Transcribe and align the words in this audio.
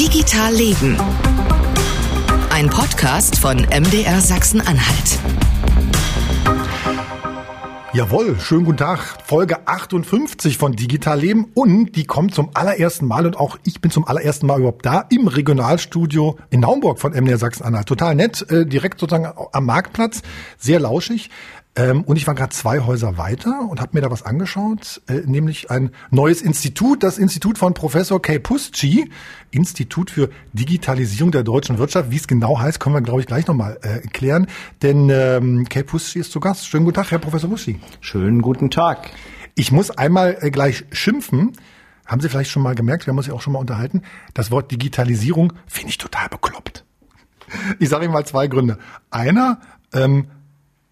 Digital 0.00 0.54
Leben. 0.54 0.96
Ein 2.48 2.70
Podcast 2.70 3.38
von 3.38 3.58
MDR 3.58 4.22
Sachsen-Anhalt. 4.22 5.18
Jawohl, 7.92 8.40
schönen 8.40 8.64
guten 8.64 8.78
Tag. 8.78 9.18
Folge 9.26 9.66
58 9.68 10.56
von 10.56 10.72
Digital 10.72 11.20
Leben 11.20 11.50
und 11.52 11.96
die 11.96 12.04
kommt 12.04 12.34
zum 12.34 12.48
allerersten 12.54 13.04
Mal 13.04 13.26
und 13.26 13.36
auch 13.36 13.58
ich 13.64 13.82
bin 13.82 13.90
zum 13.90 14.08
allerersten 14.08 14.46
Mal 14.46 14.60
überhaupt 14.60 14.86
da 14.86 15.04
im 15.10 15.28
Regionalstudio 15.28 16.38
in 16.48 16.60
Naumburg 16.60 16.98
von 16.98 17.12
MDR 17.12 17.36
Sachsen-Anhalt. 17.36 17.86
Total 17.86 18.14
nett, 18.14 18.50
äh, 18.50 18.64
direkt 18.64 19.00
sozusagen 19.00 19.30
am 19.52 19.66
Marktplatz, 19.66 20.22
sehr 20.56 20.80
lauschig. 20.80 21.28
Ähm, 21.76 22.02
und 22.02 22.16
ich 22.16 22.26
war 22.26 22.34
gerade 22.34 22.50
zwei 22.50 22.80
Häuser 22.80 23.16
weiter 23.16 23.60
und 23.70 23.80
habe 23.80 23.90
mir 23.94 24.00
da 24.00 24.10
was 24.10 24.24
angeschaut, 24.24 25.00
äh, 25.06 25.20
nämlich 25.24 25.70
ein 25.70 25.90
neues 26.10 26.42
Institut, 26.42 27.04
das 27.04 27.16
Institut 27.16 27.58
von 27.58 27.74
Professor 27.74 28.20
Kay 28.20 28.40
Pusci, 28.40 29.08
Institut 29.52 30.10
für 30.10 30.30
Digitalisierung 30.52 31.30
der 31.30 31.44
deutschen 31.44 31.78
Wirtschaft. 31.78 32.10
Wie 32.10 32.16
es 32.16 32.26
genau 32.26 32.58
heißt, 32.58 32.80
können 32.80 32.96
wir, 32.96 33.02
glaube 33.02 33.20
ich, 33.20 33.26
gleich 33.26 33.46
nochmal 33.46 33.78
äh, 33.82 34.00
klären. 34.08 34.48
Denn 34.82 35.10
ähm, 35.10 35.68
Kay 35.68 35.84
Pusci 35.84 36.18
ist 36.18 36.32
zu 36.32 36.40
Gast. 36.40 36.66
Schönen 36.66 36.84
guten 36.84 36.96
Tag, 36.96 37.12
Herr 37.12 37.20
Professor 37.20 37.48
Pusci. 37.48 37.78
Schönen 38.00 38.42
guten 38.42 38.70
Tag. 38.70 39.10
Ich 39.54 39.70
muss 39.70 39.90
einmal 39.90 40.38
äh, 40.40 40.50
gleich 40.50 40.84
schimpfen. 40.90 41.52
Haben 42.04 42.20
Sie 42.20 42.28
vielleicht 42.28 42.50
schon 42.50 42.64
mal 42.64 42.74
gemerkt, 42.74 43.06
wir 43.06 43.12
haben 43.12 43.18
uns 43.18 43.28
ja 43.28 43.34
auch 43.34 43.40
schon 43.40 43.52
mal 43.52 43.60
unterhalten, 43.60 44.02
das 44.34 44.50
Wort 44.50 44.72
Digitalisierung 44.72 45.52
finde 45.68 45.90
ich 45.90 45.98
total 45.98 46.28
bekloppt. 46.28 46.84
Ich 47.78 47.88
sage 47.88 48.04
Ihnen 48.04 48.12
mal 48.12 48.26
zwei 48.26 48.48
Gründe. 48.48 48.78
Einer, 49.12 49.60
ähm, 49.92 50.26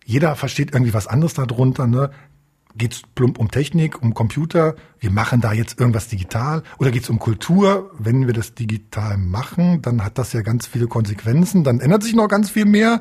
jeder 0.09 0.35
versteht 0.37 0.73
irgendwie 0.73 0.95
was 0.95 1.07
anderes 1.07 1.35
darunter. 1.35 1.87
Ne? 1.87 2.11
Geht 2.75 2.95
es 2.95 3.03
plump 3.15 3.39
um 3.39 3.51
Technik, 3.51 4.01
um 4.01 4.15
Computer? 4.15 4.75
Wir 5.01 5.11
machen 5.11 5.43
da 5.43 5.53
jetzt 5.53 5.79
irgendwas 5.79 6.09
digital? 6.09 6.63
Oder 6.79 6.91
geht 6.91 7.03
es 7.03 7.11
um 7.11 7.19
Kultur? 7.19 7.91
Wenn 7.99 8.27
wir 8.27 8.33
das 8.33 8.55
digital 8.55 9.19
machen, 9.19 9.83
dann 9.83 10.03
hat 10.03 10.17
das 10.17 10.33
ja 10.33 10.41
ganz 10.41 10.67
viele 10.67 10.87
Konsequenzen. 10.87 11.63
Dann 11.63 11.81
ändert 11.81 12.05
sich 12.05 12.15
noch 12.15 12.27
ganz 12.29 12.49
viel 12.49 12.65
mehr. 12.65 13.01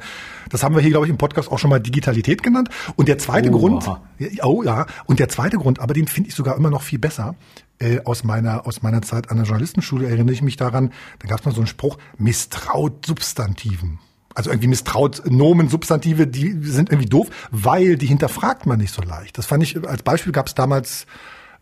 Das 0.50 0.64
haben 0.64 0.76
wir 0.76 0.82
hier, 0.82 0.92
glaube 0.92 1.06
ich, 1.06 1.10
im 1.10 1.18
Podcast 1.18 1.50
auch 1.50 1.60
schon 1.60 1.70
mal 1.70 1.80
Digitalität 1.80 2.44
genannt. 2.44 2.68
Und 2.98 3.08
der 3.08 3.18
zweite 3.20 3.52
oh, 3.52 3.58
Grund, 3.58 3.88
aha. 3.88 4.02
oh 4.44 4.64
ja, 4.64 4.86
und 5.06 5.20
der 5.20 5.30
zweite 5.30 5.58
Grund, 5.58 5.80
aber 5.80 5.94
den 5.94 6.08
finde 6.08 6.28
ich 6.28 6.36
sogar 6.36 6.58
immer 6.58 6.70
noch 6.70 6.82
viel 6.82 7.00
besser. 7.00 7.36
Äh, 7.80 8.02
aus 8.04 8.26
meiner 8.26 8.68
aus 8.68 8.82
meiner 8.82 9.02
Zeit 9.02 9.32
an 9.32 9.38
der 9.38 9.46
Journalistenschule 9.46 10.10
erinnere 10.10 10.34
ich 10.34 10.42
mich 10.42 10.58
daran. 10.58 10.92
Da 11.20 11.30
gab 11.30 11.40
es 11.40 11.46
mal 11.46 11.54
so 11.54 11.62
einen 11.62 11.68
Spruch: 11.68 11.98
Misstraut 12.18 13.06
Substantiven 13.06 14.00
also 14.38 14.52
irgendwie 14.52 14.68
misstraut 14.68 15.24
Nomen, 15.26 15.68
Substantive, 15.68 16.28
die 16.28 16.60
sind 16.62 16.92
irgendwie 16.92 17.10
doof, 17.10 17.28
weil 17.50 17.98
die 17.98 18.06
hinterfragt 18.06 18.68
man 18.68 18.78
nicht 18.78 18.94
so 18.94 19.02
leicht. 19.02 19.40
Das 19.40 19.48
fand 19.48 19.64
ich, 19.64 19.84
als 19.88 20.04
Beispiel 20.04 20.32
gab 20.32 20.46
es 20.46 20.54
damals 20.54 21.08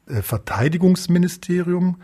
äh, 0.09 0.21
Verteidigungsministerium, 0.21 1.95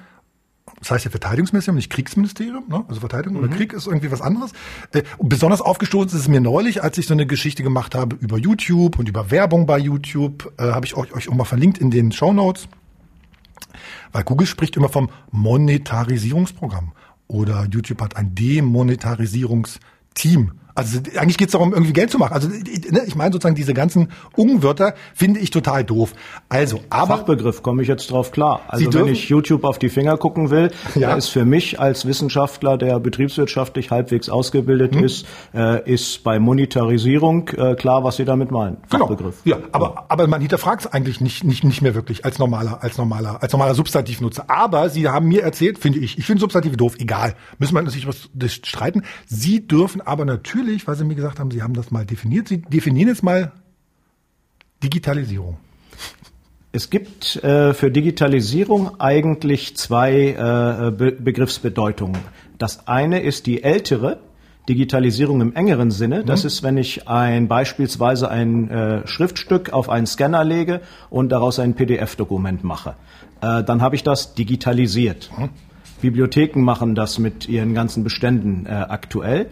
das 0.79 0.91
heißt 0.91 1.03
ja 1.03 1.11
Verteidigungsministerium, 1.11 1.75
nicht 1.75 1.89
Kriegsministerium, 1.89 2.69
ne? 2.69 2.85
also 2.87 3.01
Verteidigung 3.01 3.39
mhm. 3.39 3.43
oder 3.43 3.53
Krieg 3.53 3.73
ist 3.73 3.85
irgendwie 3.85 4.11
was 4.11 4.21
anderes. 4.21 4.53
Äh, 4.93 5.03
und 5.17 5.27
besonders 5.27 5.59
aufgestoßen 5.59 6.11
ist 6.11 6.21
es 6.21 6.29
mir 6.29 6.39
neulich, 6.39 6.81
als 6.81 6.97
ich 6.97 7.05
so 7.05 7.13
eine 7.13 7.25
Geschichte 7.25 7.63
gemacht 7.63 7.93
habe 7.93 8.15
über 8.21 8.37
YouTube 8.37 8.97
und 8.97 9.09
über 9.09 9.29
Werbung 9.29 9.65
bei 9.65 9.77
YouTube, 9.77 10.53
äh, 10.57 10.71
habe 10.71 10.85
ich 10.85 10.95
euch, 10.95 11.11
euch 11.11 11.27
auch 11.27 11.35
mal 11.35 11.43
verlinkt 11.43 11.79
in 11.79 11.91
den 11.91 12.13
Show 12.13 12.31
Notes. 12.31 12.69
Weil 14.13 14.23
Google 14.23 14.47
spricht 14.47 14.77
immer 14.77 14.87
vom 14.87 15.09
Monetarisierungsprogramm 15.31 16.93
oder 17.27 17.67
YouTube 17.69 18.01
hat 18.01 18.15
ein 18.15 18.35
Demonetarisierungsteam. 18.35 20.53
Also 20.81 20.99
eigentlich 21.15 21.37
geht 21.37 21.49
es 21.49 21.51
darum, 21.51 21.73
irgendwie 21.73 21.93
Geld 21.93 22.09
zu 22.09 22.17
machen. 22.17 22.33
Also 22.33 22.47
ne, 22.47 23.03
ich 23.05 23.15
meine 23.15 23.31
sozusagen 23.31 23.55
diese 23.55 23.75
ganzen 23.75 24.09
Unwörter 24.35 24.95
finde 25.13 25.39
ich 25.39 25.51
total 25.51 25.83
doof. 25.83 26.13
Also, 26.49 26.79
aber 26.89 27.17
Fachbegriff 27.17 27.61
komme 27.61 27.83
ich 27.83 27.87
jetzt 27.87 28.09
drauf 28.09 28.31
klar. 28.31 28.61
Also 28.67 28.91
wenn 28.93 29.07
ich 29.07 29.29
YouTube 29.29 29.63
auf 29.63 29.77
die 29.77 29.89
Finger 29.89 30.17
gucken 30.17 30.49
will, 30.49 30.71
ja. 30.95 31.13
ist 31.13 31.27
für 31.27 31.45
mich 31.45 31.79
als 31.79 32.07
Wissenschaftler, 32.07 32.79
der 32.79 32.99
betriebswirtschaftlich 32.99 33.91
halbwegs 33.91 34.27
ausgebildet 34.27 34.95
hm. 34.95 35.03
ist, 35.03 35.27
äh, 35.53 35.87
ist 35.91 36.23
bei 36.23 36.39
Monetarisierung 36.39 37.47
äh, 37.49 37.75
klar, 37.75 38.03
was 38.03 38.15
Sie 38.15 38.25
damit 38.25 38.49
meinen. 38.49 38.77
Genau. 38.89 39.07
Fachbegriff. 39.07 39.43
Genau. 39.43 39.57
Ja, 39.57 39.63
aber 39.71 40.05
aber 40.09 40.27
man 40.27 40.41
hinterfragt 40.41 40.85
es 40.85 40.91
eigentlich 40.91 41.21
nicht 41.21 41.43
nicht 41.43 41.63
nicht 41.63 41.83
mehr 41.83 41.93
wirklich 41.93 42.25
als 42.25 42.39
normaler 42.39 42.83
als 42.83 42.97
normaler 42.97 43.41
als 43.43 43.51
normaler 43.53 43.75
Substantivnutzer. 43.75 44.45
Aber 44.47 44.89
Sie 44.89 45.07
haben 45.07 45.27
mir 45.27 45.43
erzählt, 45.43 45.77
finde 45.77 45.99
ich, 45.99 46.17
ich 46.17 46.25
finde 46.25 46.41
Substantive 46.41 46.75
doof. 46.75 46.95
Egal, 46.97 47.35
müssen 47.59 47.75
wir 47.75 47.81
natürlich 47.83 48.07
was 48.07 48.29
streiten. 48.51 49.03
Sie 49.27 49.67
dürfen 49.67 50.01
aber 50.01 50.25
natürlich 50.25 50.70
natürlich, 50.71 50.87
weil 50.87 50.95
Sie 50.95 51.03
mir 51.03 51.15
gesagt 51.15 51.39
haben, 51.39 51.51
Sie 51.51 51.61
haben 51.61 51.73
das 51.73 51.91
mal 51.91 52.05
definiert. 52.05 52.47
Sie 52.47 52.61
definieren 52.61 53.09
jetzt 53.09 53.23
mal 53.23 53.51
Digitalisierung. 54.83 55.57
Es 56.71 56.89
gibt 56.89 57.35
äh, 57.43 57.73
für 57.73 57.91
Digitalisierung 57.91 58.99
eigentlich 58.99 59.75
zwei 59.75 60.29
äh, 60.29 60.91
Be 60.91 61.11
Begriffsbedeutungen. 61.11 62.21
Das 62.57 62.87
eine 62.87 63.19
ist 63.19 63.45
die 63.45 63.63
ältere 63.63 64.19
Digitalisierung 64.69 65.41
im 65.41 65.53
engeren 65.53 65.91
Sinne. 65.91 66.23
Das 66.23 66.43
mhm. 66.43 66.47
ist, 66.47 66.63
wenn 66.63 66.77
ich 66.77 67.09
ein 67.09 67.49
beispielsweise 67.49 68.29
ein 68.29 68.69
äh, 68.69 69.07
Schriftstück 69.07 69.73
auf 69.73 69.89
einen 69.89 70.07
Scanner 70.07 70.45
lege 70.45 70.79
und 71.09 71.29
daraus 71.29 71.59
ein 71.59 71.73
PDF-Dokument 71.73 72.63
mache. 72.63 72.95
Äh, 73.41 73.63
dann 73.63 73.81
habe 73.81 73.95
ich 73.95 74.03
das 74.03 74.35
digitalisiert. 74.35 75.29
Mhm. 75.37 75.49
Bibliotheken 76.01 76.61
machen 76.61 76.95
das 76.95 77.19
mit 77.19 77.47
ihren 77.47 77.73
ganzen 77.73 78.03
Beständen 78.03 78.65
äh, 78.65 78.69
aktuell. 78.69 79.47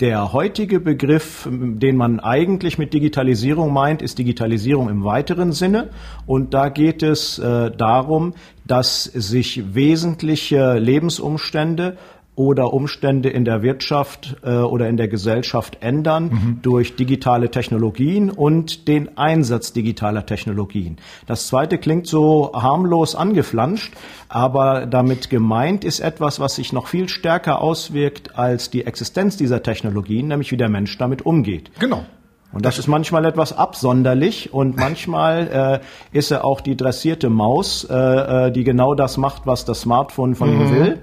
Der 0.00 0.32
heutige 0.32 0.78
Begriff, 0.78 1.48
den 1.50 1.96
man 1.96 2.20
eigentlich 2.20 2.78
mit 2.78 2.94
Digitalisierung 2.94 3.72
meint, 3.72 4.00
ist 4.00 4.16
Digitalisierung 4.18 4.88
im 4.88 5.02
weiteren 5.02 5.50
Sinne. 5.50 5.90
Und 6.24 6.54
da 6.54 6.68
geht 6.68 7.02
es 7.02 7.40
äh, 7.40 7.72
darum, 7.72 8.34
dass 8.64 9.02
sich 9.02 9.74
wesentliche 9.74 10.74
Lebensumstände 10.74 11.96
oder 12.38 12.72
Umstände 12.72 13.28
in 13.28 13.44
der 13.44 13.62
Wirtschaft 13.62 14.36
äh, 14.44 14.50
oder 14.50 14.88
in 14.88 14.96
der 14.96 15.08
Gesellschaft 15.08 15.78
ändern 15.80 16.24
mhm. 16.24 16.58
durch 16.62 16.94
digitale 16.94 17.50
Technologien 17.50 18.30
und 18.30 18.86
den 18.86 19.18
Einsatz 19.18 19.72
digitaler 19.72 20.24
Technologien. 20.24 20.98
Das 21.26 21.48
zweite 21.48 21.78
klingt 21.78 22.06
so 22.06 22.52
harmlos 22.54 23.16
angeflanscht, 23.16 23.92
aber 24.28 24.86
damit 24.86 25.30
gemeint 25.30 25.84
ist 25.84 25.98
etwas, 25.98 26.38
was 26.38 26.54
sich 26.54 26.72
noch 26.72 26.86
viel 26.86 27.08
stärker 27.08 27.60
auswirkt 27.60 28.38
als 28.38 28.70
die 28.70 28.86
Existenz 28.86 29.36
dieser 29.36 29.64
Technologien, 29.64 30.28
nämlich 30.28 30.52
wie 30.52 30.56
der 30.56 30.68
Mensch 30.68 30.96
damit 30.96 31.26
umgeht. 31.26 31.72
Genau. 31.80 32.04
Und 32.50 32.64
das 32.64 32.78
ist 32.78 32.86
manchmal 32.86 33.26
etwas 33.26 33.52
absonderlich 33.52 34.54
und 34.54 34.76
manchmal 34.76 35.80
äh, 36.12 36.16
ist 36.16 36.30
er 36.30 36.46
auch 36.46 36.62
die 36.62 36.76
dressierte 36.76 37.28
Maus, 37.28 37.84
äh, 37.84 37.94
äh 37.94 38.50
die 38.50 38.64
genau 38.64 38.94
das 38.94 39.18
macht, 39.18 39.42
was 39.46 39.66
das 39.66 39.82
Smartphone 39.82 40.34
von 40.34 40.52
ihm 40.52 40.68
mhm. 40.68 40.74
will. 40.74 40.98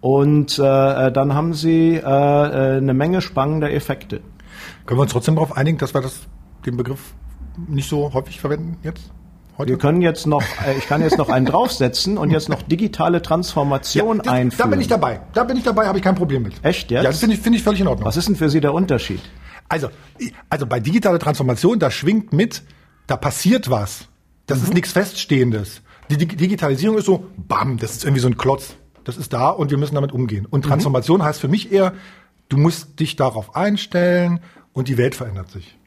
Und 0.00 0.58
äh, 0.58 0.62
äh, 1.06 1.12
dann 1.12 1.34
haben 1.34 1.54
sie 1.54 1.94
äh, 1.94 2.00
äh, 2.00 2.76
eine 2.76 2.94
Menge 2.94 3.20
spannender 3.20 3.72
Effekte. 3.72 4.20
Können 4.86 4.98
wir 4.98 5.02
uns 5.02 5.12
trotzdem 5.12 5.34
darauf 5.34 5.56
einigen, 5.56 5.78
dass 5.78 5.94
wir 5.94 6.00
das, 6.00 6.20
den 6.64 6.76
Begriff 6.76 7.14
nicht 7.66 7.88
so 7.88 8.12
häufig 8.12 8.40
verwenden 8.40 8.78
jetzt? 8.82 9.10
Heute? 9.56 9.70
Wir 9.70 9.78
können 9.78 10.02
jetzt 10.02 10.26
noch, 10.28 10.42
äh, 10.42 10.78
ich 10.78 10.86
kann 10.86 11.02
jetzt 11.02 11.18
noch 11.18 11.28
einen 11.28 11.46
draufsetzen 11.46 12.16
und 12.16 12.30
jetzt 12.30 12.48
noch 12.48 12.62
digitale 12.62 13.22
Transformation 13.22 14.22
ja, 14.24 14.30
einführen. 14.30 14.70
Da 14.70 14.70
bin 14.70 14.80
ich 14.80 14.86
dabei. 14.86 15.20
Da 15.32 15.42
bin 15.42 15.56
ich 15.56 15.64
dabei, 15.64 15.86
habe 15.88 15.98
ich 15.98 16.04
kein 16.04 16.14
Problem 16.14 16.44
mit. 16.44 16.54
Echt 16.62 16.92
jetzt? 16.92 17.02
Ja, 17.02 17.10
das 17.10 17.18
finde 17.18 17.34
ich, 17.34 17.42
finde 17.42 17.58
ich 17.58 17.64
völlig 17.64 17.80
in 17.80 17.88
Ordnung. 17.88 18.06
Was 18.06 18.16
ist 18.16 18.28
denn 18.28 18.36
für 18.36 18.50
Sie 18.50 18.60
der 18.60 18.72
Unterschied? 18.72 19.20
Also, 19.68 19.88
also 20.48 20.66
bei 20.66 20.78
digitaler 20.78 21.18
Transformation, 21.18 21.80
da 21.80 21.90
schwingt 21.90 22.32
mit, 22.32 22.62
da 23.08 23.16
passiert 23.16 23.68
was. 23.68 24.06
Das 24.46 24.58
mhm. 24.58 24.64
ist 24.64 24.74
nichts 24.74 24.92
Feststehendes. 24.92 25.82
Die 26.08 26.16
Digitalisierung 26.16 26.96
ist 26.96 27.06
so, 27.06 27.26
bam, 27.36 27.78
das 27.78 27.96
ist 27.96 28.04
irgendwie 28.04 28.22
so 28.22 28.28
ein 28.28 28.38
Klotz 28.38 28.76
das 29.08 29.16
ist 29.16 29.32
da 29.32 29.48
und 29.48 29.70
wir 29.70 29.78
müssen 29.78 29.94
damit 29.94 30.12
umgehen. 30.12 30.44
Und 30.44 30.66
mhm. 30.66 30.68
Transformation 30.68 31.20
mhm. 31.20 31.24
heißt 31.24 31.40
für 31.40 31.48
mich 31.48 31.72
eher, 31.72 31.94
du 32.50 32.58
musst 32.58 33.00
dich 33.00 33.16
darauf 33.16 33.56
einstellen 33.56 34.40
und 34.74 34.88
die 34.88 34.98
Welt 34.98 35.14
verändert 35.14 35.50
sich. 35.50 35.78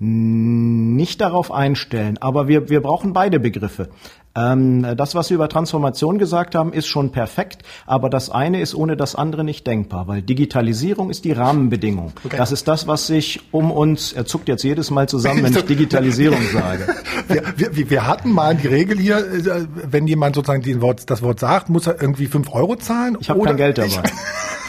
Nicht 0.00 1.20
darauf 1.20 1.52
einstellen, 1.52 2.18
aber 2.18 2.48
wir, 2.48 2.70
wir 2.70 2.80
brauchen 2.80 3.12
beide 3.12 3.38
Begriffe. 3.38 3.90
Ähm, 4.38 4.86
das, 4.96 5.14
was 5.14 5.28
Sie 5.28 5.34
über 5.34 5.48
Transformation 5.48 6.18
gesagt 6.18 6.54
haben, 6.54 6.72
ist 6.72 6.86
schon 6.86 7.10
perfekt, 7.10 7.62
aber 7.86 8.10
das 8.10 8.30
eine 8.30 8.60
ist 8.60 8.74
ohne 8.74 8.96
das 8.96 9.14
andere 9.14 9.44
nicht 9.44 9.66
denkbar, 9.66 10.06
weil 10.08 10.22
Digitalisierung 10.22 11.10
ist 11.10 11.24
die 11.24 11.32
Rahmenbedingung. 11.32 12.12
Okay. 12.24 12.36
Das 12.36 12.52
ist 12.52 12.68
das, 12.68 12.86
was 12.86 13.06
sich 13.06 13.40
um 13.50 13.70
uns, 13.70 14.12
er 14.12 14.26
zuckt 14.26 14.48
jetzt 14.48 14.62
jedes 14.62 14.90
Mal 14.90 15.08
zusammen, 15.08 15.42
wenn 15.42 15.52
ich 15.52 15.64
Digitalisierung 15.66 16.40
sage. 16.52 16.94
Wir, 17.28 17.42
wir, 17.56 17.90
wir 17.90 18.06
hatten 18.06 18.30
mal 18.30 18.54
die 18.54 18.68
Regel 18.68 18.98
hier, 18.98 19.18
äh, 19.18 19.66
wenn 19.90 20.06
jemand 20.06 20.36
sozusagen 20.36 20.80
Wort, 20.80 21.10
das 21.10 21.22
Wort 21.22 21.40
sagt, 21.40 21.68
muss 21.68 21.86
er 21.86 22.00
irgendwie 22.00 22.26
fünf 22.26 22.52
Euro 22.52 22.76
zahlen. 22.76 23.16
Ich 23.20 23.30
habe 23.30 23.42
kein 23.42 23.56
Geld 23.56 23.78
dabei. 23.78 23.88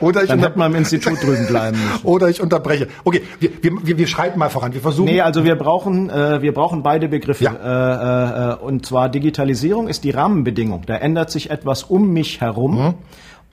Oder 0.00 0.22
ich 0.22 0.28
Dann 0.28 0.40
hätte 0.40 0.58
man 0.58 0.72
im 0.72 0.78
Institut 0.78 1.22
drüben 1.22 1.46
bleiben 1.46 1.78
müssen. 1.78 2.04
Oder 2.06 2.28
ich 2.28 2.40
unterbreche. 2.40 2.88
Okay, 3.04 3.22
wir, 3.40 3.50
wir, 3.62 3.98
wir 3.98 4.06
schreiten 4.06 4.38
mal 4.38 4.50
voran. 4.50 4.74
Wir 4.74 4.80
versuchen. 4.80 5.06
Nee, 5.06 5.20
also 5.20 5.44
wir 5.44 5.56
brauchen, 5.56 6.10
äh, 6.10 6.42
wir 6.42 6.52
brauchen 6.52 6.82
beide 6.82 7.08
Begriffe. 7.08 7.44
Ja. 7.44 8.52
Äh, 8.52 8.52
äh, 8.52 8.56
und 8.56 8.86
zwar 8.86 9.08
Digitalisierung 9.08 9.88
ist 9.88 10.04
die 10.04 10.10
Rahmenbedingung. 10.10 10.82
Da 10.86 10.96
ändert 10.96 11.30
sich 11.30 11.50
etwas 11.50 11.84
um 11.84 12.12
mich 12.12 12.40
herum. 12.40 12.74
Mhm. 12.76 12.94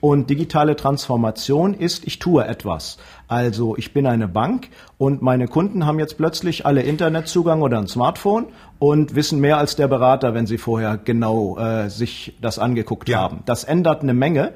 Und 0.00 0.28
digitale 0.28 0.76
Transformation 0.76 1.72
ist, 1.72 2.06
ich 2.06 2.18
tue 2.18 2.44
etwas. 2.46 2.98
Also 3.26 3.74
ich 3.78 3.94
bin 3.94 4.06
eine 4.06 4.28
Bank 4.28 4.68
und 4.98 5.22
meine 5.22 5.48
Kunden 5.48 5.86
haben 5.86 5.98
jetzt 5.98 6.18
plötzlich 6.18 6.66
alle 6.66 6.82
Internetzugang 6.82 7.62
oder 7.62 7.78
ein 7.78 7.86
Smartphone 7.86 8.46
und 8.78 9.14
wissen 9.14 9.40
mehr 9.40 9.56
als 9.56 9.76
der 9.76 9.88
Berater, 9.88 10.34
wenn 10.34 10.46
sie 10.46 10.58
vorher 10.58 10.98
genau 11.02 11.56
äh, 11.56 11.88
sich 11.88 12.36
das 12.42 12.58
angeguckt 12.58 13.08
Ja. 13.08 13.20
haben. 13.20 13.44
Das 13.46 13.64
ändert 13.64 14.02
eine 14.02 14.12
Menge. 14.12 14.52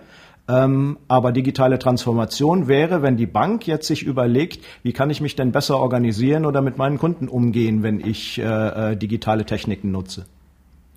Ähm, 0.48 0.96
aber 1.08 1.32
digitale 1.32 1.78
Transformation 1.78 2.68
wäre, 2.68 3.02
wenn 3.02 3.18
die 3.18 3.26
Bank 3.26 3.66
jetzt 3.66 3.86
sich 3.86 4.02
überlegt, 4.02 4.64
wie 4.82 4.94
kann 4.94 5.10
ich 5.10 5.20
mich 5.20 5.36
denn 5.36 5.52
besser 5.52 5.76
organisieren 5.76 6.46
oder 6.46 6.62
mit 6.62 6.78
meinen 6.78 6.98
Kunden 6.98 7.28
umgehen, 7.28 7.82
wenn 7.82 8.00
ich 8.00 8.38
äh, 8.38 8.92
äh, 8.92 8.96
digitale 8.96 9.44
Techniken 9.44 9.90
nutze. 9.90 10.24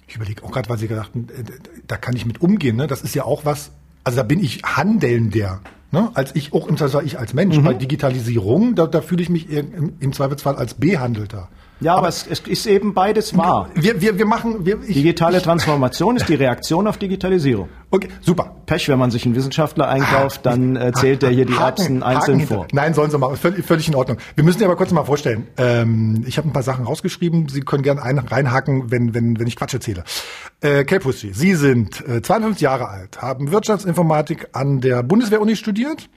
Ich 0.08 0.16
überlege 0.16 0.44
auch 0.44 0.52
gerade, 0.52 0.70
weil 0.70 0.78
Sie 0.78 0.88
gesagt 0.88 1.10
haben, 1.14 1.28
äh, 1.30 1.44
da 1.86 1.98
kann 1.98 2.16
ich 2.16 2.26
mit 2.26 2.42
umgehen. 2.42 2.78
Ne? 2.78 2.88
Das 2.88 3.02
ist 3.02 3.14
ja 3.14 3.26
auch 3.26 3.44
was, 3.44 3.72
also 4.06 4.16
da 4.18 4.24
bin 4.24 4.42
ich 4.42 4.62
handelnder. 4.64 5.60
Ne? 5.92 6.10
Als 6.14 6.34
ich 6.34 6.54
auch 6.54 6.68
im 6.68 6.78
Zweifelsfall 6.78 7.06
ich 7.06 7.20
als 7.20 7.34
Mensch. 7.34 7.60
Bei 7.60 7.74
Digitalisierung, 7.74 8.76
da, 8.76 8.88
da 8.88 9.02
fühle 9.02 9.22
ich 9.22 9.30
mich 9.30 9.50
im 9.50 10.14
Zweifelsfall 10.14 10.56
als 10.56 10.76
Behandelter. 10.76 11.50
Ja, 11.82 11.96
aber, 11.96 12.08
es, 12.08 12.28
es 12.28 12.40
ist 12.42 12.68
eben 12.68 12.94
beides 12.94 13.36
wahr. 13.36 13.70
Wir, 13.74 14.00
wir, 14.02 14.18
wir 14.18 14.26
machen, 14.26 14.66
wir, 14.66 14.80
ich, 14.88 14.94
Digitale 14.94 15.42
Transformation 15.42 16.16
ist 16.16 16.30
die 16.30 16.36
Reaktion 16.36 16.88
auf 16.88 16.98
Digitalisierung. 16.98 17.70
okay, 17.90 18.08
super. 18.22 18.56
Pech, 18.68 18.88
wenn 18.88 19.00
man 19.00 19.10
sich 19.12 19.26
einen 19.26 19.34
Wissenschaftler 19.36 19.90
einkauft, 19.90 20.46
dann 20.46 20.76
äh, 20.76 20.92
zählt 20.94 21.24
der 21.24 21.32
hier 21.32 21.46
die 21.46 21.54
Haken- 21.54 21.62
Erbsen 21.66 22.04
Haken 22.04 22.04
einzeln 22.18 22.40
hinter. 22.40 22.56
vor. 22.56 22.68
Nein, 22.72 22.94
sollen 22.94 23.10
sie 23.12 23.18
machen. 23.18 23.36
Völlig, 23.36 23.66
völlig 23.66 23.88
in 23.88 23.96
Ordnung. 23.96 24.18
Wir 24.36 24.44
müssen 24.44 24.60
dir 24.60 24.66
aber 24.66 24.76
kurz 24.76 24.92
mal 24.92 25.04
vorstellen. 25.04 25.48
Ähm, 25.58 26.24
ich 26.28 26.38
habe 26.38 26.48
ein 26.48 26.54
paar 26.54 26.64
Sachen 26.64 26.86
rausgeschrieben. 26.86 27.50
Sie 27.50 27.62
können 27.62 27.82
gerne 27.84 28.02
ein, 28.04 28.20
reinhaken, 28.20 28.92
wenn, 28.92 29.14
wenn, 29.16 29.40
wenn 29.40 29.48
ich 29.48 29.56
Quatsch 29.56 29.74
erzähle. 29.74 30.04
Äh, 30.62 30.84
Kelpusti, 30.84 31.32
Sie 31.34 31.56
sind 31.56 32.08
äh, 32.08 32.22
52 32.22 32.62
Jahre 32.62 32.88
alt, 32.90 33.22
haben 33.22 33.52
Wirtschaftsinformatik 33.52 34.50
an 34.54 34.82
der 34.82 35.02
Bundeswehr-Uni 35.02 35.56
studiert, 35.56 36.10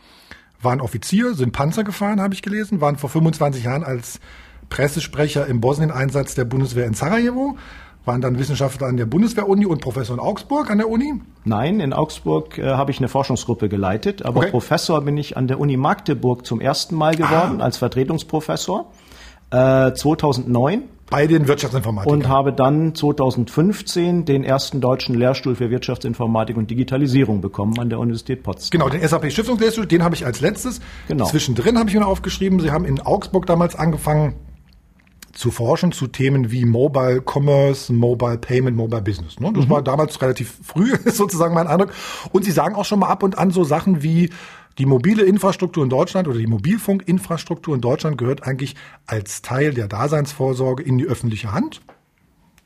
waren 0.61 0.81
Offizier, 0.83 1.33
sind 1.35 1.53
Panzer 1.53 1.85
gefahren, 1.85 2.21
habe 2.21 2.35
ich 2.35 2.43
gelesen, 2.43 2.81
waren 2.83 2.97
vor 2.99 3.09
25 3.09 3.65
Jahren 3.65 3.83
als 3.83 4.21
Pressesprecher 4.71 5.47
im 5.47 5.61
Bosnien-Einsatz 5.61 6.35
der 6.35 6.45
Bundeswehr 6.45 6.87
in 6.87 6.95
Sarajevo, 6.95 7.57
waren 8.05 8.21
dann 8.21 8.39
Wissenschaftler 8.39 8.87
an 8.89 8.97
der 8.99 9.07
Bundeswehr-Uni 9.07 9.65
und 9.65 9.81
Professor 9.81 10.15
in 10.15 10.21
Augsburg 10.21 10.71
an 10.71 10.77
der 10.79 10.91
Uni. 10.91 11.15
Nein, 11.45 11.81
in 11.81 11.93
Augsburg 11.95 12.59
äh, 12.59 12.65
habe 12.75 12.91
ich 12.91 12.99
eine 12.99 13.09
Forschungsgruppe 13.09 13.69
geleitet, 13.71 14.25
aber 14.25 14.41
Okay. 14.41 14.51
Professor 14.51 15.01
bin 15.01 15.17
ich 15.17 15.37
an 15.39 15.49
der 15.49 15.59
Uni 15.59 15.77
Magdeburg 15.79 16.45
zum 16.45 16.61
ersten 16.61 16.97
Mal 16.97 17.17
geworden 17.17 17.63
als 17.63 17.79
Vertretungsprofessor 17.79 18.91
äh, 19.51 19.93
2009 19.95 20.83
Bei 21.09 21.27
den 21.27 21.49
Wirtschaftsinformatikern. 21.49 22.19
und 22.19 22.29
habe 22.29 22.53
dann 22.53 22.95
2015 22.95 24.25
den 24.27 24.45
ersten 24.45 24.83
deutschen 24.83 25.15
Lehrstuhl 25.15 25.55
für 25.55 25.71
Wirtschaftsinformatik 25.71 26.57
und 26.59 26.71
Digitalisierung 26.71 27.41
bekommen 27.41 27.79
an 27.79 27.89
der 27.89 28.01
Universität 28.01 28.43
Potsdam. 28.43 28.81
Genau, 28.81 28.91
den 28.91 29.07
SAP 29.07 29.31
Stiftungslehrstuhl, 29.33 29.87
den 29.87 30.03
habe 30.05 30.15
ich 30.15 30.27
als 30.27 30.41
letztes. 30.43 30.81
Genau. 31.09 31.25
Zwischendrin 31.25 31.79
habe 31.79 31.89
ich 31.89 31.95
mir 31.97 32.07
aufgeschrieben, 32.07 32.61
Sie 32.61 32.71
haben 32.71 32.85
in 32.85 33.01
Augsburg 33.01 33.47
damals 33.47 33.77
angefangen 33.77 34.35
zu 35.35 35.51
forschen 35.51 35.93
zu 35.93 36.07
Themen 36.07 36.51
wie 36.51 36.65
Mobile 36.65 37.23
Commerce, 37.25 37.93
Mobile 37.93 38.39
Payment, 38.39 38.77
Mobile 38.77 39.03
Business. 39.03 39.39
Ne? 39.41 39.53
Das 39.53 39.69
war 39.69 39.83
damals 39.83 40.21
relativ 40.23 40.59
früh, 40.63 40.93
ist 41.05 41.17
sozusagen 41.17 41.55
mein 41.55 41.67
Eindruck. 41.67 41.93
Und 42.33 42.45
Sie 42.45 42.53
sagen 42.53 42.75
auch 42.75 42.85
schon 42.85 43.01
mal 43.01 43.09
ab 43.09 43.23
und 43.23 43.39
an 43.39 43.51
so 43.51 43.65
Sachen 43.65 44.03
wie 44.03 44.31
die 44.79 44.87
mobile 44.87 45.23
Infrastruktur 45.23 45.85
in 45.85 45.91
Deutschland 45.91 46.27
oder 46.27 46.39
die 46.39 46.47
Mobilfunkinfrastruktur 46.47 47.75
in 47.75 47.81
Deutschland 47.81 48.19
gehört 48.19 48.43
eigentlich 48.47 48.75
als 49.07 49.43
Teil 49.43 49.73
der 49.73 49.87
Daseinsvorsorge 49.87 50.83
in 50.83 50.99
die 50.99 51.05
öffentliche 51.05 51.53
Hand. 51.53 51.81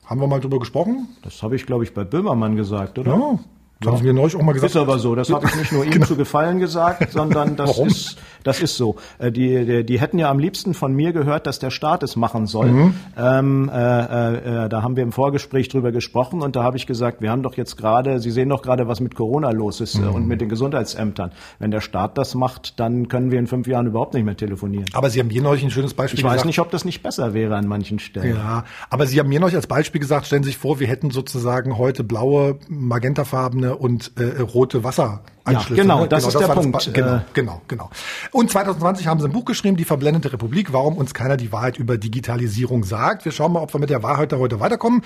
Haben 0.05 0.21
wir 0.21 0.27
mal 0.27 0.41
drüber 0.41 0.59
gesprochen? 0.59 1.09
Das 1.23 1.43
habe 1.43 1.55
ich, 1.57 1.67
glaube 1.67 1.85
ich, 1.85 1.93
bei 1.93 2.05
Böhmermann 2.05 2.57
gesagt, 2.57 2.99
oder? 2.99 3.15
Ja. 3.15 3.39
Das 3.81 3.89
haben 3.93 3.99
Sie 3.99 4.05
mir 4.05 4.13
neulich 4.13 4.35
auch 4.35 4.43
mal 4.43 4.53
gesagt. 4.53 4.71
Ist 4.75 4.77
aber 4.77 4.99
so. 4.99 5.15
Das 5.15 5.31
habe 5.31 5.47
ich 5.47 5.55
nicht 5.57 5.73
nur 5.73 5.85
ihm 5.85 6.03
zu 6.07 6.17
gefallen 6.17 6.59
gesagt, 6.59 7.13
sondern 7.13 7.55
das 7.57 7.69
Warum? 7.71 7.87
ist 7.89 8.17
das 8.45 8.61
ist 8.61 8.77
so. 8.77 8.97
Äh, 9.19 9.31
Die, 9.31 9.65
die 9.67 9.85
die 9.85 10.01
hätten 10.01 10.19
ja 10.19 10.31
am 10.31 10.39
liebsten 10.39 10.75
von 10.75 10.93
mir 10.95 11.13
gehört, 11.13 11.47
dass 11.47 11.59
der 11.59 11.71
Staat 11.71 12.03
es 12.03 12.17
machen 12.17 12.47
soll. 12.47 12.67
Mhm. 12.67 12.95
Ähm, 13.17 13.71
äh, 13.73 13.75
äh, 13.79 14.65
äh, 14.65 14.69
da 14.69 14.83
haben 14.83 14.97
wir 14.97 15.03
im 15.03 15.13
Vorgespräch 15.13 15.69
drüber 15.69 15.93
gesprochen 15.93 16.43
und 16.43 16.57
da 16.57 16.63
habe 16.63 16.77
ich 16.77 16.87
gesagt, 16.87 17.21
wir 17.21 17.31
haben 17.31 17.43
doch 17.43 17.55
jetzt 17.57 17.77
gerade, 17.77 18.21
Sie 18.21 18.31
sehen 18.31 18.49
doch 18.49 18.63
gerade, 18.63 18.89
was 18.89 19.01
mit 19.01 19.15
Corona 19.15 19.51
los 19.51 19.81
ist 19.81 19.95
äh, 19.97 19.99
Mhm. 20.01 20.15
und 20.15 20.27
mit 20.29 20.41
den 20.41 20.49
Gesundheitsämtern. 20.49 21.31
Wenn 21.59 21.71
der 21.71 21.81
Staat 21.81 22.17
das 22.19 22.35
macht, 22.35 22.81
dann 22.81 23.09
können 23.09 23.31
wir 23.31 23.39
in 23.39 23.47
fünf 23.47 23.67
Jahren 23.67 23.87
überhaupt 23.87 24.15
nicht 24.15 24.25
mehr 24.25 24.37
telefonieren. 24.37 24.87
Aber 24.95 25.11
Sie 25.11 25.21
haben 25.21 25.29
mir 25.29 25.43
neulich 25.43 25.63
ein 25.63 25.71
schönes 25.71 25.95
Beispiel 25.95 26.19
Ich 26.19 26.25
weiß 26.25 26.33
gesagt. 26.33 26.47
nicht, 26.47 26.59
ob 26.61 26.71
das 26.71 26.85
nicht 26.85 27.03
besser 27.03 27.35
wäre 27.35 27.55
an 27.57 27.67
manchen 27.69 27.99
Stellen. 27.99 28.37
Ja, 28.37 28.65
aber 28.91 29.07
Sie 29.07 29.19
haben 29.21 29.29
mir 29.29 29.41
noch 29.41 29.53
als 29.53 29.67
Beispiel 29.67 30.01
gesagt, 30.01 30.27
stellen 30.27 30.43
Sie 30.43 30.49
sich 30.51 30.59
vor, 30.59 30.81
wir 30.81 30.87
hätten 30.89 31.11
sozusagen 31.11 31.77
heute 31.79 32.03
blaue, 32.05 32.59
magentafarbene 32.69 33.68
und 33.77 34.13
äh, 34.17 34.41
rote 34.41 34.85
Wasseranschlüsse. 34.85 35.77
Ja, 35.77 35.83
genau, 35.83 36.01
ne? 36.03 36.09
das 36.09 36.27
ist 36.27 36.35
war 36.35 36.41
der 36.41 36.49
das 36.49 36.57
Punkt. 36.57 36.95
Genau, 36.95 37.17
Äh, 37.17 37.21
genau, 37.35 37.63
genau. 37.69 37.91
Und 38.33 38.51
2020 38.51 39.07
haben 39.07 39.21
Sie 39.21 39.27
ein 39.27 39.33
Buch 39.33 39.45
geschrieben, 39.45 39.77
Die 39.77 39.85
verblendete 39.85 40.33
Republik, 40.33 40.73
warum 40.73 40.97
uns 40.97 41.15
keiner 41.15 41.37
die 41.37 41.53
Wahrheit 41.53 41.79
über 41.79 41.99
Digitalisierung 41.99 42.85
sagt. 42.85 43.25
Wir 43.25 43.33
schauen 43.33 43.53
mal, 43.53 43.61
ob 43.61 43.73
wir 43.75 43.81
mit 43.81 43.91
der 43.91 44.03
Wahrheit 44.03 44.33
da 44.33 44.39
heute 44.39 44.61
weiterkommen. 44.61 45.03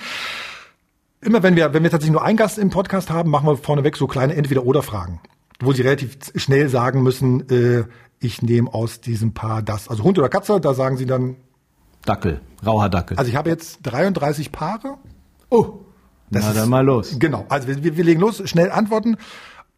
Immer 1.21 1.41
wenn 1.41 1.55
wir, 1.55 1.73
wenn 1.73 1.83
wir 1.83 1.91
tatsächlich 1.91 2.13
nur 2.13 2.23
einen 2.23 2.37
Gast 2.37 2.57
im 2.57 2.69
Podcast 2.69 3.09
haben, 3.09 3.29
machen 3.29 3.47
wir 3.47 3.55
vorneweg 3.57 3.95
so 3.95 4.07
kleine 4.07 4.35
Entweder-Oder-Fragen, 4.35 5.21
wo 5.61 5.71
Sie 5.71 5.81
relativ 5.81 6.17
schnell 6.35 6.67
sagen 6.67 7.01
müssen, 7.01 7.49
äh, 7.49 7.85
ich 8.19 8.41
nehme 8.41 8.73
aus 8.73 8.99
diesem 9.01 9.33
Paar 9.33 9.61
das. 9.61 9.87
Also 9.87 10.03
Hund 10.03 10.17
oder 10.19 10.29
Katze, 10.29 10.59
da 10.59 10.73
sagen 10.73 10.97
Sie 10.97 11.05
dann, 11.05 11.35
Dackel, 12.05 12.41
rauer 12.65 12.89
Dackel. 12.89 13.17
also 13.17 13.29
ich 13.29 13.37
habe 13.37 13.49
jetzt 13.49 13.79
33 13.83 14.51
Paare. 14.51 14.97
oh, 15.49 15.79
das 16.33 16.43
na 16.43 16.51
ist- 16.51 16.57
dann 16.57 16.69
mal 16.69 16.85
los. 16.85 17.15
Genau, 17.19 17.45
also 17.49 17.67
wir, 17.67 17.95
wir 17.97 18.03
legen 18.03 18.19
los, 18.19 18.41
schnell 18.49 18.71
antworten 18.71 19.17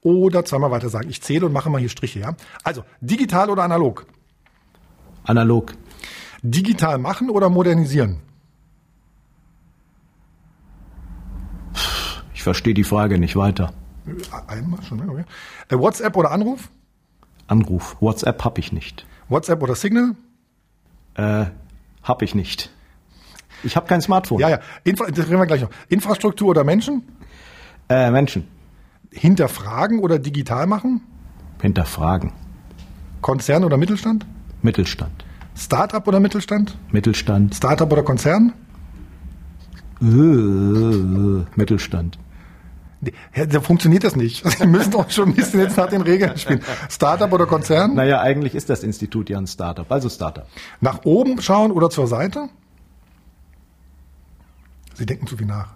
oder 0.02 0.46
zweimal 0.46 0.72
weiter 0.72 0.90
sagen. 0.90 1.10
Ich 1.10 1.22
zähle 1.22 1.46
und 1.46 1.54
mache 1.54 1.70
mal 1.70 1.80
hier 1.80 1.90
Striche, 1.90 2.20
ja. 2.20 2.36
Also, 2.64 2.84
digital 3.02 3.50
oder 3.50 3.64
analog? 3.64 4.06
Analog. 5.24 5.74
Digital 6.44 6.98
machen 7.00 7.30
oder 7.30 7.50
modernisieren? 7.50 8.20
Ich 12.34 12.44
verstehe 12.44 12.74
die 12.74 12.84
Frage 12.84 13.18
nicht 13.18 13.36
weiter. 13.36 13.74
Einmal 14.48 14.82
schon, 14.84 15.00
ne? 15.00 15.08
okay. 15.10 15.26
Äh, 15.70 15.80
WhatsApp 15.80 16.16
oder 16.16 16.32
Anruf? 16.32 16.70
Anruf. 17.48 17.98
WhatsApp 18.00 18.44
hab 18.46 18.58
ich 18.60 18.72
nicht. 18.72 19.08
WhatsApp 19.30 19.64
oder 19.64 19.74
Signal? 19.76 20.16
Äh, 21.16 21.46
hab 22.04 22.22
ich 22.22 22.36
nicht. 22.36 22.70
Ich 23.66 23.76
habe 23.76 23.88
kein 23.88 24.02
Smartphone. 24.02 24.40
Ja, 24.40 24.50
ja. 24.50 24.60
Infra 24.84 25.08
das 25.08 25.26
reden 25.28 25.40
wir 25.40 25.46
gleich 25.46 25.62
noch. 25.62 25.72
Infrastruktur 25.90 26.50
oder 26.50 26.64
Menschen? 26.64 27.04
Äh, 27.90 28.12
Menschen. 28.12 28.48
Hinterfragen 29.12 30.00
oder 30.00 30.20
digital 30.20 30.68
machen? 30.68 31.02
Hinterfragen. 31.62 32.32
Konzern 33.22 33.64
oder 33.64 33.78
Mittelstand? 33.78 34.26
Mittelstand. 34.62 35.26
Startup 35.56 36.06
oder 36.08 36.20
Mittelstand? 36.20 36.78
Mittelstand. 36.92 37.56
Startup 37.56 37.92
oder 37.92 38.04
Konzern? 38.04 38.54
Äh, 40.02 40.06
Mittelstand. 41.56 42.20
Ja, 43.36 43.46
da 43.46 43.62
funktioniert 43.62 44.04
das 44.04 44.16
nicht. 44.16 44.48
Sie 44.58 44.68
müssen 44.68 44.92
doch 44.92 45.10
schon 45.10 45.30
ein 45.30 45.36
bisschen 45.36 45.60
jetzt 45.60 45.78
nach 45.78 45.90
den 45.90 46.02
Regeln 46.02 46.38
spielen. 46.38 46.62
Startup 46.90 47.32
oder 47.32 47.46
Konzern? 47.46 47.96
Naja, 47.96 48.22
eigentlich 48.22 48.56
ist 48.56 48.70
das 48.70 48.84
Institut 48.84 49.30
ja 49.30 49.38
ein 49.38 49.48
Startup. 49.48 49.90
Also 49.92 50.10
Startup. 50.10 50.48
Nach 50.82 51.06
oben 51.06 51.42
schauen 51.42 51.72
oder 51.72 51.90
zur 51.90 52.08
Seite? 52.08 52.50
Sie 54.96 55.06
denken 55.06 55.28
zu 55.28 55.38
viel 55.38 55.48
nach. 55.48 55.74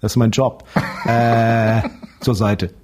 Das 0.00 0.12
ist 0.12 0.16
mein 0.16 0.30
Job. 0.30 0.64
äh, 1.06 1.82
zur 2.20 2.34
Seite. 2.34 2.74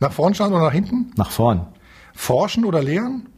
Nach 0.00 0.12
vorn 0.12 0.34
schauen 0.34 0.52
oder 0.52 0.64
nach 0.64 0.72
hinten? 0.72 1.12
Nach 1.16 1.30
vorn. 1.30 1.66
Forschen 2.14 2.64
oder 2.64 2.82
lehren? 2.82 3.28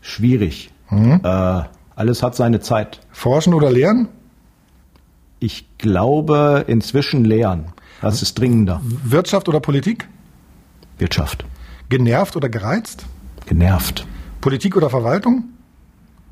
Schwierig. 0.00 0.70
Äh, 0.90 1.62
alles 1.94 2.22
hat 2.22 2.34
seine 2.34 2.60
Zeit. 2.60 3.00
Forschen 3.10 3.54
oder 3.54 3.70
lehren? 3.70 4.08
Ich 5.40 5.66
glaube 5.78 6.64
inzwischen 6.66 7.24
lehren. 7.24 7.72
Das 8.00 8.22
ist 8.22 8.38
dringender. 8.38 8.80
Wirtschaft 8.82 9.48
oder 9.48 9.60
Politik? 9.60 10.08
Wirtschaft. 10.98 11.44
Genervt 11.88 12.36
oder 12.36 12.48
gereizt? 12.48 13.06
Genervt. 13.46 14.06
Politik 14.40 14.76
oder 14.76 14.90
Verwaltung? 14.90 15.44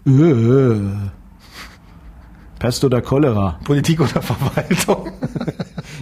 Äh. 0.07 1.20
Pest 2.61 2.85
oder 2.85 3.03
Cholera? 3.03 3.59
Politik 3.65 4.01
oder 4.01 4.23
Verwaltung? 4.23 5.11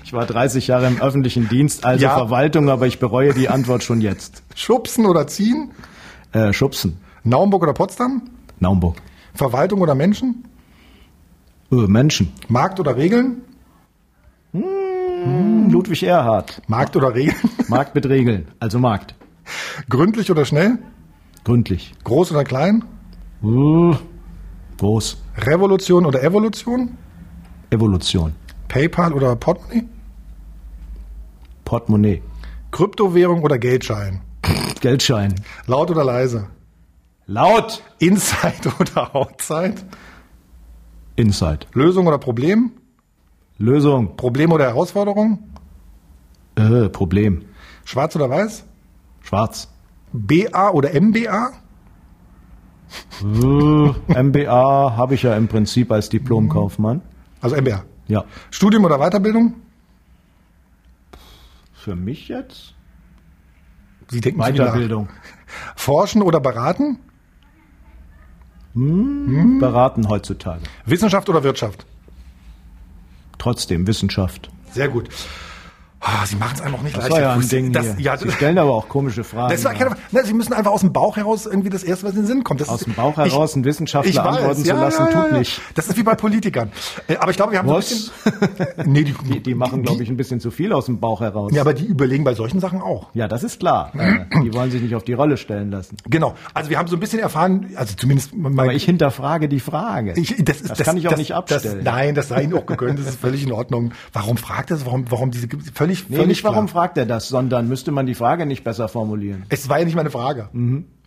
Ich 0.04 0.12
war 0.14 0.24
30 0.24 0.66
Jahre 0.68 0.86
im 0.86 1.00
öffentlichen 1.02 1.48
Dienst, 1.50 1.84
also 1.84 2.02
Ja. 2.02 2.14
Verwaltung, 2.16 2.70
aber 2.70 2.86
ich 2.86 2.98
bereue 2.98 3.34
die 3.34 3.48
Antwort 3.50 3.82
schon 3.82 4.00
jetzt. 4.00 4.42
Schubsen 4.54 5.04
oder 5.04 5.26
ziehen? 5.26 5.70
Äh, 6.32 6.52
Schubsen. 6.54 6.96
Naumburg 7.24 7.62
oder 7.62 7.74
Potsdam? 7.74 8.22
Naumburg. 8.58 8.96
Verwaltung 9.34 9.82
oder 9.82 9.94
Menschen? 9.94 10.44
Äh, 11.70 11.74
Menschen. 11.86 12.32
Markt 12.48 12.80
oder 12.80 12.96
Regeln? 12.96 13.42
Ludwig 15.70 16.02
Erhard. 16.04 16.62
Markt 16.68 16.96
oder 16.96 17.14
Regeln? 17.14 17.36
Markt 17.68 17.94
mit 17.94 18.06
Regeln. 18.08 18.48
Also 18.60 18.78
Markt. 18.78 19.14
Gründlich 19.90 20.30
oder 20.30 20.44
schnell? 20.46 20.78
Gründlich. 21.44 21.94
Groß 22.04 22.32
oder 22.32 22.44
klein? 22.44 22.84
Äh, 23.42 23.94
groß. 24.78 25.18
Revolution 25.46 26.04
oder 26.06 26.22
Evolution? 26.22 26.96
Evolution. 27.70 28.34
PayPal 28.68 29.12
oder 29.12 29.36
Portemonnaie? 29.36 29.84
Portemonnaie. 31.64 32.22
Kryptowährung 32.70 33.42
oder 33.42 33.58
Geldschein? 33.58 34.20
Geldschein. 34.80 35.34
Laut 35.66 35.90
oder 35.90 36.04
leise? 36.04 36.48
Laut. 37.26 37.82
Inside 37.98 38.72
oder 38.80 39.14
Outside? 39.14 39.74
Inside. 41.16 41.66
Lösung 41.72 42.06
oder 42.06 42.18
Problem? 42.18 42.72
Lösung. 43.58 44.16
Problem 44.16 44.52
oder 44.52 44.66
Herausforderung? 44.66 45.38
Äh, 46.56 46.88
Problem. 46.88 47.44
Schwarz 47.84 48.14
oder 48.16 48.30
weiß? 48.30 48.64
Schwarz. 49.20 49.68
BA 50.12 50.70
oder 50.70 50.90
MBA? 51.00 51.52
MBA 53.22 54.96
habe 54.96 55.14
ich 55.14 55.22
ja 55.22 55.36
im 55.36 55.48
Prinzip 55.48 55.92
als 55.92 56.08
Diplomkaufmann. 56.08 57.02
Also 57.40 57.56
MBA. 57.56 57.84
Ja. 58.08 58.24
Studium 58.50 58.84
oder 58.84 58.98
Weiterbildung? 58.98 59.54
Für 61.72 61.94
mich 61.94 62.28
jetzt? 62.28 62.74
Sie 64.10 64.20
denken. 64.20 64.40
Weiterbildung. 64.40 65.08
Forschen 65.76 66.22
oder 66.22 66.40
beraten? 66.40 66.98
Beraten 68.74 70.08
heutzutage. 70.08 70.62
Wissenschaft 70.84 71.28
oder 71.28 71.42
Wirtschaft? 71.42 71.86
Trotzdem 73.38 73.86
Wissenschaft. 73.86 74.50
Sehr 74.72 74.88
gut. 74.88 75.08
Ah, 76.00 76.24
Sie 76.26 76.36
machen 76.36 76.52
es 76.54 76.60
einfach 76.60 76.80
nicht 76.82 76.96
Das 76.96 77.08
leicht. 77.08 77.20
ja 77.22 77.32
ein 77.32 77.40
Das- 77.40 77.48
Ding 77.48 77.72
das. 77.72 77.86
Ja, 77.98 78.16
Sie 78.16 78.30
stellen 78.30 78.56
aber 78.58 78.72
auch 78.72 78.88
komische 78.88 79.24
Fragen. 79.24 79.50
das 79.52 79.64
war 79.64 79.74
keine, 79.74 79.96
ne, 80.12 80.24
Sie 80.24 80.32
müssen 80.32 80.52
einfach 80.52 80.70
aus 80.70 80.80
dem 80.82 80.92
Bauch 80.92 81.16
heraus 81.16 81.44
irgendwie 81.44 81.70
das 81.70 81.82
erste, 81.82 82.04
was 82.06 82.12
in 82.12 82.18
den 82.20 82.26
Sinn 82.26 82.44
kommt. 82.44 82.60
Das 82.60 82.68
Aus 82.68 82.80
ist- 82.82 82.86
dem 82.86 82.94
Bauch 82.94 83.16
heraus 83.16 83.54
einen 83.54 83.64
Wissenschaftler 83.64 84.10
ich 84.10 84.16
weiß, 84.16 84.26
antworten 84.36 84.62
zu 84.62 84.68
ja, 84.68 84.80
lassen, 84.80 85.06
ja, 85.12 85.22
tut 85.24 85.32
nicht. 85.32 85.60
Das 85.74 85.88
ist 85.88 85.96
wie 85.96 86.04
bei 86.04 86.14
Politikern. 86.14 86.70
Äh, 87.08 87.16
Aber 87.16 87.30
ich 87.32 87.36
glaube, 87.36 87.50
wir 87.52 87.58
haben 87.58 87.68
Was? 87.68 87.88
so 87.90 88.12
ein 88.24 88.40
bisschen. 88.40 88.68
Nee, 88.92 89.02
die, 89.04 89.12
Die, 89.24 89.40
die 89.42 89.54
machen, 89.54 89.82
glaube 89.82 90.02
ich, 90.02 90.08
ein 90.08 90.16
bisschen 90.16 90.38
zu 90.40 90.50
viel 90.52 90.72
aus 90.72 90.86
dem 90.86 91.00
Bauch 91.00 91.20
heraus. 91.20 91.50
Ja, 91.52 91.62
aber 91.62 91.74
die 91.74 91.84
überlegen 91.84 92.22
bei 92.24 92.34
solchen 92.34 92.60
Sachen 92.60 92.80
auch. 92.80 93.10
Ja, 93.14 93.26
das 93.28 93.42
ist 93.42 93.58
klar. 93.60 93.92
Äh, 93.98 94.24
die 94.44 94.54
wollen 94.54 94.70
sich 94.70 94.80
nicht 94.80 94.94
auf 94.94 95.02
die 95.04 95.12
Rolle 95.14 95.36
stellen 95.36 95.70
lassen. 95.70 95.96
Genau. 96.08 96.34
Also 96.54 96.70
wir 96.70 96.78
haben 96.78 96.86
so 96.88 96.96
ein 96.96 97.00
bisschen 97.00 97.18
erfahren, 97.18 97.70
also 97.74 97.94
zumindest 97.96 98.30
Aber 98.44 98.72
ich 98.72 98.84
hinterfrage 98.84 99.48
die 99.48 99.60
Frage. 99.60 100.14
Ich, 100.16 100.34
das, 100.44 100.60
ist, 100.60 100.70
das, 100.70 100.78
kann 100.78 100.96
ich 100.96 101.08
auch 101.08 101.16
nicht 101.16 101.32
abstellen. 101.34 101.82
Das, 101.84 101.94
nein, 101.94 102.14
das 102.14 102.28
sei 102.28 102.42
Ihnen 102.42 102.54
auch 102.54 102.66
gegönnt, 102.66 102.98
das 102.98 103.06
ist 103.08 103.20
völlig 103.20 103.42
in 103.42 103.52
Ordnung. 103.52 103.92
Warum 104.12 104.36
fragt 104.36 104.70
das? 104.70 104.86
Warum, 104.86 105.04
warum 105.10 105.30
diese 105.30 105.48
völlig, 105.74 105.87
nee, 105.88 106.16
völlig 106.16 106.28
nicht 106.28 106.44
warum 106.44 106.66
klar. 106.66 106.82
fragt 106.82 106.98
er 106.98 107.06
das, 107.06 107.28
sondern 107.28 107.68
müsste 107.68 107.90
man 107.90 108.06
die 108.06 108.14
Frage 108.14 108.46
nicht 108.46 108.64
besser 108.64 108.88
formulieren. 108.88 109.44
Es 109.48 109.68
war 109.68 109.78
ja 109.78 109.84
nicht 109.84 109.96
meine 109.96 110.10
Frage. 110.10 110.48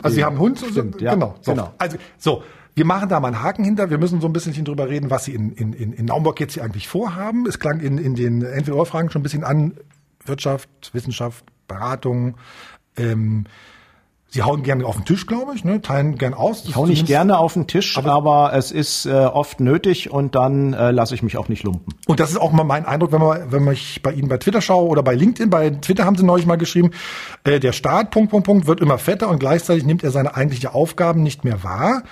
Also 0.01 0.15
Sie 0.15 0.23
haben 0.23 0.39
Hund, 0.39 0.59
so, 0.59 0.67
Stimmt, 0.67 1.01
ja, 1.01 1.13
genau, 1.13 1.35
so. 1.41 1.51
genau. 1.51 1.73
Also 1.77 1.97
so, 2.17 2.43
wir 2.75 2.85
machen 2.85 3.09
da 3.09 3.19
mal 3.19 3.29
einen 3.29 3.41
Haken 3.43 3.63
hinter. 3.63 3.89
Wir 3.89 3.97
müssen 3.97 4.21
so 4.21 4.27
ein 4.27 4.33
bisschen 4.33 4.63
drüber 4.65 4.89
reden, 4.89 5.09
was 5.09 5.25
Sie 5.25 5.33
in, 5.33 5.51
in, 5.51 5.73
in 5.73 5.93
in 5.93 6.05
Naumburg 6.05 6.39
jetzt 6.39 6.53
hier 6.53 6.63
eigentlich 6.63 6.87
vorhaben. 6.87 7.45
Es 7.45 7.59
klang 7.59 7.79
in, 7.79 7.97
in 7.97 8.15
den 8.15 8.41
Entweder-Fragen 8.41 9.09
schon 9.09 9.21
ein 9.21 9.23
bisschen 9.23 9.43
an 9.43 9.73
Wirtschaft, 10.25 10.69
Wissenschaft, 10.93 11.45
Beratung. 11.67 12.35
Ähm, 12.97 13.45
Sie 14.33 14.43
hauen 14.43 14.63
gerne 14.63 14.85
auf 14.85 14.95
den 14.95 15.03
Tisch, 15.03 15.27
glaube 15.27 15.55
ich, 15.55 15.65
ne? 15.65 15.81
teilen 15.81 16.17
gern 16.17 16.33
aus. 16.33 16.63
Ich 16.65 16.77
hau 16.77 16.85
nicht 16.85 17.05
gerne 17.05 17.37
auf 17.37 17.53
den 17.53 17.67
Tisch, 17.67 17.97
aber, 17.97 18.53
es 18.53 18.71
ist 18.71 19.05
äh, 19.05 19.09
oft 19.09 19.59
nötig 19.59 20.09
und 20.09 20.35
dann 20.35 20.71
äh, 20.71 20.91
lasse 20.91 21.13
ich 21.13 21.21
mich 21.21 21.35
auch 21.35 21.49
nicht 21.49 21.63
lumpen. 21.63 21.93
Und 22.07 22.21
das 22.21 22.31
ist 22.31 22.37
auch 22.37 22.53
mal 22.53 22.63
mein 22.63 22.85
Eindruck, 22.85 23.11
wenn 23.11 23.19
man, 23.19 23.51
wenn 23.51 23.65
man 23.65 23.73
ich 23.73 24.01
bei 24.01 24.13
Ihnen 24.13 24.29
bei 24.29 24.37
Twitter 24.37 24.61
schaue 24.61 24.87
oder 24.87 25.03
bei 25.03 25.15
LinkedIn, 25.15 25.49
bei 25.49 25.69
Twitter 25.71 26.05
haben 26.05 26.15
Sie 26.15 26.23
neulich 26.23 26.45
mal 26.45 26.55
geschrieben, 26.55 26.91
äh, 27.43 27.59
der 27.59 27.73
Staat, 27.73 28.11
Punkt, 28.11 28.31
Punkt, 28.31 28.45
Punkt, 28.45 28.67
wird 28.67 28.79
immer 28.79 28.97
fetter 28.97 29.27
und 29.27 29.39
gleichzeitig 29.39 29.83
nimmt 29.83 30.01
er 30.01 30.11
seine 30.11 30.33
eigentliche 30.33 30.73
Aufgaben 30.73 31.23
nicht 31.23 31.43
mehr 31.43 31.65
wahr. 31.65 32.03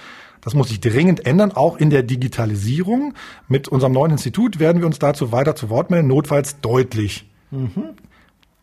Das 0.42 0.54
muss 0.54 0.68
sich 0.68 0.82
dringend 0.82 1.26
ändern, 1.26 1.54
auch 1.54 1.78
in 1.78 1.90
der 1.90 2.04
Digitalisierung. 2.04 3.14
Mit 3.48 3.70
unserem 3.70 3.94
neuen 3.94 4.12
Institut 4.12 4.60
werden 4.60 4.82
wir 4.82 4.88
uns 4.88 5.00
dazu 5.00 5.32
weiter 5.32 5.56
zu 5.56 5.70
Wort 5.70 5.90
melden, 5.90 6.10
notfalls 6.10 6.60
deutlich. 6.60 7.30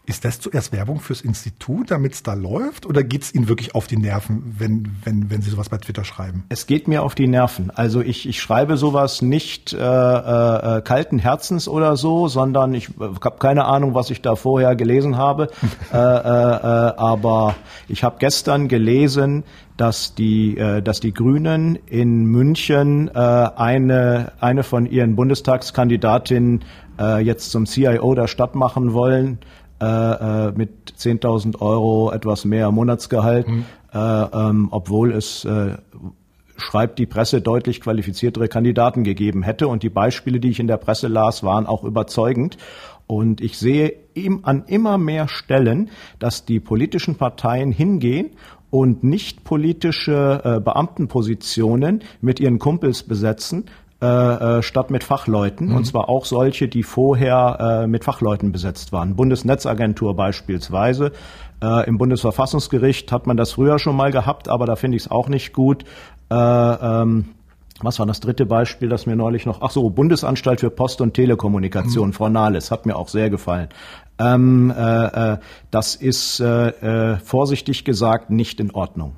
Ist 0.08 0.24
das 0.24 0.38
zuerst 0.38 0.72
Werbung 0.72 1.00
fürs 1.00 1.20
Institut, 1.20 1.90
damit 1.90 2.14
es 2.14 2.22
da 2.22 2.34
läuft? 2.34 2.86
Oder 2.86 3.02
geht's 3.02 3.34
Ihnen 3.34 3.48
wirklich 3.48 3.74
auf 3.74 3.88
die 3.88 3.96
Nerven, 3.96 4.54
wenn, 4.56 4.96
wenn, 5.02 5.30
wenn 5.30 5.42
Sie 5.42 5.50
sowas 5.50 5.68
bei 5.68 5.78
Twitter 5.78 6.04
schreiben? 6.04 6.44
Es 6.48 6.68
geht 6.68 6.86
mir 6.86 7.02
auf 7.02 7.16
die 7.16 7.26
Nerven. 7.26 7.72
Also 7.72 8.00
ich, 8.02 8.28
ich 8.28 8.40
schreibe 8.40 8.76
sowas 8.76 9.20
nicht 9.20 9.72
äh, 9.72 9.76
äh, 9.78 10.80
kalten 10.82 11.18
Herzens 11.18 11.66
oder 11.66 11.96
so, 11.96 12.28
sondern 12.28 12.72
ich 12.72 12.90
äh, 12.90 13.02
habe 13.20 13.38
keine 13.40 13.64
Ahnung, 13.64 13.94
was 13.94 14.10
ich 14.10 14.22
da 14.22 14.36
vorher 14.36 14.76
gelesen 14.76 15.16
habe. 15.16 15.48
äh, 15.92 15.96
äh, 15.96 15.98
äh, 15.98 16.92
aber 16.96 17.56
ich 17.88 18.04
habe 18.04 18.16
gestern 18.20 18.68
gelesen, 18.68 19.42
dass 19.76 20.14
die, 20.14 20.56
äh, 20.56 20.82
dass 20.82 21.00
die 21.00 21.12
Grünen 21.12 21.74
in 21.86 22.26
München 22.26 23.08
äh, 23.08 23.18
eine, 23.18 24.32
eine 24.38 24.62
von 24.62 24.86
ihren 24.86 25.16
Bundestagskandidatinnen 25.16 26.64
äh, 27.00 27.20
jetzt 27.24 27.50
zum 27.50 27.66
CIO 27.66 28.14
der 28.14 28.28
Stadt 28.28 28.54
machen 28.54 28.92
wollen 28.92 29.40
äh, 29.80 29.84
äh, 30.48 30.52
mit 30.52 30.92
10.000 30.98 31.60
Euro 31.60 32.10
etwas 32.10 32.44
mehr 32.44 32.70
Monatsgehalt, 32.70 33.46
äh, 33.92 33.98
ähm, 33.98 34.68
obwohl 34.70 35.12
es 35.12 35.44
äh, 35.44 35.76
schreibt 36.56 36.98
die 36.98 37.06
Presse 37.06 37.42
deutlich 37.42 37.80
qualifiziertere 37.80 38.48
Kandidaten 38.48 39.04
gegeben 39.04 39.42
hätte. 39.42 39.68
Und 39.68 39.82
die 39.82 39.90
Beispiele, 39.90 40.40
die 40.40 40.50
ich 40.50 40.60
in 40.60 40.66
der 40.66 40.78
Presse 40.78 41.08
las, 41.08 41.42
waren 41.42 41.66
auch 41.66 41.84
überzeugend. 41.84 42.56
Und 43.06 43.40
ich 43.40 43.58
sehe 43.58 43.92
ihm 44.14 44.40
an 44.42 44.64
immer 44.66 44.98
mehr 44.98 45.28
Stellen, 45.28 45.90
dass 46.18 46.44
die 46.44 46.58
politischen 46.58 47.16
Parteien 47.16 47.70
hingehen 47.70 48.30
und 48.70 49.04
nicht 49.04 49.44
politische 49.44 50.40
äh, 50.42 50.60
Beamtenpositionen 50.60 52.02
mit 52.20 52.40
ihren 52.40 52.58
Kumpels 52.58 53.04
besetzen, 53.04 53.66
äh, 54.02 54.58
äh, 54.58 54.62
statt 54.62 54.90
mit 54.90 55.04
Fachleuten, 55.04 55.72
und 55.72 55.86
zwar 55.86 56.10
auch 56.10 56.26
solche, 56.26 56.68
die 56.68 56.82
vorher 56.82 57.84
äh, 57.84 57.86
mit 57.86 58.04
Fachleuten 58.04 58.52
besetzt 58.52 58.92
waren. 58.92 59.16
Bundesnetzagentur 59.16 60.14
beispielsweise. 60.14 61.12
Äh, 61.62 61.88
Im 61.88 61.96
Bundesverfassungsgericht 61.96 63.10
hat 63.10 63.26
man 63.26 63.38
das 63.38 63.52
früher 63.52 63.78
schon 63.78 63.96
mal 63.96 64.12
gehabt, 64.12 64.50
aber 64.50 64.66
da 64.66 64.76
finde 64.76 64.98
ich 64.98 65.04
es 65.04 65.10
auch 65.10 65.30
nicht 65.30 65.54
gut. 65.54 65.84
Äh, 66.30 66.34
ähm, 66.34 67.30
was 67.80 67.98
war 67.98 68.04
das 68.04 68.20
dritte 68.20 68.44
Beispiel, 68.44 68.90
das 68.90 69.06
mir 69.06 69.16
neulich 69.16 69.46
noch, 69.46 69.62
ach 69.62 69.70
so, 69.70 69.88
Bundesanstalt 69.88 70.60
für 70.60 70.68
Post- 70.68 71.00
und 71.00 71.14
Telekommunikation, 71.14 72.12
Frau 72.12 72.28
Nahles, 72.28 72.70
hat 72.70 72.84
mir 72.84 72.96
auch 72.96 73.08
sehr 73.08 73.30
gefallen. 73.30 73.68
Ähm, 74.18 74.74
äh, 74.76 75.32
äh, 75.32 75.38
das 75.70 75.94
ist 75.94 76.42
vorsichtig 77.24 77.86
gesagt 77.86 78.28
nicht 78.28 78.60
in 78.60 78.72
Ordnung. 78.72 79.16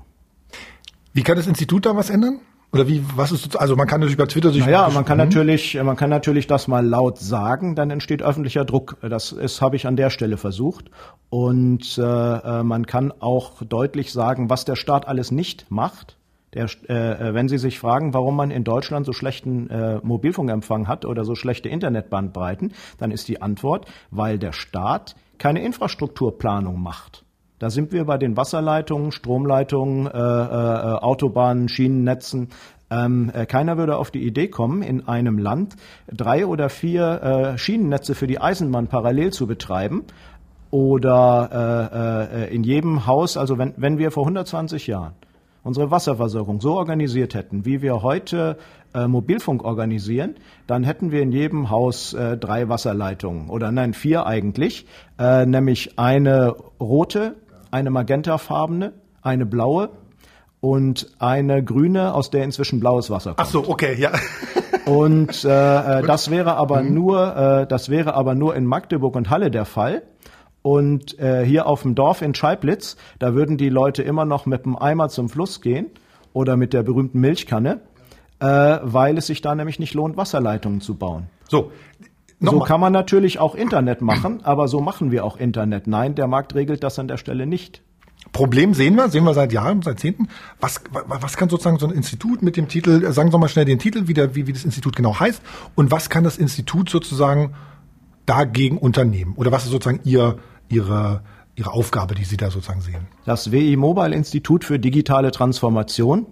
Wie 1.12 1.24
kann 1.24 1.36
das 1.36 1.48
Institut 1.48 1.84
da 1.84 1.96
was 1.96 2.10
ändern? 2.10 2.38
Oder 2.70 2.86
wie, 2.86 3.02
was 3.16 3.32
ist, 3.32 3.58
also 3.58 3.76
man 3.76 3.86
kann 3.86 4.00
natürlich 4.00 4.18
bei 4.18 4.26
Twitter 4.26 4.50
sich. 4.50 4.64
Naja, 4.64 4.90
man 4.92 5.04
kann 5.06 5.16
Mhm. 5.16 5.24
natürlich, 5.24 5.82
man 5.82 5.96
kann 5.96 6.10
natürlich 6.10 6.46
das 6.46 6.68
mal 6.68 6.84
laut 6.86 7.18
sagen, 7.18 7.74
dann 7.74 7.90
entsteht 7.90 8.22
öffentlicher 8.22 8.64
Druck. 8.66 8.98
Das 9.00 9.32
ist, 9.32 9.62
habe 9.62 9.76
ich 9.76 9.86
an 9.86 9.96
der 9.96 10.10
Stelle 10.10 10.36
versucht. 10.36 10.90
Und 11.30 11.96
äh, 11.96 12.02
äh, 12.02 12.62
man 12.62 12.86
kann 12.86 13.12
auch 13.20 13.62
deutlich 13.62 14.12
sagen, 14.12 14.50
was 14.50 14.66
der 14.66 14.76
Staat 14.76 15.08
alles 15.08 15.30
nicht 15.30 15.70
macht. 15.70 16.18
Der, 16.54 16.64
äh, 16.64 17.34
wenn 17.34 17.48
Sie 17.48 17.58
sich 17.58 17.78
fragen, 17.78 18.14
warum 18.14 18.36
man 18.36 18.50
in 18.50 18.64
Deutschland 18.64 19.06
so 19.06 19.12
schlechten 19.12 19.68
äh, 19.70 20.00
Mobilfunkempfang 20.02 20.88
hat 20.88 21.04
oder 21.04 21.24
so 21.24 21.34
schlechte 21.34 21.68
Internetbandbreiten, 21.68 22.72
dann 22.98 23.10
ist 23.10 23.28
die 23.28 23.40
Antwort, 23.42 23.86
weil 24.10 24.38
der 24.38 24.52
Staat 24.52 25.14
keine 25.38 25.62
Infrastrukturplanung 25.62 26.80
macht. 26.82 27.24
Da 27.58 27.70
sind 27.70 27.92
wir 27.92 28.04
bei 28.04 28.18
den 28.18 28.36
Wasserleitungen, 28.36 29.10
Stromleitungen, 29.10 30.06
äh, 30.06 30.10
äh, 30.10 30.12
Autobahnen, 30.12 31.68
Schienennetzen. 31.68 32.50
Ähm, 32.90 33.30
äh, 33.34 33.46
keiner 33.46 33.76
würde 33.76 33.96
auf 33.96 34.10
die 34.10 34.26
Idee 34.26 34.48
kommen, 34.48 34.82
in 34.82 35.08
einem 35.08 35.38
Land 35.38 35.76
drei 36.10 36.46
oder 36.46 36.68
vier 36.68 37.54
äh, 37.54 37.58
Schienennetze 37.58 38.14
für 38.14 38.26
die 38.26 38.40
Eisenbahn 38.40 38.86
parallel 38.86 39.32
zu 39.32 39.46
betreiben 39.46 40.04
oder 40.70 42.30
äh, 42.32 42.54
in 42.54 42.62
jedem 42.62 43.06
Haus, 43.06 43.36
also 43.36 43.58
wenn, 43.58 43.74
wenn 43.76 43.98
wir 43.98 44.10
vor 44.10 44.24
120 44.24 44.86
Jahren 44.86 45.14
unsere 45.64 45.90
Wasserversorgung 45.90 46.60
so 46.60 46.74
organisiert 46.74 47.34
hätten, 47.34 47.66
wie 47.66 47.82
wir 47.82 48.02
heute 48.02 48.56
äh, 48.94 49.06
Mobilfunk 49.06 49.64
organisieren, 49.64 50.36
dann 50.66 50.82
hätten 50.84 51.10
wir 51.10 51.20
in 51.20 51.32
jedem 51.32 51.68
Haus 51.68 52.14
äh, 52.14 52.38
drei 52.38 52.68
Wasserleitungen 52.68 53.50
oder 53.50 53.70
nein, 53.70 53.92
vier 53.92 54.24
eigentlich, 54.26 54.86
äh, 55.18 55.44
nämlich 55.44 55.98
eine 55.98 56.54
rote, 56.80 57.34
eine 57.70 57.90
magentafarbene, 57.90 58.92
eine 59.22 59.46
blaue 59.46 59.90
und 60.60 61.08
eine 61.18 61.62
grüne, 61.62 62.14
aus 62.14 62.30
der 62.30 62.44
inzwischen 62.44 62.80
blaues 62.80 63.10
Wasser 63.10 63.30
kommt. 63.34 63.40
Ach 63.40 63.50
so, 63.50 63.68
okay, 63.68 63.94
ja. 63.98 64.12
Und 64.88 65.44
äh, 65.44 65.98
äh, 65.98 66.02
das 66.02 66.30
wäre 66.30 66.56
aber 66.56 66.82
nur, 66.82 67.36
äh, 67.36 67.66
das 67.66 67.90
wäre 67.90 68.14
aber 68.14 68.34
nur 68.34 68.56
in 68.56 68.64
Magdeburg 68.64 69.16
und 69.16 69.28
Halle 69.28 69.50
der 69.50 69.66
Fall. 69.66 70.02
Und 70.62 71.18
äh, 71.18 71.44
hier 71.44 71.66
auf 71.66 71.82
dem 71.82 71.94
Dorf 71.94 72.22
in 72.22 72.34
Scheiblitz, 72.34 72.96
da 73.18 73.34
würden 73.34 73.58
die 73.58 73.68
Leute 73.68 74.02
immer 74.02 74.24
noch 74.24 74.46
mit 74.46 74.64
dem 74.64 74.76
Eimer 74.76 75.10
zum 75.10 75.28
Fluss 75.28 75.60
gehen 75.60 75.90
oder 76.32 76.56
mit 76.56 76.72
der 76.72 76.82
berühmten 76.82 77.20
Milchkanne, 77.20 77.80
äh, 78.40 78.46
weil 78.82 79.18
es 79.18 79.26
sich 79.26 79.42
da 79.42 79.54
nämlich 79.54 79.78
nicht 79.78 79.92
lohnt, 79.92 80.16
Wasserleitungen 80.16 80.80
zu 80.80 80.94
bauen. 80.94 81.26
So. 81.48 81.70
So 82.40 82.46
Nochmal. 82.46 82.68
kann 82.68 82.80
man 82.80 82.92
natürlich 82.92 83.40
auch 83.40 83.54
Internet 83.56 84.00
machen, 84.00 84.40
aber 84.44 84.68
so 84.68 84.80
machen 84.80 85.10
wir 85.10 85.24
auch 85.24 85.36
Internet. 85.38 85.86
Nein, 85.88 86.14
der 86.14 86.28
Markt 86.28 86.54
regelt 86.54 86.84
das 86.84 86.98
an 86.98 87.08
der 87.08 87.16
Stelle 87.16 87.46
nicht. 87.46 87.82
Problem 88.32 88.74
sehen 88.74 88.94
wir, 88.94 89.08
sehen 89.08 89.24
wir 89.24 89.34
seit 89.34 89.52
Jahren, 89.52 89.82
seit 89.82 89.98
Zehnten. 89.98 90.28
Was, 90.60 90.80
wa- 90.92 91.02
was 91.20 91.36
kann 91.36 91.48
sozusagen 91.48 91.78
so 91.78 91.86
ein 91.86 91.92
Institut 91.92 92.42
mit 92.42 92.56
dem 92.56 92.68
Titel, 92.68 93.04
äh, 93.04 93.12
sagen 93.12 93.30
Sie 93.32 93.38
mal 93.38 93.48
schnell 93.48 93.64
den 93.64 93.78
Titel, 93.80 94.06
wie, 94.06 94.14
der, 94.14 94.34
wie, 94.36 94.46
wie 94.46 94.52
das 94.52 94.64
Institut 94.64 94.94
genau 94.94 95.18
heißt, 95.18 95.42
und 95.74 95.90
was 95.90 96.10
kann 96.10 96.22
das 96.24 96.36
Institut 96.36 96.90
sozusagen 96.90 97.54
dagegen 98.26 98.78
unternehmen? 98.78 99.32
Oder 99.36 99.50
was 99.50 99.64
ist 99.64 99.70
sozusagen 99.70 100.00
ihr, 100.04 100.36
ihre, 100.68 101.22
Ihre 101.56 101.72
Aufgabe, 101.72 102.14
die 102.14 102.24
Sie 102.24 102.36
da 102.36 102.50
sozusagen 102.52 102.82
sehen? 102.82 103.08
Das 103.24 103.50
WI 103.50 103.76
Mobile 103.76 104.14
Institut 104.14 104.64
für 104.64 104.78
digitale 104.78 105.32
Transformation. 105.32 106.26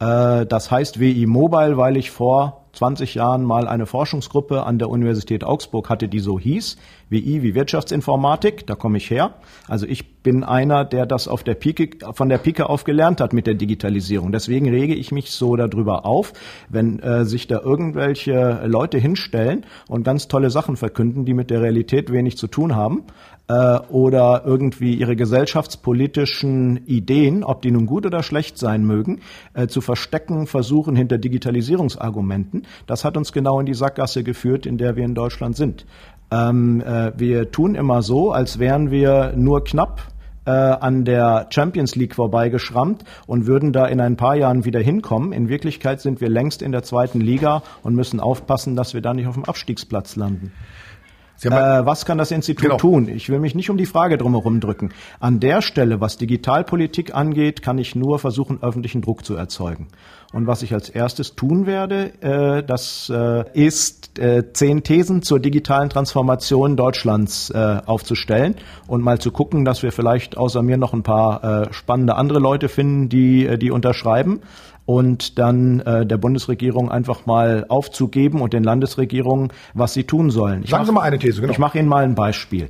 Äh, 0.00 0.46
das 0.46 0.70
heißt 0.70 1.00
WI 1.00 1.26
Mobile, 1.26 1.76
weil 1.76 1.96
ich 1.96 2.10
vor 2.10 2.64
20 2.72 3.14
Jahren 3.14 3.44
mal 3.44 3.66
eine 3.66 3.86
Forschungsgruppe 3.86 4.62
an 4.62 4.78
der 4.78 4.88
Universität 4.88 5.42
Augsburg 5.42 5.88
hatte, 5.88 6.06
die 6.06 6.20
so 6.20 6.38
hieß, 6.38 6.76
WI 7.08 7.42
wie 7.42 7.54
Wirtschaftsinformatik, 7.54 8.66
da 8.66 8.76
komme 8.76 8.98
ich 8.98 9.10
her. 9.10 9.34
Also 9.66 9.86
ich 9.86 10.22
bin 10.22 10.44
einer, 10.44 10.84
der 10.84 11.06
das 11.06 11.26
auf 11.26 11.42
der 11.42 11.54
Pike, 11.54 12.12
von 12.12 12.28
der 12.28 12.38
Pike 12.38 12.68
auf 12.68 12.84
gelernt 12.84 13.20
hat 13.20 13.32
mit 13.32 13.46
der 13.46 13.54
Digitalisierung. 13.54 14.30
Deswegen 14.30 14.68
rege 14.68 14.94
ich 14.94 15.10
mich 15.10 15.30
so 15.30 15.56
darüber 15.56 16.04
auf, 16.06 16.32
wenn 16.68 17.00
äh, 17.00 17.24
sich 17.24 17.48
da 17.48 17.60
irgendwelche 17.60 18.62
Leute 18.66 18.98
hinstellen 18.98 19.64
und 19.88 20.04
ganz 20.04 20.28
tolle 20.28 20.50
Sachen 20.50 20.76
verkünden, 20.76 21.24
die 21.24 21.34
mit 21.34 21.50
der 21.50 21.62
Realität 21.62 22.12
wenig 22.12 22.36
zu 22.36 22.46
tun 22.46 22.76
haben 22.76 23.04
äh, 23.48 23.78
oder 23.88 24.42
irgendwie 24.44 24.94
ihre 24.94 25.16
gesellschaftspolitischen 25.16 26.86
Ideen, 26.86 27.42
ob 27.42 27.62
die 27.62 27.70
nun 27.70 27.86
gut 27.86 28.06
oder 28.06 28.22
schlecht 28.22 28.58
sein 28.58 28.84
mögen, 28.84 29.20
äh, 29.54 29.66
zu 29.66 29.80
verstecken 29.80 30.46
versuchen 30.46 30.94
hinter 30.94 31.18
Digitalisierungsargumenten. 31.18 32.66
Das 32.86 33.04
hat 33.04 33.16
uns 33.16 33.32
genau 33.32 33.58
in 33.60 33.66
die 33.66 33.74
Sackgasse 33.74 34.22
geführt, 34.22 34.66
in 34.66 34.78
der 34.78 34.96
wir 34.96 35.04
in 35.04 35.14
Deutschland 35.14 35.56
sind. 35.56 35.86
Ähm, 36.30 36.82
äh, 36.82 37.12
wir 37.18 37.50
tun 37.50 37.74
immer 37.74 38.02
so, 38.02 38.32
als 38.32 38.58
wären 38.58 38.90
wir 38.90 39.32
nur 39.34 39.64
knapp 39.64 40.02
äh, 40.44 40.50
an 40.50 41.04
der 41.04 41.46
Champions 41.50 41.94
League 41.94 42.14
vorbeigeschrammt 42.14 43.04
und 43.26 43.46
würden 43.46 43.72
da 43.72 43.86
in 43.86 44.00
ein 44.00 44.16
paar 44.16 44.34
Jahren 44.34 44.64
wieder 44.64 44.80
hinkommen. 44.80 45.32
In 45.32 45.48
Wirklichkeit 45.48 46.00
sind 46.00 46.20
wir 46.20 46.28
längst 46.28 46.62
in 46.62 46.72
der 46.72 46.82
zweiten 46.82 47.20
Liga 47.20 47.62
und 47.82 47.94
müssen 47.94 48.20
aufpassen, 48.20 48.76
dass 48.76 48.94
wir 48.94 49.00
da 49.00 49.14
nicht 49.14 49.26
auf 49.26 49.34
dem 49.34 49.44
Abstiegsplatz 49.44 50.16
landen. 50.16 50.52
Äh, 51.42 51.86
was 51.86 52.04
kann 52.04 52.18
das 52.18 52.30
Institut 52.30 52.62
genau. 52.62 52.76
tun? 52.76 53.08
Ich 53.08 53.28
will 53.28 53.38
mich 53.38 53.54
nicht 53.54 53.70
um 53.70 53.76
die 53.76 53.86
Frage 53.86 54.18
drumherum 54.18 54.60
drücken. 54.60 54.90
An 55.20 55.40
der 55.40 55.62
Stelle, 55.62 56.00
was 56.00 56.18
Digitalpolitik 56.18 57.14
angeht, 57.14 57.62
kann 57.62 57.78
ich 57.78 57.94
nur 57.94 58.18
versuchen, 58.18 58.62
öffentlichen 58.62 59.02
Druck 59.02 59.24
zu 59.24 59.34
erzeugen. 59.34 59.88
Und 60.32 60.46
was 60.46 60.62
ich 60.62 60.74
als 60.74 60.90
erstes 60.90 61.36
tun 61.36 61.64
werde, 61.64 62.12
äh, 62.20 62.62
das 62.62 63.10
äh, 63.10 63.44
ist 63.54 64.18
äh, 64.18 64.52
zehn 64.52 64.82
Thesen 64.82 65.22
zur 65.22 65.40
digitalen 65.40 65.88
Transformation 65.88 66.76
Deutschlands 66.76 67.48
äh, 67.48 67.80
aufzustellen 67.86 68.56
und 68.86 69.02
mal 69.02 69.18
zu 69.18 69.30
gucken, 69.30 69.64
dass 69.64 69.82
wir 69.82 69.90
vielleicht 69.90 70.36
außer 70.36 70.62
mir 70.62 70.76
noch 70.76 70.92
ein 70.92 71.02
paar 71.02 71.68
äh, 71.68 71.72
spannende 71.72 72.16
andere 72.16 72.40
Leute 72.40 72.68
finden, 72.68 73.08
die 73.08 73.46
äh, 73.46 73.56
die 73.56 73.70
unterschreiben 73.70 74.40
und 74.84 75.38
dann 75.38 75.80
äh, 75.80 76.04
der 76.04 76.18
Bundesregierung 76.18 76.90
einfach 76.90 77.24
mal 77.24 77.64
aufzugeben 77.68 78.42
und 78.42 78.52
den 78.52 78.64
Landesregierungen, 78.64 79.52
was 79.72 79.94
sie 79.94 80.04
tun 80.04 80.30
sollen. 80.30 80.62
Ich 80.62 80.70
Sagen 80.70 80.82
mach, 80.82 80.86
Sie 80.88 80.92
mal 80.92 81.02
eine 81.02 81.18
These, 81.18 81.40
genau. 81.40 81.52
Ich 81.52 81.58
mache 81.58 81.78
Ihnen 81.78 81.88
mal 81.88 82.04
ein 82.04 82.14
Beispiel. 82.14 82.68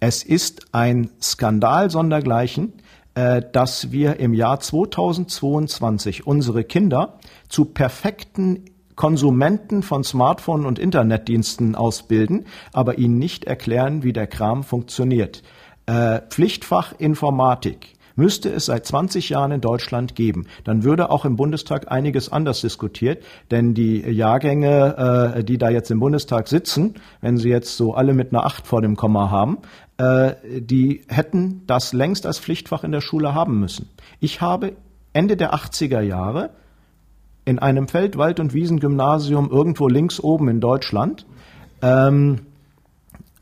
Es 0.00 0.22
ist 0.22 0.66
ein 0.72 1.10
Skandal 1.22 1.90
sondergleichen, 1.90 2.72
dass 3.16 3.92
wir 3.92 4.20
im 4.20 4.34
Jahr 4.34 4.60
2022 4.60 6.26
unsere 6.26 6.64
Kinder 6.64 7.18
zu 7.48 7.64
perfekten 7.64 8.64
Konsumenten 8.96 9.82
von 9.82 10.02
Smartphone 10.02 10.66
und 10.66 10.78
Internetdiensten 10.78 11.74
ausbilden, 11.76 12.46
aber 12.72 12.98
ihnen 12.98 13.18
nicht 13.18 13.44
erklären, 13.44 14.02
wie 14.02 14.12
der 14.12 14.26
Kram 14.26 14.64
funktioniert. 14.64 15.42
Äh, 15.84 16.20
Pflichtfach 16.30 16.94
Informatik 16.98 17.96
müsste 18.16 18.48
es 18.48 18.66
seit 18.66 18.86
20 18.86 19.28
Jahren 19.28 19.52
in 19.52 19.60
Deutschland 19.60 20.14
geben. 20.14 20.46
Dann 20.64 20.82
würde 20.82 21.10
auch 21.10 21.26
im 21.26 21.36
Bundestag 21.36 21.92
einiges 21.92 22.32
anders 22.32 22.62
diskutiert, 22.62 23.22
denn 23.50 23.74
die 23.74 24.00
Jahrgänge, 24.00 25.34
äh, 25.36 25.44
die 25.44 25.58
da 25.58 25.68
jetzt 25.68 25.90
im 25.90 26.00
Bundestag 26.00 26.48
sitzen, 26.48 26.94
wenn 27.20 27.36
sie 27.36 27.50
jetzt 27.50 27.76
so 27.76 27.94
alle 27.94 28.14
mit 28.14 28.32
einer 28.32 28.46
Acht 28.46 28.66
vor 28.66 28.80
dem 28.80 28.96
Komma 28.96 29.30
haben, 29.30 29.58
äh, 29.98 30.34
die 30.60 31.02
hätten 31.08 31.62
das 31.66 31.92
längst 31.92 32.26
als 32.26 32.38
Pflichtfach 32.38 32.84
in 32.84 32.92
der 32.92 33.00
Schule 33.00 33.34
haben 33.34 33.58
müssen. 33.58 33.88
Ich 34.20 34.40
habe 34.40 34.72
Ende 35.12 35.36
der 35.36 35.54
80er 35.54 36.00
Jahre 36.00 36.50
in 37.44 37.58
einem 37.58 37.88
Feld-, 37.88 38.18
Wald- 38.18 38.40
und 38.40 38.52
Wiesengymnasium 38.52 39.50
irgendwo 39.50 39.88
links 39.88 40.20
oben 40.20 40.48
in 40.48 40.60
Deutschland, 40.60 41.26
ähm, 41.80 42.40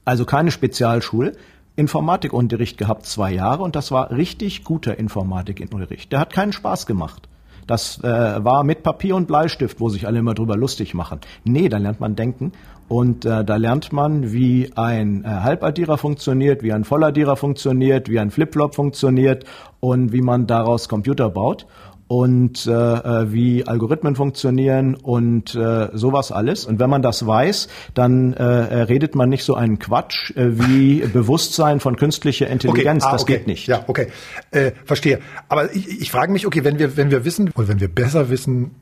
also 0.04 0.24
keine 0.24 0.50
Spezialschule, 0.50 1.32
Informatikunterricht 1.76 2.78
gehabt, 2.78 3.06
zwei 3.06 3.32
Jahre, 3.32 3.62
und 3.64 3.74
das 3.74 3.90
war 3.90 4.10
richtig 4.12 4.62
guter 4.62 4.96
Informatikunterricht. 4.98 6.12
Der 6.12 6.20
hat 6.20 6.32
keinen 6.32 6.52
Spaß 6.52 6.86
gemacht. 6.86 7.28
Das 7.66 7.98
äh, 8.04 8.44
war 8.44 8.62
mit 8.62 8.82
Papier 8.82 9.16
und 9.16 9.26
Bleistift, 9.26 9.80
wo 9.80 9.88
sich 9.88 10.06
alle 10.06 10.18
immer 10.18 10.34
drüber 10.34 10.56
lustig 10.56 10.94
machen. 10.94 11.20
Nee, 11.44 11.68
da 11.68 11.78
lernt 11.78 11.98
man 11.98 12.14
denken 12.14 12.52
und 12.88 13.24
äh, 13.24 13.44
da 13.44 13.56
lernt 13.56 13.92
man, 13.92 14.32
wie 14.32 14.70
ein 14.76 15.24
äh, 15.24 15.28
Halbaddierer 15.28 15.98
funktioniert, 15.98 16.62
wie 16.62 16.72
ein 16.72 16.84
Volladdierer 16.84 17.36
funktioniert, 17.36 18.08
wie 18.08 18.18
ein 18.18 18.30
Flipflop 18.30 18.74
funktioniert 18.74 19.44
und 19.80 20.12
wie 20.12 20.20
man 20.20 20.46
daraus 20.46 20.88
Computer 20.88 21.30
baut 21.30 21.66
und 22.06 22.66
äh, 22.66 22.70
äh, 22.70 23.32
wie 23.32 23.66
Algorithmen 23.66 24.14
funktionieren 24.14 24.94
und 24.94 25.54
äh, 25.54 25.88
sowas 25.94 26.32
alles. 26.32 26.66
Und 26.66 26.78
wenn 26.78 26.90
man 26.90 27.02
das 27.02 27.26
weiß, 27.26 27.68
dann 27.94 28.34
äh, 28.34 28.44
redet 28.44 29.14
man 29.14 29.30
nicht 29.30 29.44
so 29.44 29.54
einen 29.54 29.78
Quatsch 29.78 30.30
äh, 30.36 30.58
wie 30.58 31.00
Bewusstsein 31.12 31.80
von 31.80 31.96
künstlicher 31.96 32.48
Intelligenz. 32.48 33.04
Okay. 33.04 33.10
Ah, 33.10 33.12
das 33.12 33.22
okay. 33.22 33.38
geht 33.38 33.46
nicht. 33.46 33.66
Ja, 33.66 33.84
okay, 33.86 34.08
äh, 34.50 34.72
verstehe. 34.84 35.20
Aber 35.48 35.74
ich, 35.74 36.02
ich 36.02 36.10
frage 36.10 36.32
mich, 36.32 36.46
okay, 36.46 36.64
wenn 36.64 36.78
wir 36.78 36.96
wenn 36.96 37.10
wir 37.10 37.24
wissen 37.24 37.50
oder 37.56 37.68
wenn 37.68 37.80
wir 37.80 37.88
besser 37.88 38.28
wissen, 38.28 38.72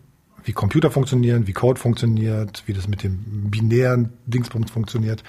wie 0.45 0.53
Computer 0.53 0.91
funktionieren, 0.91 1.47
wie 1.47 1.53
Code 1.53 1.81
funktioniert, 1.81 2.63
wie 2.67 2.73
das 2.73 2.89
mit 2.89 3.03
dem 3.03 3.51
binären 3.51 4.13
Dingsbums 4.27 4.71
funktioniert, 4.71 5.23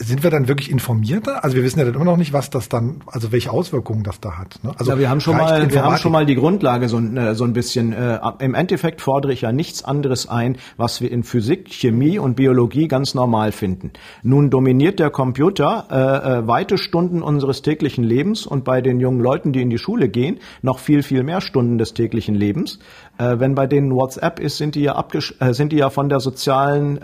sind 0.00 0.22
wir 0.22 0.30
dann 0.30 0.46
wirklich 0.46 0.70
informierter? 0.70 1.42
Also 1.42 1.56
wir 1.56 1.64
wissen 1.64 1.80
ja 1.80 1.84
dann 1.84 1.94
immer 1.94 2.04
noch 2.04 2.16
nicht, 2.16 2.32
was 2.32 2.50
das 2.50 2.68
dann, 2.68 3.00
also 3.06 3.32
welche 3.32 3.50
Auswirkungen 3.50 4.04
das 4.04 4.20
da 4.20 4.38
hat. 4.38 4.60
Ne? 4.62 4.72
Also 4.78 4.92
ja, 4.92 4.98
wir 4.98 5.10
haben 5.10 5.20
schon 5.20 5.36
mal, 5.36 5.70
wir 5.72 5.82
haben 5.82 5.96
schon 5.96 6.12
mal 6.12 6.24
die 6.24 6.36
Grundlage 6.36 6.88
so, 6.88 7.00
äh, 7.00 7.34
so 7.34 7.44
ein 7.44 7.52
bisschen. 7.52 7.92
Äh, 7.92 8.20
Im 8.38 8.54
Endeffekt 8.54 9.00
fordere 9.00 9.32
ich 9.32 9.40
ja 9.40 9.50
nichts 9.50 9.82
anderes 9.82 10.28
ein, 10.28 10.56
was 10.76 11.00
wir 11.00 11.10
in 11.10 11.24
Physik, 11.24 11.68
Chemie 11.72 12.18
und 12.18 12.36
Biologie 12.36 12.86
ganz 12.86 13.14
normal 13.14 13.50
finden. 13.50 13.90
Nun 14.22 14.50
dominiert 14.50 15.00
der 15.00 15.10
Computer 15.10 15.88
äh, 15.90 16.38
äh, 16.38 16.46
weite 16.46 16.78
Stunden 16.78 17.20
unseres 17.20 17.62
täglichen 17.62 18.04
Lebens 18.04 18.46
und 18.46 18.62
bei 18.62 18.80
den 18.80 19.00
jungen 19.00 19.20
Leuten, 19.20 19.52
die 19.52 19.62
in 19.62 19.70
die 19.70 19.78
Schule 19.78 20.08
gehen, 20.08 20.38
noch 20.62 20.78
viel 20.78 21.02
viel 21.02 21.24
mehr 21.24 21.40
Stunden 21.40 21.76
des 21.76 21.94
täglichen 21.94 22.36
Lebens. 22.36 22.78
Äh, 23.18 23.40
wenn 23.40 23.56
bei 23.56 23.66
denen 23.66 23.92
WhatsApp 23.92 24.38
ist, 24.38 24.58
sind 24.58 24.76
die 24.76 24.82
ja 24.82 24.94
abgesch 24.94 25.34
äh, 25.40 25.54
sind 25.54 25.72
die 25.72 25.78
ja 25.78 25.90
von 25.90 26.08
der 26.08 26.20
sozialen 26.20 26.98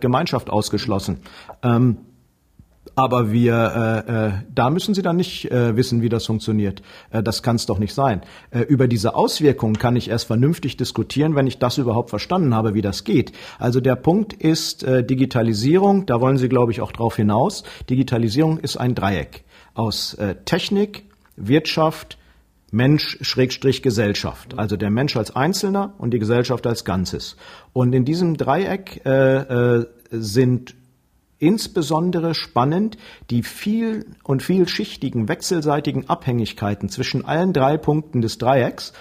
Gemeinschaft 0.00 0.50
ausgeschlossen. 0.50 1.18
Ähm, 1.62 1.98
aber 2.94 3.32
wir, 3.32 4.04
äh, 4.06 4.26
äh, 4.26 4.32
da 4.54 4.70
müssen 4.70 4.94
Sie 4.94 5.02
dann 5.02 5.16
nicht 5.16 5.50
äh, 5.50 5.76
wissen, 5.76 6.02
wie 6.02 6.08
das 6.08 6.26
funktioniert. 6.26 6.82
Äh, 7.10 7.22
das 7.22 7.42
kann 7.42 7.56
es 7.56 7.66
doch 7.66 7.78
nicht 7.78 7.94
sein. 7.94 8.22
Äh, 8.50 8.60
über 8.60 8.88
diese 8.88 9.14
Auswirkungen 9.14 9.78
kann 9.78 9.96
ich 9.96 10.10
erst 10.10 10.26
vernünftig 10.26 10.76
diskutieren, 10.76 11.34
wenn 11.34 11.46
ich 11.46 11.58
das 11.58 11.78
überhaupt 11.78 12.10
verstanden 12.10 12.54
habe, 12.54 12.74
wie 12.74 12.82
das 12.82 13.04
geht. 13.04 13.32
Also 13.58 13.80
der 13.80 13.96
Punkt 13.96 14.32
ist 14.32 14.82
äh, 14.84 15.04
Digitalisierung. 15.04 16.06
Da 16.06 16.20
wollen 16.20 16.38
Sie, 16.38 16.48
glaube 16.48 16.72
ich, 16.72 16.80
auch 16.80 16.92
drauf 16.92 17.16
hinaus. 17.16 17.64
Digitalisierung 17.88 18.58
ist 18.58 18.76
ein 18.76 18.94
Dreieck 18.94 19.44
aus 19.74 20.14
äh, 20.14 20.34
Technik, 20.44 21.04
Wirtschaft, 21.36 22.18
Mensch 22.70 23.18
Schrägstrich 23.20 23.82
Gesellschaft, 23.82 24.58
also 24.58 24.76
der 24.76 24.90
Mensch 24.90 25.16
als 25.16 25.34
Einzelner 25.36 25.92
und 25.98 26.12
die 26.12 26.18
Gesellschaft 26.18 26.66
als 26.66 26.84
Ganzes. 26.84 27.36
Und 27.74 27.92
in 27.94 28.06
diesem 28.06 28.36
Dreieck 28.38 29.02
äh, 29.04 29.36
äh, 29.80 29.86
sind 30.10 30.74
insbesondere 31.42 32.34
spannend 32.34 32.96
die 33.30 33.42
viel 33.42 34.06
und 34.22 34.42
vielschichtigen 34.42 35.28
wechselseitigen 35.28 36.08
Abhängigkeiten 36.08 36.88
zwischen 36.88 37.24
allen 37.24 37.52
drei 37.52 37.76
Punkten 37.76 38.22
des 38.22 38.38
Dreiecks 38.38 38.92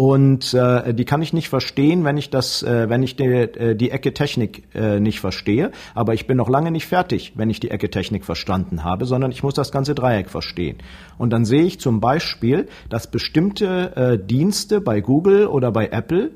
und 0.00 0.54
äh, 0.54 0.94
die 0.94 1.04
kann 1.04 1.20
ich 1.20 1.34
nicht 1.34 1.50
verstehen, 1.50 2.04
wenn 2.04 2.16
ich 2.16 2.30
das, 2.30 2.62
äh, 2.62 2.88
wenn 2.88 3.02
ich 3.02 3.16
die, 3.16 3.24
äh, 3.24 3.76
die 3.76 3.90
Ecke 3.90 4.14
Technik 4.14 4.74
äh, 4.74 4.98
nicht 4.98 5.20
verstehe. 5.20 5.72
Aber 5.94 6.14
ich 6.14 6.26
bin 6.26 6.38
noch 6.38 6.48
lange 6.48 6.70
nicht 6.70 6.86
fertig, 6.86 7.34
wenn 7.36 7.50
ich 7.50 7.60
die 7.60 7.70
Ecke 7.70 7.90
Technik 7.90 8.24
verstanden 8.24 8.82
habe, 8.82 9.04
sondern 9.04 9.30
ich 9.30 9.42
muss 9.42 9.52
das 9.52 9.72
ganze 9.72 9.94
Dreieck 9.94 10.30
verstehen. 10.30 10.78
Und 11.18 11.34
dann 11.34 11.44
sehe 11.44 11.64
ich 11.64 11.80
zum 11.80 12.00
Beispiel, 12.00 12.66
dass 12.88 13.10
bestimmte 13.10 13.94
äh, 13.94 14.26
Dienste 14.26 14.80
bei 14.80 15.02
Google 15.02 15.46
oder 15.46 15.70
bei 15.70 15.88
Apple 15.88 16.30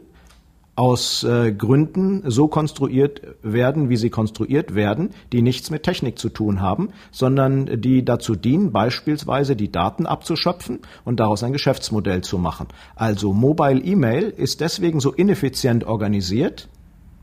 aus 0.77 1.23
äh, 1.23 1.53
Gründen 1.53 2.23
so 2.27 2.49
konstruiert 2.49 3.23
werden, 3.43 3.89
wie 3.89 3.97
sie 3.97 4.11
konstruiert 4.11 4.75
werden, 4.75 5.11
die 5.33 5.43
nichts 5.43 5.71
mit 5.71 5.85
Technik 5.85 6.19
zu 6.19 6.29
tun 6.29 6.61
haben, 6.61 6.89
sondern 7.13 7.81
die 7.81 8.05
dazu 8.05 8.35
dienen, 8.35 8.73
beispielsweise 8.73 9.55
die 9.55 9.71
Daten 9.71 10.07
abzuschöpfen 10.07 10.81
und 11.05 11.21
daraus 11.21 11.43
ein 11.45 11.53
Geschäftsmodell 11.53 12.23
zu 12.23 12.39
machen. 12.39 12.67
Also 12.97 13.33
Mobile 13.33 13.81
E-Mail 13.81 14.25
ist 14.25 14.61
deswegen 14.61 15.01
so 15.01 15.13
ineffizient 15.13 15.85
organisiert, 15.85 16.69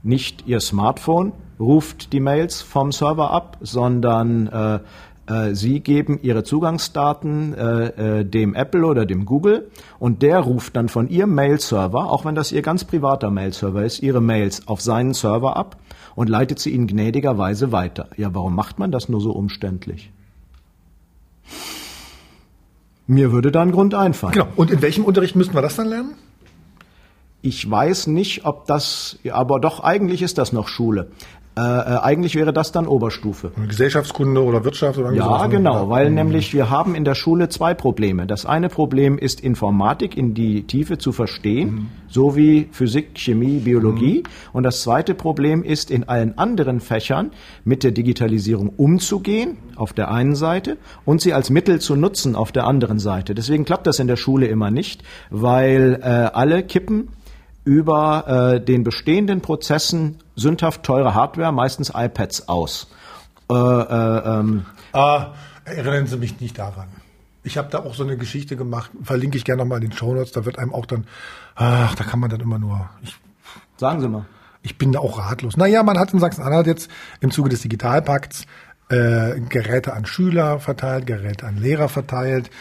nicht 0.03 0.47
Ihr 0.47 0.59
Smartphone 0.61 1.33
ruft 1.59 2.11
die 2.11 2.19
Mails 2.19 2.61
vom 2.63 2.91
Server 2.91 3.29
ab, 3.29 3.57
sondern 3.61 4.47
äh, 4.47 4.79
Sie 5.53 5.79
geben 5.79 6.19
Ihre 6.21 6.43
Zugangsdaten 6.43 7.53
äh, 7.53 8.19
äh, 8.19 8.25
dem 8.25 8.53
Apple 8.53 8.85
oder 8.85 9.05
dem 9.05 9.25
Google 9.25 9.69
und 9.99 10.23
der 10.23 10.39
ruft 10.39 10.75
dann 10.75 10.89
von 10.89 11.07
Ihrem 11.09 11.35
Mail-Server, 11.35 12.11
auch 12.11 12.25
wenn 12.25 12.35
das 12.35 12.51
Ihr 12.51 12.61
ganz 12.61 12.83
privater 12.83 13.29
Mail-Server 13.29 13.85
ist, 13.85 14.01
Ihre 14.01 14.19
Mails 14.19 14.67
auf 14.67 14.81
seinen 14.81 15.13
Server 15.13 15.55
ab 15.55 15.77
und 16.15 16.27
leitet 16.27 16.59
sie 16.59 16.71
Ihnen 16.71 16.87
gnädigerweise 16.87 17.71
weiter. 17.71 18.09
Ja, 18.17 18.33
warum 18.33 18.55
macht 18.55 18.79
man 18.79 18.91
das 18.91 19.09
nur 19.09 19.21
so 19.21 19.31
umständlich? 19.31 20.11
Mir 23.07 23.31
würde 23.31 23.51
da 23.51 23.61
ein 23.61 23.71
Grund 23.71 23.93
einfallen. 23.93 24.33
Genau. 24.33 24.47
Und 24.55 24.71
in 24.71 24.81
welchem 24.81 25.05
Unterricht 25.05 25.35
müssten 25.35 25.53
wir 25.53 25.61
das 25.61 25.75
dann 25.75 25.87
lernen? 25.87 26.15
Ich 27.41 27.69
weiß 27.69 28.07
nicht, 28.07 28.45
ob 28.45 28.67
das, 28.67 29.17
aber 29.31 29.59
doch 29.59 29.79
eigentlich 29.79 30.21
ist 30.21 30.37
das 30.37 30.53
noch 30.53 30.67
Schule. 30.67 31.11
Äh, 31.57 31.59
äh, 31.61 31.97
eigentlich 31.99 32.35
wäre 32.35 32.53
das 32.53 32.71
dann 32.71 32.87
Oberstufe. 32.87 33.51
Gesellschaftskunde 33.67 34.41
oder 34.41 34.63
Wirtschaft 34.63 34.97
oder 34.97 35.11
Ja, 35.11 35.47
genau, 35.47 35.89
weil 35.89 36.07
Mhm. 36.09 36.15
nämlich 36.15 36.53
wir 36.53 36.69
haben 36.69 36.95
in 36.95 37.03
der 37.03 37.13
Schule 37.13 37.49
zwei 37.49 37.73
Probleme. 37.73 38.25
Das 38.25 38.45
eine 38.45 38.69
Problem 38.69 39.17
ist 39.17 39.41
Informatik 39.41 40.15
in 40.15 40.33
die 40.33 40.63
Tiefe 40.63 40.97
zu 40.97 41.11
verstehen, 41.11 41.89
so 42.07 42.37
wie 42.37 42.69
Physik, 42.71 43.15
Chemie, 43.15 43.59
Biologie. 43.59 44.23
Und 44.53 44.63
das 44.63 44.81
zweite 44.81 45.13
Problem 45.13 45.61
ist 45.61 45.91
in 45.91 46.07
allen 46.07 46.37
anderen 46.37 46.79
Fächern 46.79 47.31
mit 47.65 47.83
der 47.83 47.91
Digitalisierung 47.91 48.69
umzugehen, 48.77 49.57
auf 49.75 49.91
der 49.91 50.09
einen 50.09 50.35
Seite, 50.35 50.77
und 51.03 51.19
sie 51.19 51.33
als 51.33 51.49
Mittel 51.49 51.79
zu 51.81 51.97
nutzen 51.97 52.37
auf 52.37 52.53
der 52.53 52.65
anderen 52.65 52.99
Seite. 52.99 53.35
Deswegen 53.35 53.65
klappt 53.65 53.87
das 53.87 53.99
in 53.99 54.07
der 54.07 54.15
Schule 54.15 54.47
immer 54.47 54.71
nicht, 54.71 55.03
weil 55.29 55.99
äh, 56.01 56.05
alle 56.05 56.63
kippen 56.63 57.09
über 57.63 58.53
äh, 58.55 58.59
den 58.65 58.83
bestehenden 58.83 59.41
Prozessen 59.41 60.15
sündhaft 60.35 60.83
teure 60.83 61.13
Hardware, 61.13 61.51
meistens 61.51 61.91
iPads, 61.95 62.47
aus. 62.47 62.87
Äh, 63.49 63.53
äh, 63.53 64.39
ähm, 64.39 64.65
Ah, 64.93 65.33
erinnern 65.65 66.07
Sie 66.07 66.17
mich 66.17 66.39
nicht 66.39 66.57
daran. 66.57 66.87
Ich 67.43 67.57
habe 67.57 67.69
da 67.69 67.79
auch 67.79 67.95
so 67.95 68.03
eine 68.03 68.17
Geschichte 68.17 68.55
gemacht, 68.55 68.91
verlinke 69.03 69.37
ich 69.37 69.45
gerne 69.45 69.63
nochmal 69.63 69.81
in 69.83 69.89
den 69.89 69.97
Show 69.97 70.13
Notes, 70.13 70.31
da 70.31 70.45
wird 70.45 70.59
einem 70.59 70.73
auch 70.73 70.85
dann, 70.85 71.05
ach, 71.55 71.95
da 71.95 72.03
kann 72.03 72.19
man 72.19 72.29
dann 72.29 72.39
immer 72.39 72.59
nur, 72.59 72.89
ich, 73.01 73.15
sagen 73.77 73.99
Sie 73.99 74.07
mal. 74.07 74.25
ich 74.61 74.77
bin 74.77 74.91
da 74.91 74.99
auch 74.99 75.17
ratlos. 75.17 75.57
Naja, 75.57 75.81
man 75.83 75.97
hat 75.97 76.13
in 76.13 76.19
Sachsen-Anhalt 76.19 76.67
jetzt 76.67 76.89
im 77.19 77.31
Zuge 77.31 77.49
des 77.49 77.61
Digitalpakts 77.61 78.45
äh, 78.89 79.39
Geräte 79.49 79.93
an 79.93 80.05
Schüler 80.05 80.59
verteilt, 80.59 81.07
Geräte 81.07 81.47
an 81.47 81.57
Lehrer 81.57 81.89
verteilt, 81.89 82.51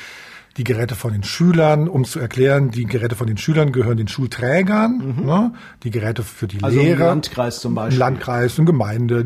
die 0.57 0.65
Geräte 0.65 0.97
von 0.97 1.13
den 1.13 1.23
Schülern, 1.23 1.89
um 1.89 2.05
zu 2.05 2.19
erklären, 2.19 2.71
die 2.71 2.85
Geräte 2.85 3.15
von 3.15 3.27
den 3.27 3.37
Schülern 3.37 3.71
gehören 3.71 3.97
den 3.97 4.09
Schulträgern, 4.09 5.23
ne? 5.25 5.53
die 5.85 5.91
Geräte 5.91 6.23
für 6.23 6.49
die 6.49 6.57
Mhm. 6.57 6.65
Also 6.65 6.81
im 6.81 6.87
Lehrer. 6.87 7.07
Landkreis 7.07 7.61
zum 7.61 7.75
Beispiel. 7.75 7.97
Ein 7.97 7.99
Landkreis, 7.99 8.59
eine 8.59 8.67
Gemeinde, 8.67 9.25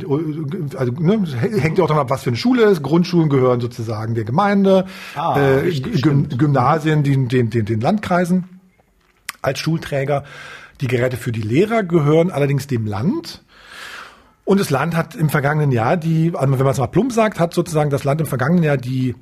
also 0.77 0.93
ne, 0.93 1.25
hängt 1.61 1.79
ja 1.79 1.85
auch 1.85 1.89
davon 1.89 2.03
ab, 2.03 2.11
was 2.11 2.23
für 2.23 2.31
eine 2.31 2.37
Schule 2.37 2.65
ist. 2.65 2.83
Grundschulen 2.83 3.31
gehören 3.31 3.61
sozusagen 3.61 4.15
der 4.15 4.25
Gemeinde, 4.25 4.87
Ah, 5.15 5.39
äh, 5.39 5.61
richtig, 5.61 6.03
Gym 6.03 6.29
Gymnasien 6.29 7.03
den, 7.03 7.29
den, 7.29 7.51
den, 7.51 7.65
den 7.65 7.81
Landkreisen 7.81 8.61
als 9.41 9.59
Schulträger. 9.59 10.25
Die 10.81 10.89
Geräte 10.89 11.17
für 11.17 11.33
die 11.33 11.43
Lehrer 11.43 11.83
gehören 11.83 12.31
allerdings 12.31 12.67
dem 12.67 12.87
Land. 12.87 13.43
Und 14.45 14.61
das 14.61 14.69
Land 14.69 14.95
hat 14.95 15.15
im 15.15 15.31
vergangenen 15.31 15.73
Jahr 15.73 15.97
die, 15.97 16.33
also 16.35 16.53
wenn 16.53 16.59
man 16.59 16.73
es 16.73 16.79
mal 16.79 16.87
plump 16.89 17.13
sagt, 17.13 17.41
hat 17.41 17.55
sozusagen 17.55 17.89
das 17.89 18.05
Land 18.05 18.21
im 18.21 18.27
vergangenen 18.27 18.63
Jahr 18.63 18.77
die 18.77 19.15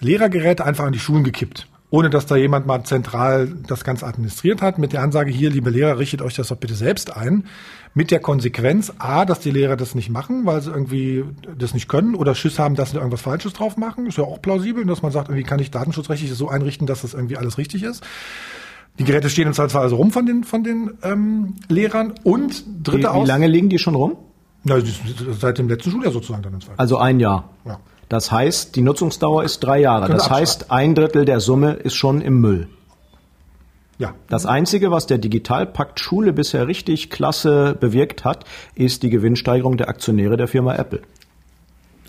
Lehrergeräte 0.00 0.64
einfach 0.64 0.84
an 0.84 0.92
die 0.92 0.98
Schulen 0.98 1.24
gekippt. 1.24 1.66
Ohne 1.92 2.08
dass 2.08 2.24
da 2.26 2.36
jemand 2.36 2.66
mal 2.68 2.84
zentral 2.84 3.48
das 3.66 3.82
Ganze 3.82 4.06
administriert 4.06 4.62
hat, 4.62 4.78
mit 4.78 4.92
der 4.92 5.02
Ansage, 5.02 5.32
hier, 5.32 5.50
liebe 5.50 5.70
Lehrer, 5.70 5.98
richtet 5.98 6.22
euch 6.22 6.34
das 6.34 6.46
doch 6.48 6.56
bitte 6.56 6.74
selbst 6.74 7.16
ein. 7.16 7.46
Mit 7.94 8.12
der 8.12 8.20
Konsequenz, 8.20 8.92
A, 8.98 9.24
dass 9.24 9.40
die 9.40 9.50
Lehrer 9.50 9.74
das 9.76 9.96
nicht 9.96 10.08
machen, 10.08 10.46
weil 10.46 10.62
sie 10.62 10.70
irgendwie 10.70 11.24
das 11.58 11.74
nicht 11.74 11.88
können 11.88 12.14
oder 12.14 12.36
Schiss 12.36 12.60
haben, 12.60 12.76
dass 12.76 12.90
sie 12.90 12.94
da 12.94 13.00
irgendwas 13.00 13.22
Falsches 13.22 13.54
drauf 13.54 13.76
machen. 13.76 14.06
Ist 14.06 14.18
ja 14.18 14.24
auch 14.24 14.40
plausibel, 14.40 14.84
dass 14.86 15.02
man 15.02 15.10
sagt, 15.10 15.30
irgendwie 15.30 15.42
kann 15.42 15.58
ich 15.58 15.72
datenschutzrechtlich 15.72 16.30
das 16.30 16.38
so 16.38 16.48
einrichten, 16.48 16.86
dass 16.86 17.02
das 17.02 17.12
irgendwie 17.12 17.36
alles 17.36 17.58
richtig 17.58 17.82
ist. 17.82 18.04
Die 19.00 19.04
Geräte 19.04 19.28
stehen 19.28 19.48
im 19.48 19.52
Zweifelsfall 19.52 19.82
also 19.82 19.96
rum 19.96 20.12
von 20.12 20.26
den, 20.26 20.44
von 20.44 20.62
den 20.62 20.92
ähm, 21.02 21.56
Lehrern. 21.68 22.14
Und 22.22 22.64
dritte 22.84 22.98
Wie, 22.98 23.02
wie 23.02 23.06
Aus- 23.08 23.26
lange 23.26 23.48
liegen 23.48 23.68
die 23.68 23.80
schon 23.80 23.96
rum? 23.96 24.16
Na, 24.62 24.76
seit 25.40 25.58
dem 25.58 25.68
letzten 25.68 25.90
Schuljahr 25.90 26.12
sozusagen 26.12 26.42
dann 26.42 26.54
im 26.54 26.60
Zweifel. 26.60 26.78
Also 26.78 26.98
ein 26.98 27.18
Jahr. 27.18 27.50
Ja. 27.64 27.80
Das 28.10 28.32
heißt, 28.32 28.74
die 28.74 28.82
Nutzungsdauer 28.82 29.44
ist 29.44 29.60
drei 29.60 29.78
Jahre. 29.78 30.08
Das 30.08 30.28
heißt, 30.28 30.72
ein 30.72 30.96
Drittel 30.96 31.24
der 31.24 31.38
Summe 31.38 31.74
ist 31.74 31.94
schon 31.94 32.20
im 32.20 32.40
Müll. 32.40 32.68
Ja. 33.98 34.14
Das 34.28 34.46
Einzige, 34.46 34.90
was 34.90 35.06
der 35.06 35.18
Digitalpakt 35.18 36.00
Schule 36.00 36.32
bisher 36.32 36.66
richtig 36.66 37.10
klasse 37.10 37.76
bewirkt 37.78 38.24
hat, 38.24 38.44
ist 38.74 39.04
die 39.04 39.10
Gewinnsteigerung 39.10 39.76
der 39.76 39.88
Aktionäre 39.88 40.36
der 40.36 40.48
Firma 40.48 40.74
Apple. 40.74 41.02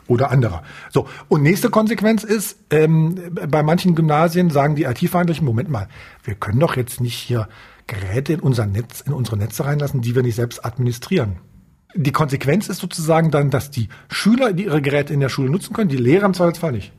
oder 0.08 0.32
anderer. 0.32 0.64
So, 0.90 1.08
und 1.30 1.44
nächste 1.44 1.70
Konsequenz 1.70 2.24
ist, 2.24 2.58
ähm, 2.72 3.38
bei 3.48 3.62
manchen 3.62 3.94
Gymnasien 3.94 4.50
sagen 4.50 4.76
die 4.76 4.84
IT-Verantwortlichen, 4.84 5.46
Moment 5.46 5.70
mal, 5.70 5.88
wir 6.24 6.34
können 6.34 6.60
doch 6.60 6.76
jetzt 6.76 7.00
nicht 7.00 7.16
hier 7.16 7.48
Geräte 7.86 8.34
in 8.34 8.40
unser 8.40 8.66
Netz, 8.66 9.02
in 9.02 9.14
unsere 9.14 9.38
Netze 9.38 9.66
reinlassen, 9.66 10.02
die 10.02 10.16
wir 10.16 10.24
nicht 10.24 10.36
selbst 10.36 10.66
administrieren. 10.66 11.38
Die 11.96 12.12
Konsequenz 12.12 12.70
ist 12.70 12.80
sozusagen 12.80 13.32
dann, 13.32 13.50
dass 13.50 13.70
die 13.70 13.90
Schüler 14.10 14.58
ihre 14.58 14.82
Geräte 14.82 15.14
in 15.14 15.20
der 15.20 15.30
Schule 15.30 15.50
nutzen 15.50 15.74
können, 15.74 15.90
die 15.90 15.98
Lehrer 15.98 16.26
im 16.26 16.34
Zweifelsfall 16.34 16.72
nicht. 16.72 16.94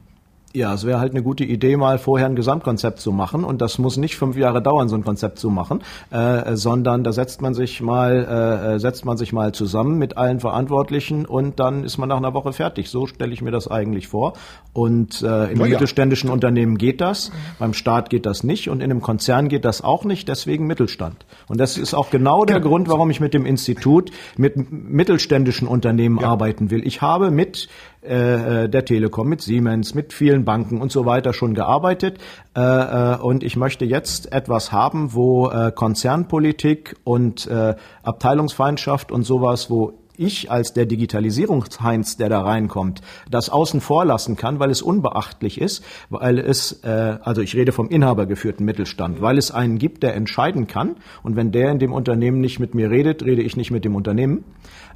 Ja, 0.55 0.75
es 0.75 0.85
wäre 0.85 1.01
halt 1.01 1.13
eine 1.13 1.23
gute 1.23 1.45
Idee, 1.45 1.79
mal 1.79 1.99
vorher 1.99 2.27
ein 2.27 2.37
Gesamtkonzept 2.37 3.01
zu 3.01 3.11
machen. 3.11 3.43
Und 3.43 3.63
das 3.63 3.79
muss 3.79 3.97
nicht 3.97 4.17
fünf 4.17 4.37
Jahre 4.37 4.61
dauern, 4.61 4.89
so 4.91 4.97
ein 4.97 5.05
Konzept 5.05 5.39
zu 5.39 5.49
machen, 5.49 5.83
äh, 6.11 6.57
sondern 6.57 7.05
da 7.05 7.13
setzt 7.13 7.41
man 7.41 7.55
sich 7.55 7.81
mal, 7.81 8.75
äh, 8.75 8.79
setzt 8.79 9.07
man 9.07 9.17
sich 9.17 9.33
mal 9.33 9.53
zusammen 9.53 9.97
mit 9.97 10.19
allen 10.19 10.41
Verantwortlichen 10.41 11.25
und 11.25 11.59
dann 11.59 11.85
ist 11.85 11.97
man 11.97 12.11
nach 12.11 12.19
einer 12.19 12.35
Woche 12.35 12.53
fertig. 12.53 12.91
So 12.91 13.07
stelle 13.07 13.33
ich 13.33 13.41
mir 13.41 13.51
das 13.51 13.67
eigentlich 13.67 14.09
vor. 14.09 14.35
Und 14.75 15.23
äh, 15.23 15.53
in 15.53 15.59
ja. 15.59 15.67
mittelständischen 15.67 16.29
Unternehmen 16.29 16.77
geht 16.77 17.01
das, 17.01 17.33
beim 17.59 17.73
Staat 17.73 18.11
geht 18.11 18.27
das 18.27 18.45
nicht 18.45 18.69
und 18.69 18.81
in 18.81 18.91
einem 18.91 19.01
Konzern 19.01 19.49
geht 19.49 19.65
das 19.65 19.83
auch 19.83 20.05
nicht. 20.05 20.29
Deswegen 20.29 20.67
Mittelstand. 20.67 21.25
Und 21.49 21.61
das 21.61 21.79
ist 21.79 21.95
auch 21.95 22.11
genau 22.11 22.45
der 22.45 22.61
Grund, 22.61 22.89
warum 22.89 23.11
ich 23.11 23.21
mit 23.21 23.33
dem 23.33 23.47
Institut 23.47 24.11
mit 24.37 24.71
mittelständischen 24.71 25.67
Unternehmen 25.67 26.23
arbeiten 26.23 26.71
will. 26.71 26.87
Ich 26.87 27.01
habe 27.01 27.31
mit 27.31 27.69
äh, 28.03 28.69
der 28.69 28.85
Telekom, 28.85 29.29
mit 29.29 29.43
Siemens, 29.43 29.95
mit 29.95 30.13
vielen 30.13 30.45
Banken 30.45 30.81
und 30.81 30.93
so 30.93 31.07
weiter 31.07 31.33
schon 31.33 31.55
gearbeitet. 31.55 32.19
Äh, 32.57 32.61
äh, 32.61 33.17
und 33.17 33.43
ich 33.43 33.57
möchte 33.57 33.85
jetzt 33.85 34.33
etwas 34.33 34.73
haben, 34.73 35.15
wo 35.15 35.49
äh, 35.49 35.73
Konzernpolitik 35.73 36.97
und 37.05 37.47
äh, 37.47 37.75
Abteilungsfeindschaft 38.03 39.13
und 39.13 39.25
sowas, 39.25 39.71
wo 39.71 39.95
ich 40.17 40.51
als 40.51 40.73
der 40.73 40.87
Digitalisierungsheinz, 40.87 42.17
der 42.17 42.29
da 42.29 42.43
reinkommt, 42.43 43.01
das 43.31 43.51
außen 43.51 43.81
vor 43.81 44.05
lassen 44.05 44.37
kann, 44.37 44.59
weil 44.59 44.71
es 44.71 44.83
unbeachtlich 44.83 45.61
ist, 45.61 45.85
weil 46.11 46.39
es, 46.39 46.83
äh, 46.85 47.19
also 47.23 47.41
ich 47.41 47.55
rede 47.55 47.73
vom 47.73 47.89
inhabergeführten 47.89 48.65
Mittelstand, 48.65 49.21
weil 49.21 49.39
es 49.39 49.51
einen 49.51 49.79
gibt, 49.79 50.03
der 50.03 50.15
entscheiden 50.15 50.67
kann. 50.67 50.97
Und 51.23 51.37
wenn 51.37 51.53
der 51.53 51.71
in 51.71 51.79
dem 51.79 51.93
Unternehmen 51.93 52.41
nicht 52.41 52.61
mit 52.61 52.75
mir 52.75 52.91
redet, 52.91 53.25
rede 53.25 53.43
ich 53.43 53.57
nicht 53.57 53.71
mit 53.71 53.85
dem 53.85 53.95
Unternehmen. 53.95 54.45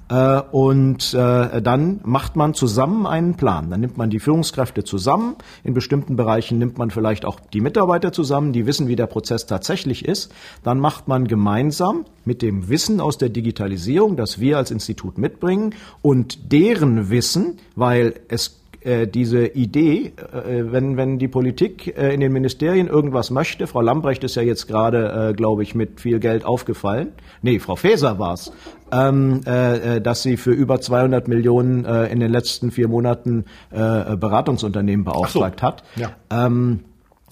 Äh, 0.08 0.40
und 0.52 1.14
äh, 1.14 1.60
dann 1.62 2.00
macht 2.04 2.36
man 2.36 2.54
zusammen 2.54 3.06
einen 3.06 3.34
Plan. 3.34 3.70
Dann 3.70 3.80
nimmt 3.80 3.96
man 3.96 4.10
die 4.10 4.20
Führungskräfte 4.20 4.84
zusammen. 4.84 5.36
In 5.64 5.74
bestimmten 5.74 6.16
Bereichen 6.16 6.58
nimmt 6.58 6.78
man 6.78 6.90
vielleicht 6.90 7.24
auch 7.24 7.40
die 7.40 7.60
Mitarbeiter 7.60 8.12
zusammen, 8.12 8.52
die 8.52 8.66
wissen, 8.66 8.88
wie 8.88 8.96
der 8.96 9.06
Prozess 9.06 9.46
tatsächlich 9.46 10.04
ist. 10.04 10.32
Dann 10.62 10.78
macht 10.78 11.08
man 11.08 11.26
gemeinsam 11.26 12.04
mit 12.24 12.42
dem 12.42 12.68
Wissen 12.68 13.00
aus 13.00 13.18
der 13.18 13.30
Digitalisierung, 13.30 14.16
das 14.16 14.38
wir 14.38 14.58
als 14.58 14.70
Institut 14.70 15.18
mitbringen, 15.18 15.74
und 16.02 16.52
deren 16.52 17.10
Wissen, 17.10 17.58
weil 17.74 18.14
es 18.28 18.60
äh, 18.86 19.06
diese 19.06 19.46
Idee, 19.46 20.12
äh, 20.16 20.72
wenn, 20.72 20.96
wenn 20.96 21.18
die 21.18 21.28
Politik 21.28 21.96
äh, 21.98 22.14
in 22.14 22.20
den 22.20 22.32
Ministerien 22.32 22.86
irgendwas 22.86 23.30
möchte, 23.30 23.66
Frau 23.66 23.80
Lambrecht 23.80 24.22
ist 24.24 24.36
ja 24.36 24.42
jetzt 24.42 24.68
gerade, 24.68 25.30
äh, 25.30 25.34
glaube 25.34 25.62
ich, 25.62 25.74
mit 25.74 26.00
viel 26.00 26.20
Geld 26.20 26.44
aufgefallen, 26.44 27.08
nee, 27.42 27.58
Frau 27.58 27.76
Faeser 27.76 28.18
war's, 28.18 28.52
ähm, 28.92 29.40
äh, 29.46 29.96
äh, 29.96 30.00
dass 30.00 30.22
sie 30.22 30.36
für 30.36 30.52
über 30.52 30.80
200 30.80 31.26
Millionen 31.28 31.84
äh, 31.84 32.06
in 32.06 32.20
den 32.20 32.30
letzten 32.30 32.70
vier 32.70 32.88
Monaten 32.88 33.44
äh, 33.70 34.16
Beratungsunternehmen 34.16 35.04
beauftragt 35.04 35.62
hat. 35.62 35.82
ja. 35.96 36.10
Ähm, 36.30 36.80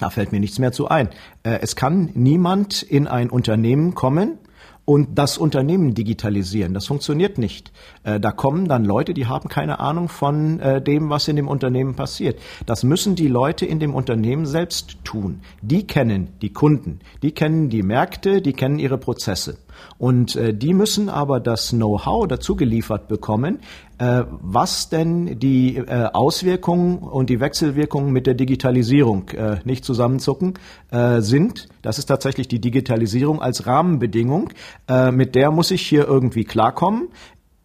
da 0.01 0.11
fällt 0.11 0.33
mir 0.33 0.41
nichts 0.41 0.59
mehr 0.59 0.73
zu 0.73 0.89
ein. 0.89 1.09
Äh, 1.45 1.61
es 1.63 1.77
kann 1.77 2.11
niemand 2.15 2.83
in 2.83 3.07
ein 3.07 3.31
Unternehmen 3.31 3.95
kommen 3.95 4.39
und 4.85 5.19
das 5.19 5.39
Unternehmen 5.39 5.95
digitalisieren. 5.95 6.75
Das 6.75 6.87
funktioniert 6.87 7.39
nicht. 7.39 7.73
Äh, 8.03 8.21
da 8.21 8.33
kommen 8.33 8.69
dann 8.69 8.85
Leute, 8.85 9.15
die 9.15 9.27
haben 9.27 9.49
keine 9.49 9.81
Ahnung 9.81 10.09
von 10.09 10.61
äh, 10.61 10.83
dem, 10.83 11.11
was 11.11 11.29
in 11.29 11.37
dem 11.37 11.49
Unternehmen 11.49 11.95
passiert. 11.95 12.39
Das 12.67 12.83
müssen 12.83 13.15
die 13.15 13.29
Leute 13.29 13.67
in 13.67 13.81
dem 13.81 13.95
Unternehmen 13.95 14.47
selbst 14.47 14.99
tun. 15.05 15.41
Die 15.63 15.87
kennen 15.87 16.29
die 16.43 16.53
Kunden, 16.53 17.01
die 17.23 17.33
kennen 17.33 17.71
die 17.71 17.83
Märkte, 17.83 18.43
die 18.43 18.53
kennen 18.53 18.79
ihre 18.79 18.99
Prozesse. 18.99 19.59
Und 19.99 20.37
äh, 20.37 20.55
die 20.55 20.75
müssen 20.75 21.09
aber 21.09 21.41
das 21.41 21.71
Know-how 21.71 22.27
dazu 22.27 22.57
geliefert 22.57 23.09
bekommen, 23.09 23.61
äh, 23.99 24.25
was 24.29 24.89
denn 24.89 25.39
die 25.39 25.77
äh, 25.77 26.09
Auswirkungen 26.13 26.99
und 26.99 27.31
die 27.31 27.41
Wechselwirkungen 27.41 28.13
mit 28.13 28.27
der 28.27 28.35
Digitalisierung 28.35 29.29
äh, 29.31 29.59
nicht 29.65 29.85
zusammenzucken 29.85 30.55
äh, 30.91 31.21
sind. 31.21 31.69
Das 31.83 31.99
ist 31.99 32.07
tatsächlich 32.07 32.49
die 32.49 32.61
Digitalisierung 32.61 33.41
als 33.41 33.67
Rahmenbedingung. 33.67 34.51
Äh, 34.89 35.13
mit 35.13 35.35
der 35.35 35.51
muss 35.51 35.71
ich 35.71 35.83
hier 35.83 36.07
irgendwie 36.09 36.45
klarkommen. 36.45 37.09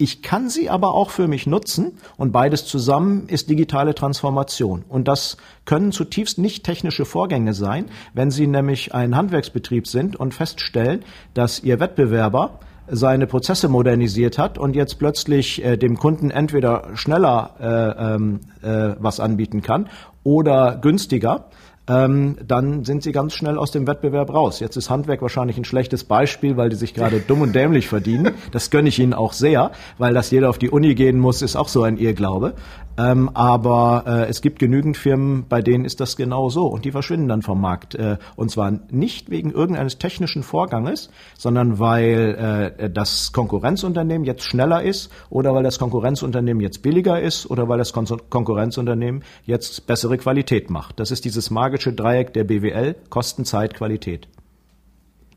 Ich 0.02 0.22
kann 0.22 0.48
sie 0.48 0.70
aber 0.70 0.94
auch 0.94 1.10
für 1.10 1.28
mich 1.28 1.46
nutzen 1.46 1.98
und 2.16 2.32
beides 2.32 2.66
zusammen 2.66 3.28
ist 3.28 3.50
digitale 3.50 3.94
Transformation. 3.94 4.86
Und 4.88 5.10
das 5.10 5.36
können 5.66 5.92
zutiefst 5.92 6.38
nicht 6.38 6.64
technische 6.64 7.04
Vorgänge 7.04 7.54
sein, 7.54 7.88
wenn 8.14 8.32
Sie 8.32 8.48
nämlich 8.48 8.94
ein 8.94 9.18
Handwerksbetrieb 9.18 9.88
sind 9.88 10.16
und 10.16 10.34
feststellen, 10.34 11.04
dass 11.34 11.62
Ihr 11.62 11.82
Wettbewerber 11.82 12.60
seine 12.88 13.28
Prozesse 13.28 13.68
modernisiert 13.68 14.38
hat 14.38 14.58
und 14.58 14.74
jetzt 14.74 15.00
plötzlich 15.00 15.66
äh, 15.66 15.76
dem 15.76 15.98
Kunden 15.98 16.32
entweder 16.32 16.96
schneller 16.96 17.56
äh, 17.60 18.16
ähm, 18.16 18.40
äh, 18.62 18.96
was 19.00 19.20
anbieten 19.20 19.62
kann 19.62 19.90
oder 20.24 20.78
günstiger. 20.82 21.50
Ähm, 21.90 22.38
dann 22.46 22.86
sind 22.86 23.04
sie 23.04 23.12
ganz 23.12 23.34
schnell 23.34 23.58
aus 23.58 23.72
dem 23.72 23.88
Wettbewerb 23.88 24.32
raus. 24.32 24.60
Jetzt 24.60 24.78
ist 24.78 24.90
Handwerk 24.90 25.22
wahrscheinlich 25.22 25.58
ein 25.58 25.66
schlechtes 25.66 26.04
Beispiel, 26.04 26.56
weil 26.56 26.70
die 26.70 26.76
sich 26.76 26.94
gerade 26.94 27.20
dumm 27.28 27.42
und 27.42 27.54
dämlich 27.54 27.88
verdienen. 27.88 28.36
Das 28.52 28.70
gönne 28.70 28.90
ich 28.90 29.00
ihnen 29.00 29.14
auch 29.14 29.34
sehr, 29.34 29.72
weil 29.98 30.14
dass 30.14 30.30
jeder 30.32 30.50
auf 30.50 30.60
die 30.60 30.70
Uni 30.70 30.94
gehen 30.94 31.18
muss, 31.18 31.42
ist 31.42 31.56
auch 31.56 31.68
so 31.68 31.84
ein 31.84 31.98
Irrglaube. 31.98 32.54
Ähm, 33.00 33.30
aber 33.34 34.04
äh, 34.06 34.30
es 34.30 34.42
gibt 34.42 34.60
genügend 34.60 34.98
Firmen, 34.98 35.46
bei 35.48 35.62
denen 35.62 35.86
ist 35.86 36.02
das 36.02 36.18
genau 36.18 36.50
so 36.50 36.68
und 36.68 36.84
die 36.84 36.92
verschwinden 36.92 37.30
dann 37.30 37.42
vom 37.42 37.62
Markt. 37.62 37.96
Äh, 37.96 38.18
und 38.36 38.52
zwar 38.52 38.72
nicht 38.90 39.30
wegen 39.30 39.52
irgendeines 39.52 40.00
technischen 40.00 40.44
Vorganges, 40.44 41.10
sondern 41.38 41.80
weil 41.80 42.76
äh, 42.78 42.90
das 42.90 43.32
Konkurrenzunternehmen 43.32 44.26
jetzt 44.26 44.44
schneller 44.44 44.84
ist 44.84 45.12
oder 45.30 45.54
weil 45.54 45.64
das 45.64 45.80
Konkurrenzunternehmen 45.80 46.62
jetzt 46.62 46.82
billiger 46.82 47.22
ist 47.22 47.50
oder 47.50 47.70
weil 47.70 47.78
das 47.78 47.94
Kon 47.94 48.06
Konkurrenzunternehmen 48.30 49.24
jetzt 49.46 49.88
bessere 49.88 50.18
Qualität 50.18 50.70
macht. 50.70 51.00
Das 51.00 51.12
ist 51.12 51.24
dieses 51.24 51.52
magische 51.52 51.94
Dreieck 51.94 52.34
der 52.34 52.44
BWL, 52.44 52.96
Kosten, 53.10 53.46
Zeit, 53.46 53.76
Qualität. 53.76 54.28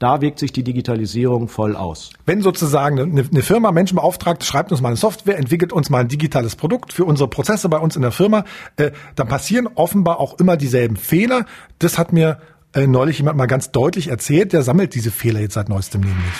Da 0.02 0.20
wirkt 0.20 0.40
sich 0.40 0.50
die 0.50 0.64
Digitalisierung 0.64 1.46
voll 1.46 1.76
aus. 1.76 2.10
Wenn 2.26 2.42
sozusagen 2.42 2.98
eine, 2.98 3.20
eine 3.22 3.42
Firma 3.42 3.70
Menschen 3.70 3.94
beauftragt, 3.94 4.42
schreibt 4.42 4.72
uns 4.72 4.80
mal 4.80 4.88
eine 4.88 4.96
Software, 4.96 5.38
entwickelt 5.38 5.72
uns 5.72 5.90
mal 5.90 6.00
ein 6.00 6.08
digitales 6.08 6.56
Produkt 6.56 6.92
für 6.92 7.04
unsere 7.04 7.30
Prozesse 7.30 7.68
bei 7.68 7.78
uns 7.78 7.94
in 7.94 8.02
der 8.02 8.10
Firma, 8.10 8.44
äh, 8.78 8.90
dann 9.14 9.28
passieren 9.28 9.68
offenbar 9.76 10.18
auch 10.18 10.40
immer 10.40 10.56
dieselben 10.56 10.96
Fehler. 10.96 11.46
Das 11.78 11.98
hat 11.98 12.12
mir 12.12 12.40
äh, 12.74 12.88
neulich 12.88 13.18
jemand 13.18 13.36
mal 13.38 13.46
ganz 13.46 13.70
deutlich 13.70 14.08
erzählt. 14.08 14.52
Der 14.52 14.62
sammelt 14.62 14.96
diese 14.96 15.12
Fehler 15.12 15.38
jetzt 15.38 15.54
seit 15.54 15.68
neuestem 15.68 16.00
nämlich. 16.00 16.34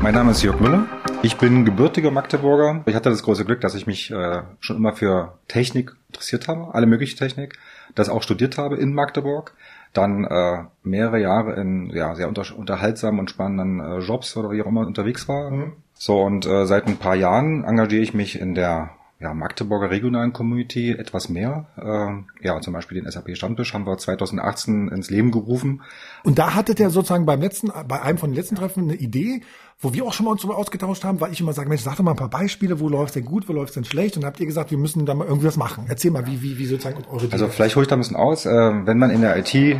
Mein 0.00 0.14
Name 0.14 0.30
ist 0.30 0.44
Jörg 0.44 0.60
Müller. 0.60 0.86
Ich 1.22 1.38
bin 1.38 1.64
gebürtiger 1.64 2.12
Magdeburger. 2.12 2.84
Ich 2.86 2.94
hatte 2.94 3.10
das 3.10 3.24
große 3.24 3.44
Glück, 3.44 3.62
dass 3.62 3.74
ich 3.74 3.88
mich 3.88 4.12
äh, 4.12 4.42
schon 4.60 4.76
immer 4.76 4.92
für 4.92 5.36
Technik 5.48 5.96
interessiert 6.06 6.46
habe, 6.46 6.72
alle 6.72 6.86
mögliche 6.86 7.16
Technik 7.16 7.58
das 7.94 8.08
auch 8.08 8.22
studiert 8.22 8.58
habe 8.58 8.76
in 8.76 8.94
Magdeburg, 8.94 9.54
dann 9.92 10.24
äh, 10.24 10.64
mehrere 10.82 11.20
Jahre 11.20 11.54
in 11.54 11.90
ja, 11.90 12.14
sehr 12.14 12.28
unter, 12.28 12.44
unterhaltsamen 12.56 13.20
und 13.20 13.30
spannenden 13.30 13.80
äh, 13.80 13.98
Jobs 14.00 14.36
oder 14.36 14.50
wie 14.50 14.62
auch 14.62 14.66
immer 14.66 14.86
unterwegs 14.86 15.28
war. 15.28 15.50
Mhm. 15.50 15.72
So, 15.94 16.20
und 16.20 16.46
äh, 16.46 16.66
seit 16.66 16.86
ein 16.86 16.98
paar 16.98 17.16
Jahren 17.16 17.64
engagiere 17.64 18.02
ich 18.02 18.14
mich 18.14 18.40
in 18.40 18.54
der 18.54 18.90
ja, 19.20 19.34
Magdeburger 19.34 19.90
regionalen 19.90 20.32
Community 20.32 20.92
etwas 20.92 21.28
mehr. 21.28 21.66
Äh, 21.76 22.46
ja, 22.46 22.60
zum 22.60 22.72
Beispiel 22.72 23.00
den 23.00 23.10
SAP 23.10 23.36
Stammtisch 23.36 23.74
haben 23.74 23.84
wir 23.84 23.98
2018 23.98 24.88
ins 24.88 25.10
Leben 25.10 25.32
gerufen. 25.32 25.82
Und 26.22 26.38
da 26.38 26.54
hattet 26.54 26.78
ihr 26.78 26.90
sozusagen 26.90 27.26
beim 27.26 27.40
letzten, 27.40 27.72
bei 27.88 28.00
einem 28.00 28.18
von 28.18 28.30
den 28.30 28.36
letzten 28.36 28.54
Treffen 28.54 28.84
eine 28.84 28.94
Idee, 28.94 29.42
wo 29.80 29.92
wir 29.92 30.04
auch 30.04 30.12
schon 30.12 30.26
mal 30.26 30.32
uns 30.32 30.42
darüber 30.42 30.56
ausgetauscht 30.56 31.02
haben, 31.02 31.20
weil 31.20 31.32
ich 31.32 31.40
immer 31.40 31.52
sage, 31.52 31.68
Mensch, 31.68 31.82
sag 31.82 31.96
doch 31.96 32.04
mal 32.04 32.12
ein 32.12 32.16
paar 32.16 32.30
Beispiele, 32.30 32.78
wo 32.78 32.88
läuft's 32.88 33.14
denn 33.14 33.24
gut, 33.24 33.48
wo 33.48 33.52
läuft's 33.52 33.74
denn 33.74 33.84
schlecht? 33.84 34.16
Und 34.16 34.24
habt 34.24 34.38
ihr 34.38 34.46
gesagt, 34.46 34.70
wir 34.70 34.78
müssen 34.78 35.04
da 35.04 35.14
mal 35.14 35.26
irgendwie 35.26 35.48
was 35.48 35.56
machen. 35.56 35.86
Erzähl 35.88 36.12
mal, 36.12 36.26
wie, 36.26 36.40
wie, 36.42 36.58
wie 36.58 36.66
sozusagen 36.66 37.04
eure 37.10 37.24
Idee 37.24 37.32
Also 37.32 37.48
vielleicht 37.48 37.74
hole 37.74 37.84
ich 37.84 37.88
da 37.88 37.96
ein 37.96 38.00
bisschen 38.00 38.16
aus. 38.16 38.46
Äh, 38.46 38.50
wenn 38.50 38.98
man 38.98 39.10
in 39.10 39.22
der 39.22 39.36
IT 39.36 39.78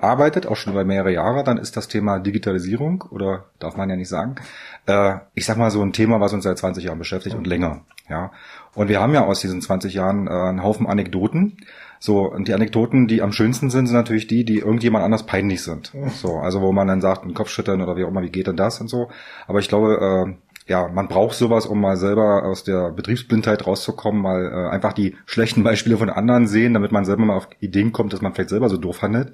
arbeitet, 0.00 0.46
auch 0.46 0.56
schon 0.56 0.72
über 0.72 0.84
mehrere 0.84 1.12
Jahre, 1.12 1.44
dann 1.44 1.58
ist 1.58 1.76
das 1.76 1.88
Thema 1.88 2.18
Digitalisierung, 2.18 3.04
oder 3.10 3.46
darf 3.58 3.76
man 3.76 3.88
ja 3.88 3.96
nicht 3.96 4.08
sagen, 4.08 4.36
äh, 4.86 5.16
ich 5.34 5.46
sag 5.46 5.56
mal 5.56 5.70
so 5.70 5.80
ein 5.82 5.92
Thema, 5.92 6.20
was 6.20 6.32
uns 6.32 6.44
seit 6.44 6.58
20 6.58 6.84
Jahren 6.84 6.98
beschäftigt 6.98 7.36
und 7.36 7.46
länger. 7.46 7.82
Ja, 8.08 8.32
und 8.74 8.88
wir 8.88 9.00
haben 9.00 9.14
ja 9.14 9.24
aus 9.24 9.40
diesen 9.40 9.62
20 9.62 9.94
Jahren 9.94 10.26
äh, 10.26 10.30
einen 10.30 10.62
Haufen 10.62 10.86
Anekdoten. 10.86 11.56
So, 11.98 12.30
und 12.30 12.48
die 12.48 12.52
Anekdoten, 12.52 13.08
die 13.08 13.22
am 13.22 13.32
schönsten 13.32 13.70
sind, 13.70 13.86
sind 13.86 13.96
natürlich 13.96 14.26
die, 14.26 14.44
die 14.44 14.58
irgendjemand 14.58 15.04
anders 15.04 15.24
peinlich 15.24 15.62
sind. 15.62 15.92
So, 16.20 16.36
also 16.36 16.60
wo 16.60 16.70
man 16.70 16.86
dann 16.86 17.00
sagt, 17.00 17.24
ein 17.24 17.32
Kopfschüttern 17.32 17.80
oder 17.80 17.96
wie 17.96 18.04
auch 18.04 18.08
immer, 18.08 18.22
wie 18.22 18.28
geht 18.28 18.46
denn 18.46 18.56
das 18.56 18.78
und 18.80 18.88
so. 18.88 19.08
Aber 19.46 19.58
ich 19.58 19.68
glaube, 19.68 20.26
äh, 20.28 20.70
ja, 20.70 20.88
man 20.88 21.08
braucht 21.08 21.34
sowas, 21.34 21.66
um 21.66 21.80
mal 21.80 21.96
selber 21.96 22.44
aus 22.44 22.64
der 22.64 22.90
Betriebsblindheit 22.90 23.66
rauszukommen, 23.66 24.20
mal 24.20 24.46
äh, 24.46 24.70
einfach 24.70 24.92
die 24.92 25.16
schlechten 25.24 25.62
Beispiele 25.62 25.96
von 25.96 26.10
anderen 26.10 26.46
sehen, 26.46 26.74
damit 26.74 26.92
man 26.92 27.06
selber 27.06 27.24
mal 27.24 27.36
auf 27.36 27.48
Ideen 27.60 27.92
kommt, 27.92 28.12
dass 28.12 28.20
man 28.20 28.34
vielleicht 28.34 28.50
selber 28.50 28.68
so 28.68 28.76
doof 28.76 29.00
handelt. 29.00 29.32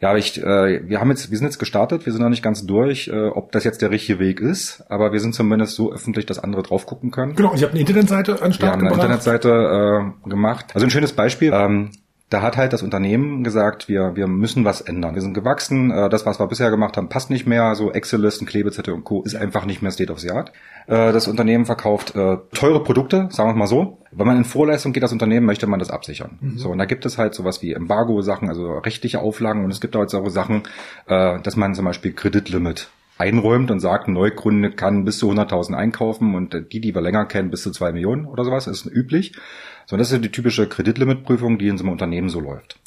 Ja, 0.00 0.16
ich, 0.16 0.42
äh, 0.42 0.88
wir 0.88 0.98
haben 0.98 1.10
jetzt, 1.10 1.30
wir 1.30 1.36
sind 1.36 1.46
jetzt 1.46 1.58
gestartet, 1.58 2.06
wir 2.06 2.12
sind 2.12 2.22
noch 2.22 2.30
nicht 2.30 2.42
ganz 2.42 2.64
durch, 2.64 3.08
äh, 3.08 3.28
ob 3.28 3.52
das 3.52 3.64
jetzt 3.64 3.82
der 3.82 3.90
richtige 3.90 4.18
Weg 4.18 4.40
ist, 4.40 4.82
aber 4.88 5.12
wir 5.12 5.20
sind 5.20 5.34
zumindest 5.34 5.74
so 5.76 5.92
öffentlich, 5.92 6.24
dass 6.24 6.38
andere 6.38 6.62
drauf 6.62 6.86
gucken 6.86 7.10
können. 7.10 7.34
Genau, 7.34 7.50
und 7.50 7.60
ihr 7.60 7.64
habt 7.64 7.74
eine 7.74 7.80
Internetseite 7.80 8.40
an 8.40 8.54
Start 8.54 8.60
Wir 8.60 8.72
haben 8.72 8.86
eine 8.86 8.94
Internetseite 8.94 10.14
äh, 10.24 10.28
gemacht. 10.28 10.66
Also 10.72 10.86
ein 10.86 10.90
schönes 10.90 11.12
Beispiel. 11.12 11.52
Ähm, 11.52 11.90
da 12.30 12.42
hat 12.42 12.56
halt 12.56 12.72
das 12.72 12.82
Unternehmen 12.82 13.42
gesagt, 13.42 13.88
wir, 13.88 14.14
wir 14.14 14.28
müssen 14.28 14.64
was 14.64 14.80
ändern. 14.80 15.14
Wir 15.14 15.20
sind 15.20 15.34
gewachsen, 15.34 15.90
äh, 15.90 16.08
das, 16.08 16.24
was 16.26 16.38
wir 16.38 16.46
bisher 16.46 16.70
gemacht 16.70 16.96
haben, 16.96 17.08
passt 17.08 17.28
nicht 17.28 17.46
mehr. 17.46 17.74
So 17.74 17.90
Excel-Listen, 17.90 18.46
Klebezettel 18.46 18.94
und 18.94 19.02
Co. 19.02 19.22
ist 19.22 19.34
einfach 19.34 19.66
nicht 19.66 19.82
mehr 19.82 19.90
State 19.90 20.12
of 20.12 20.20
the 20.20 20.30
Art. 20.30 20.52
Äh, 20.86 21.12
das 21.12 21.26
Unternehmen 21.26 21.66
verkauft 21.66 22.14
äh, 22.14 22.38
teure 22.54 22.84
Produkte, 22.84 23.28
sagen 23.32 23.50
wir 23.50 23.56
mal 23.56 23.66
so. 23.66 23.98
Wenn 24.12 24.28
man 24.28 24.36
in 24.36 24.44
Vorleistung 24.44 24.92
geht, 24.92 25.02
das 25.02 25.12
Unternehmen, 25.12 25.44
möchte 25.44 25.66
man 25.66 25.80
das 25.80 25.90
absichern. 25.90 26.38
Mhm. 26.40 26.58
So, 26.58 26.70
und 26.70 26.78
da 26.78 26.84
gibt 26.84 27.04
es 27.04 27.18
halt 27.18 27.34
sowas 27.34 27.62
wie 27.62 27.72
Embargo-Sachen, 27.72 28.48
also 28.48 28.78
rechtliche 28.78 29.20
Auflagen 29.20 29.64
und 29.64 29.72
es 29.72 29.80
gibt 29.80 29.96
halt 29.96 30.08
so 30.08 30.28
Sachen, 30.28 30.62
äh, 31.06 31.40
dass 31.40 31.56
man 31.56 31.74
zum 31.74 31.84
Beispiel 31.84 32.12
Kreditlimit 32.12 32.90
einräumt 33.18 33.70
und 33.70 33.80
sagt, 33.80 34.08
ein 34.08 34.14
Neukunde 34.14 34.70
kann 34.70 35.04
bis 35.04 35.18
zu 35.18 35.30
100.000 35.30 35.74
einkaufen 35.74 36.34
und 36.34 36.72
die, 36.72 36.80
die 36.80 36.94
wir 36.94 37.02
länger 37.02 37.26
kennen, 37.26 37.50
bis 37.50 37.62
zu 37.62 37.70
zwei 37.70 37.92
Millionen 37.92 38.24
oder 38.24 38.44
sowas, 38.44 38.66
ist 38.66 38.86
üblich. 38.86 39.34
So, 39.90 39.96
das 39.96 40.12
ist 40.12 40.22
die 40.22 40.30
typische 40.30 40.68
Kreditlimitprüfung, 40.68 41.58
die 41.58 41.66
in 41.66 41.76
so 41.76 41.82
einem 41.82 41.90
Unternehmen 41.90 42.28
so 42.28 42.38
läuft. 42.38 42.78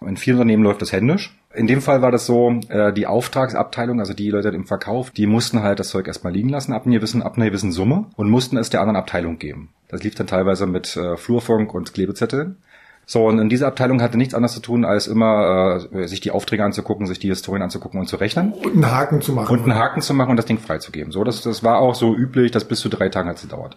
In 0.00 0.16
vielen 0.16 0.38
Unternehmen 0.38 0.62
läuft 0.62 0.80
das 0.80 0.90
händisch. 0.90 1.38
In 1.52 1.66
dem 1.66 1.82
Fall 1.82 2.00
war 2.00 2.10
das 2.10 2.24
so, 2.24 2.60
äh, 2.70 2.94
die 2.94 3.06
Auftragsabteilung, 3.06 4.00
also 4.00 4.14
die 4.14 4.30
Leute 4.30 4.48
im 4.48 4.64
Verkauf, 4.64 5.10
die 5.10 5.26
mussten 5.26 5.62
halt 5.62 5.80
das 5.80 5.90
Zeug 5.90 6.06
erstmal 6.06 6.32
liegen 6.32 6.48
lassen 6.48 6.72
ab 6.72 6.86
einer 6.86 6.94
gewissen, 6.94 7.20
ab 7.20 7.36
einer 7.36 7.44
gewissen 7.44 7.72
Summe 7.72 8.06
und 8.16 8.30
mussten 8.30 8.56
es 8.56 8.70
der 8.70 8.80
anderen 8.80 8.96
Abteilung 8.96 9.38
geben. 9.38 9.68
Das 9.88 10.02
lief 10.02 10.14
dann 10.14 10.28
teilweise 10.28 10.66
mit 10.66 10.96
äh, 10.96 11.18
Flurfunk 11.18 11.74
und 11.74 11.92
Klebezetteln. 11.92 12.56
So, 13.04 13.26
und 13.26 13.38
in 13.38 13.50
dieser 13.50 13.66
Abteilung 13.66 14.00
hatte 14.00 14.16
nichts 14.16 14.32
anderes 14.32 14.54
zu 14.54 14.60
tun, 14.60 14.86
als 14.86 15.08
immer 15.08 15.86
äh, 15.92 16.08
sich 16.08 16.22
die 16.22 16.30
Aufträge 16.30 16.64
anzugucken, 16.64 17.06
sich 17.06 17.18
die 17.18 17.28
Historien 17.28 17.62
anzugucken 17.62 18.00
und 18.00 18.08
zu 18.08 18.16
rechnen. 18.16 18.54
Und 18.54 18.72
einen 18.72 18.90
Haken 18.90 19.20
zu 19.20 19.34
machen. 19.34 19.58
Und 19.58 19.64
einen 19.64 19.74
Haken 19.74 20.00
zu 20.00 20.14
machen 20.14 20.30
und 20.30 20.36
das 20.38 20.46
Ding 20.46 20.58
freizugeben. 20.58 21.12
So, 21.12 21.22
das, 21.22 21.42
das 21.42 21.62
war 21.62 21.80
auch 21.80 21.94
so 21.94 22.16
üblich, 22.16 22.50
dass 22.50 22.64
bis 22.64 22.80
zu 22.80 22.88
drei 22.88 23.10
Tagen 23.10 23.28
hat 23.28 23.36
es 23.36 23.42
gedauert. 23.42 23.76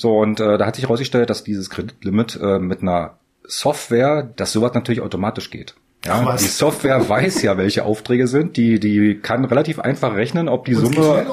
So, 0.00 0.16
und 0.16 0.40
äh, 0.40 0.56
da 0.56 0.64
hat 0.64 0.76
sich 0.76 0.84
herausgestellt, 0.84 1.28
dass 1.28 1.44
dieses 1.44 1.68
Kreditlimit 1.68 2.40
äh, 2.42 2.58
mit 2.58 2.80
einer 2.80 3.18
Software, 3.44 4.22
dass 4.34 4.50
sowas 4.50 4.72
natürlich 4.72 5.02
automatisch 5.02 5.50
geht. 5.50 5.74
Ja, 6.06 6.36
die 6.40 6.44
Software 6.44 7.06
weiß 7.06 7.42
ja, 7.42 7.58
welche 7.58 7.84
Aufträge 7.84 8.26
sind. 8.26 8.56
Die, 8.56 8.80
die 8.80 9.18
kann 9.20 9.44
relativ 9.44 9.78
einfach 9.78 10.16
rechnen, 10.16 10.48
ob 10.48 10.64
die 10.64 10.74
und 10.74 10.94
Summe. 10.94 11.26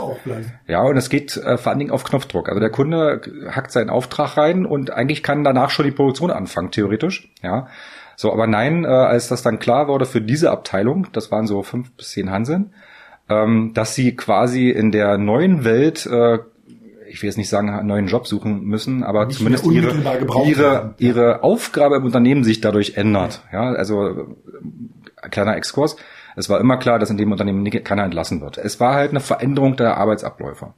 Ja, 0.68 0.82
und 0.82 0.98
es 0.98 1.10
geht 1.10 1.38
äh, 1.38 1.58
vor 1.58 1.70
allen 1.70 1.80
Dingen 1.80 1.92
auf 1.92 2.04
Knopfdruck. 2.04 2.50
Also 2.50 2.60
der 2.60 2.70
Kunde 2.70 3.22
hackt 3.50 3.72
seinen 3.72 3.90
Auftrag 3.90 4.36
rein 4.36 4.66
und 4.66 4.92
eigentlich 4.92 5.24
kann 5.24 5.46
danach 5.46 5.70
schon 5.70 5.86
die 5.86 5.92
Produktion 5.92 6.30
anfangen, 6.30 6.72
theoretisch. 6.72 7.32
Ja. 7.42 7.68
So, 8.18 8.34
aber 8.34 8.48
nein, 8.48 8.84
äh, 8.84 8.88
als 8.90 9.30
das 9.30 9.44
dann 9.44 9.60
klar 9.60 9.88
wurde 9.88 10.06
für 10.06 10.20
diese 10.20 10.52
Abteilung, 10.52 11.08
das 11.14 11.32
waren 11.32 11.48
so 11.48 11.64
fünf 11.64 11.94
bis 11.94 12.10
zehn 12.10 12.30
Hanseln, 12.30 12.74
ähm, 13.30 13.72
dass 13.74 13.96
sie 13.96 14.18
quasi 14.18 14.70
in 14.72 14.92
der 14.92 15.18
neuen 15.18 15.64
Welt 15.64 16.06
äh, 16.06 16.40
ich 17.10 17.22
will 17.22 17.28
jetzt 17.28 17.38
nicht 17.38 17.50
sagen, 17.50 17.70
einen 17.70 17.88
neuen 17.88 18.08
Job 18.08 18.28
suchen 18.28 18.64
müssen, 18.64 19.04
aber 19.04 19.26
nicht 19.26 19.38
zumindest 19.38 19.66
ihre, 19.66 19.96
ihre, 20.46 20.96
ihre 20.98 21.44
Aufgabe 21.44 21.98
im 21.98 22.06
Unternehmen 22.06 22.44
sich 22.44 22.62
dadurch 22.62 22.96
ändert. 22.96 23.44
Ja, 23.52 23.72
also 23.72 24.36
kleiner 25.30 25.56
Exkurs. 25.56 25.96
Es 26.36 26.50
war 26.50 26.60
immer 26.60 26.78
klar, 26.78 27.00
dass 27.00 27.10
in 27.10 27.18
dem 27.18 27.32
Unternehmen 27.32 27.70
keiner 27.84 28.04
entlassen 28.04 28.42
wird. 28.42 28.58
Es 28.58 28.80
war 28.80 28.94
halt 28.94 29.12
eine 29.12 29.20
Veränderung 29.20 29.76
der 29.76 29.98
Arbeitsabläufe. 29.98 30.74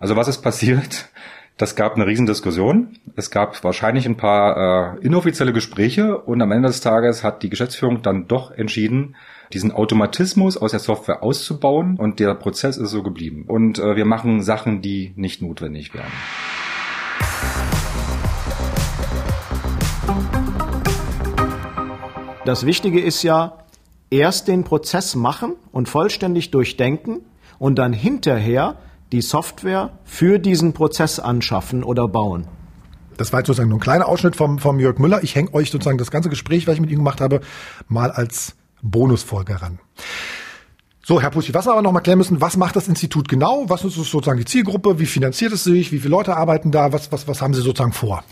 Also 0.00 0.16
was 0.16 0.28
ist 0.28 0.38
passiert? 0.38 1.08
Das 1.56 1.74
gab 1.74 1.96
eine 1.96 2.06
Riesendiskussion. 2.06 2.98
Es 3.16 3.30
gab 3.30 3.62
wahrscheinlich 3.64 4.06
ein 4.06 4.16
paar 4.16 4.96
äh, 4.96 5.04
inoffizielle 5.04 5.52
Gespräche 5.52 6.18
und 6.18 6.40
am 6.40 6.52
Ende 6.52 6.68
des 6.68 6.80
Tages 6.80 7.24
hat 7.24 7.42
die 7.42 7.50
Geschäftsführung 7.50 8.02
dann 8.02 8.28
doch 8.28 8.52
entschieden, 8.52 9.16
diesen 9.52 9.72
Automatismus 9.72 10.56
aus 10.56 10.72
der 10.72 10.80
Software 10.80 11.22
auszubauen 11.22 11.96
und 11.96 12.20
der 12.20 12.34
Prozess 12.34 12.76
ist 12.76 12.90
so 12.90 13.02
geblieben. 13.02 13.44
Und 13.46 13.78
äh, 13.78 13.96
wir 13.96 14.04
machen 14.04 14.42
Sachen, 14.42 14.82
die 14.82 15.12
nicht 15.16 15.42
notwendig 15.42 15.94
wären. 15.94 16.12
Das 22.44 22.64
Wichtige 22.64 23.00
ist 23.00 23.22
ja, 23.22 23.58
erst 24.10 24.48
den 24.48 24.64
Prozess 24.64 25.14
machen 25.14 25.54
und 25.70 25.88
vollständig 25.88 26.50
durchdenken 26.50 27.20
und 27.58 27.78
dann 27.78 27.92
hinterher 27.92 28.76
die 29.12 29.20
Software 29.20 29.90
für 30.04 30.38
diesen 30.38 30.72
Prozess 30.72 31.18
anschaffen 31.18 31.84
oder 31.84 32.08
bauen. 32.08 32.46
Das 33.16 33.32
war 33.32 33.40
jetzt 33.40 33.48
sozusagen 33.48 33.68
nur 33.68 33.78
ein 33.78 33.82
kleiner 33.82 34.06
Ausschnitt 34.06 34.36
vom, 34.36 34.58
vom 34.58 34.78
Jörg 34.78 34.98
Müller. 34.98 35.22
Ich 35.22 35.34
hänge 35.34 35.52
euch 35.52 35.70
sozusagen 35.70 35.98
das 35.98 36.10
ganze 36.10 36.28
Gespräch, 36.28 36.66
was 36.66 36.74
ich 36.74 36.80
mit 36.80 36.90
ihm 36.90 36.98
gemacht 36.98 37.20
habe, 37.20 37.40
mal 37.88 38.10
als 38.12 38.54
Bonusfolge 38.82 39.60
ran. 39.60 39.78
So, 41.04 41.22
Herr 41.22 41.30
Puschi, 41.30 41.54
was 41.54 41.66
wir 41.66 41.72
aber 41.72 41.80
noch 41.80 41.92
mal 41.92 42.00
klären 42.00 42.18
müssen, 42.18 42.40
was 42.42 42.58
macht 42.58 42.76
das 42.76 42.86
Institut 42.86 43.28
genau? 43.28 43.64
Was 43.68 43.82
ist 43.82 43.94
sozusagen 43.94 44.38
die 44.38 44.44
Zielgruppe? 44.44 44.98
Wie 44.98 45.06
finanziert 45.06 45.52
es 45.52 45.64
sich? 45.64 45.90
Wie 45.90 46.00
viele 46.00 46.10
Leute 46.10 46.36
arbeiten 46.36 46.70
da? 46.70 46.92
Was, 46.92 47.10
was, 47.10 47.26
was 47.26 47.40
haben 47.40 47.54
Sie 47.54 47.62
sozusagen 47.62 47.94
vor? 47.94 48.24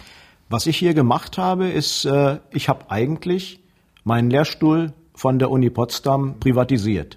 Was 0.51 0.67
ich 0.67 0.77
hier 0.77 0.93
gemacht 0.93 1.39
habe, 1.39 1.69
ist, 1.69 2.05
äh, 2.05 2.39
ich 2.51 2.69
habe 2.69 2.91
eigentlich 2.91 3.61
meinen 4.05 4.31
Lehrstuhl 4.31 4.93
von 5.15 5.39
der 5.39 5.51
Uni 5.51 5.71
Potsdam 5.71 6.39
privatisiert. 6.39 7.17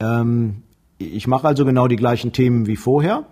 Ähm, 0.00 0.62
ich 0.96 1.26
mache 1.26 1.46
also 1.46 1.64
genau 1.64 1.86
die 1.86 1.96
gleichen 1.96 2.32
Themen 2.32 2.66
wie 2.66 2.76
vorher. 2.76 3.26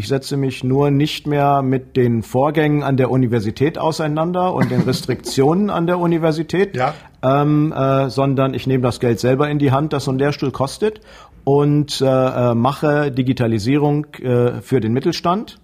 Ich 0.00 0.08
setze 0.08 0.38
mich 0.38 0.64
nur 0.64 0.90
nicht 0.90 1.26
mehr 1.26 1.60
mit 1.60 1.94
den 1.94 2.22
Vorgängen 2.22 2.82
an 2.82 2.96
der 2.96 3.10
Universität 3.10 3.76
auseinander 3.76 4.54
und 4.54 4.70
den 4.70 4.80
Restriktionen 4.86 5.68
an 5.68 5.86
der 5.86 5.98
Universität, 5.98 6.74
Ja. 6.74 6.94
ähm, 7.22 7.70
äh, 7.70 8.08
sondern 8.08 8.54
ich 8.54 8.66
nehme 8.66 8.82
das 8.82 8.98
Geld 8.98 9.20
selber 9.20 9.50
in 9.50 9.58
die 9.58 9.72
Hand, 9.72 9.92
das 9.92 10.04
so 10.04 10.10
ein 10.12 10.18
Lehrstuhl 10.18 10.52
kostet 10.52 11.02
und 11.44 12.00
äh, 12.00 12.06
äh, 12.06 12.54
mache 12.54 13.12
Digitalisierung 13.12 14.06
äh, 14.14 14.62
für 14.62 14.80
den 14.80 14.94
Mittelstand. 14.94 15.58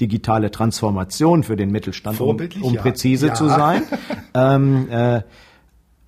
Digitale 0.00 0.50
Transformation 0.50 1.44
für 1.44 1.54
den 1.54 1.70
Mittelstand, 1.70 2.20
um, 2.20 2.36
um 2.62 2.74
ja. 2.74 2.82
präzise 2.82 3.28
Ja. 3.28 3.34
zu 3.34 3.46
sein. 3.48 3.84
ähm, 4.34 4.88
äh, 4.90 5.20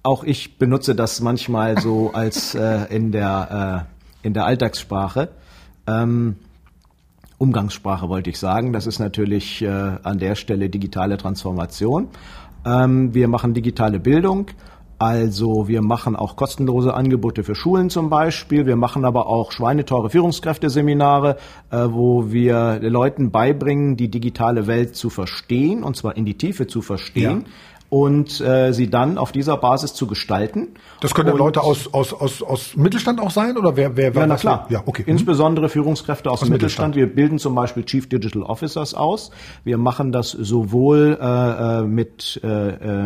auch 0.03 0.25
ich 0.25 0.59
benutze 0.59 0.97
das 0.97 1.21
manchmal 1.21 1.81
so 1.81 2.11
als 2.13 2.57
äh, 2.57 2.87
in 2.93 3.13
der 3.13 3.87
äh, 4.25 4.27
in 4.27 4.35
der 4.35 4.47
Alltagssprache. 4.47 5.29
Ähm, 5.87 6.35
Umgangssprache 7.39 8.09
wollte 8.09 8.31
ich 8.31 8.39
sagen. 8.39 8.73
Das 8.73 8.87
ist 8.87 8.99
natürlich 8.99 9.63
äh, 9.63 9.69
an 9.69 10.19
der 10.19 10.35
Stelle 10.35 10.69
digitale 10.69 11.17
Transformation. 11.17 12.09
Ähm, 12.67 13.15
wir 13.15 13.29
machen 13.29 13.55
digitale 13.55 14.01
Bildung. 14.01 14.49
Also 15.01 15.69
wir 15.69 15.81
machen 15.81 16.17
auch 16.17 16.35
kostenlose 16.35 16.93
Angebote 16.93 17.45
für 17.45 17.55
Schulen 17.55 17.89
zum 17.89 18.11
Beispiel. 18.11 18.67
Wir 18.67 18.75
machen 18.75 19.05
aber 19.05 19.29
auch 19.29 19.53
schweineteure 19.53 20.11
Führungskräfteseminare, 20.11 21.37
äh, 21.71 21.87
wo 21.89 22.33
wir 22.33 22.81
Leuten 22.83 23.31
beibringen, 23.31 23.97
die 23.97 24.11
digitale 24.11 24.67
Welt 24.67 24.97
zu 24.97 25.09
verstehen, 25.09 25.85
und 25.85 25.97
zwar 25.97 26.17
in 26.17 26.25
die 26.25 26.37
Tiefe 26.37 26.67
zu 26.67 26.83
verstehen. 26.83 27.45
Ja. 27.47 27.53
Und 27.91 28.41
äh, 28.43 28.73
sie 28.73 28.91
dann 28.91 29.17
auf 29.17 29.33
dieser 29.33 29.57
Basis 29.57 29.95
zu 29.95 30.07
gestalten. 30.07 30.69
Das 31.01 31.15
können 31.15 31.33
Und- 31.33 31.39
Leute 31.39 31.63
aus, 31.63 31.93
aus, 31.95 32.13
aus, 32.13 32.43
aus 32.43 32.77
Mittelstand 32.77 33.19
auch 33.19 33.31
sein 33.31 33.57
oder 33.57 33.77
wer, 33.77 33.97
wer, 33.97 34.15
wer 34.15 34.21
ja, 34.23 34.27
na 34.27 34.37
klar. 34.37 34.67
Ja, 34.69 34.83
okay. 34.85 35.05
Mhm. 35.07 35.13
Insbesondere 35.13 35.71
Führungskräfte 35.71 36.31
aus, 36.31 36.43
Aus 36.43 36.49
dem 36.49 36.53
Mittelstand. 36.53 36.97
Wir 36.97 37.07
bilden 37.07 37.39
zum 37.39 37.55
Beispiel 37.55 37.85
Chief 37.85 38.07
Digital 38.07 38.43
Officers 38.43 38.93
aus. 38.93 39.31
Wir 39.65 39.79
machen 39.79 40.13
das 40.13 40.33
sowohl 40.33 41.19
äh, 41.19 41.79
äh, 41.79 41.83
mit, 41.85 42.41
äh, 42.45 42.49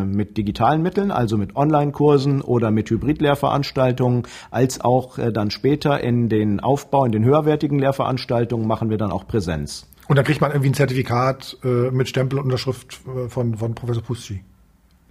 äh, 0.00 0.04
mit 0.04 0.36
digitalen 0.36 0.82
Mitteln, 0.82 1.12
also 1.12 1.38
mit 1.38 1.54
Online-Kursen 1.54 2.40
oder 2.40 2.72
mit 2.72 2.90
Hybrid-Lehrveranstaltungen, 2.90 4.24
als 4.50 4.80
auch 4.80 5.16
äh, 5.18 5.32
dann 5.32 5.50
später 5.52 6.00
in 6.00 6.28
den 6.28 6.58
Aufbau, 6.60 7.04
in 7.04 7.12
den 7.12 7.24
höherwertigen 7.24 7.78
Lehrveranstaltungen 7.78 8.66
machen 8.66 8.90
wir 8.90 8.98
dann 8.98 9.12
auch 9.12 9.28
Präsenz. 9.28 9.86
Und 10.08 10.16
dann 10.16 10.24
kriegt 10.24 10.40
man 10.40 10.50
irgendwie 10.50 10.70
ein 10.70 10.74
Zertifikat 10.74 11.56
äh, 11.62 11.90
mit 11.92 12.08
Stempel 12.08 12.38
und 12.38 12.46
Unterschrift 12.46 13.00
äh, 13.06 13.28
von, 13.28 13.56
von 13.56 13.74
Professor 13.74 14.02
Pusci. 14.02 14.42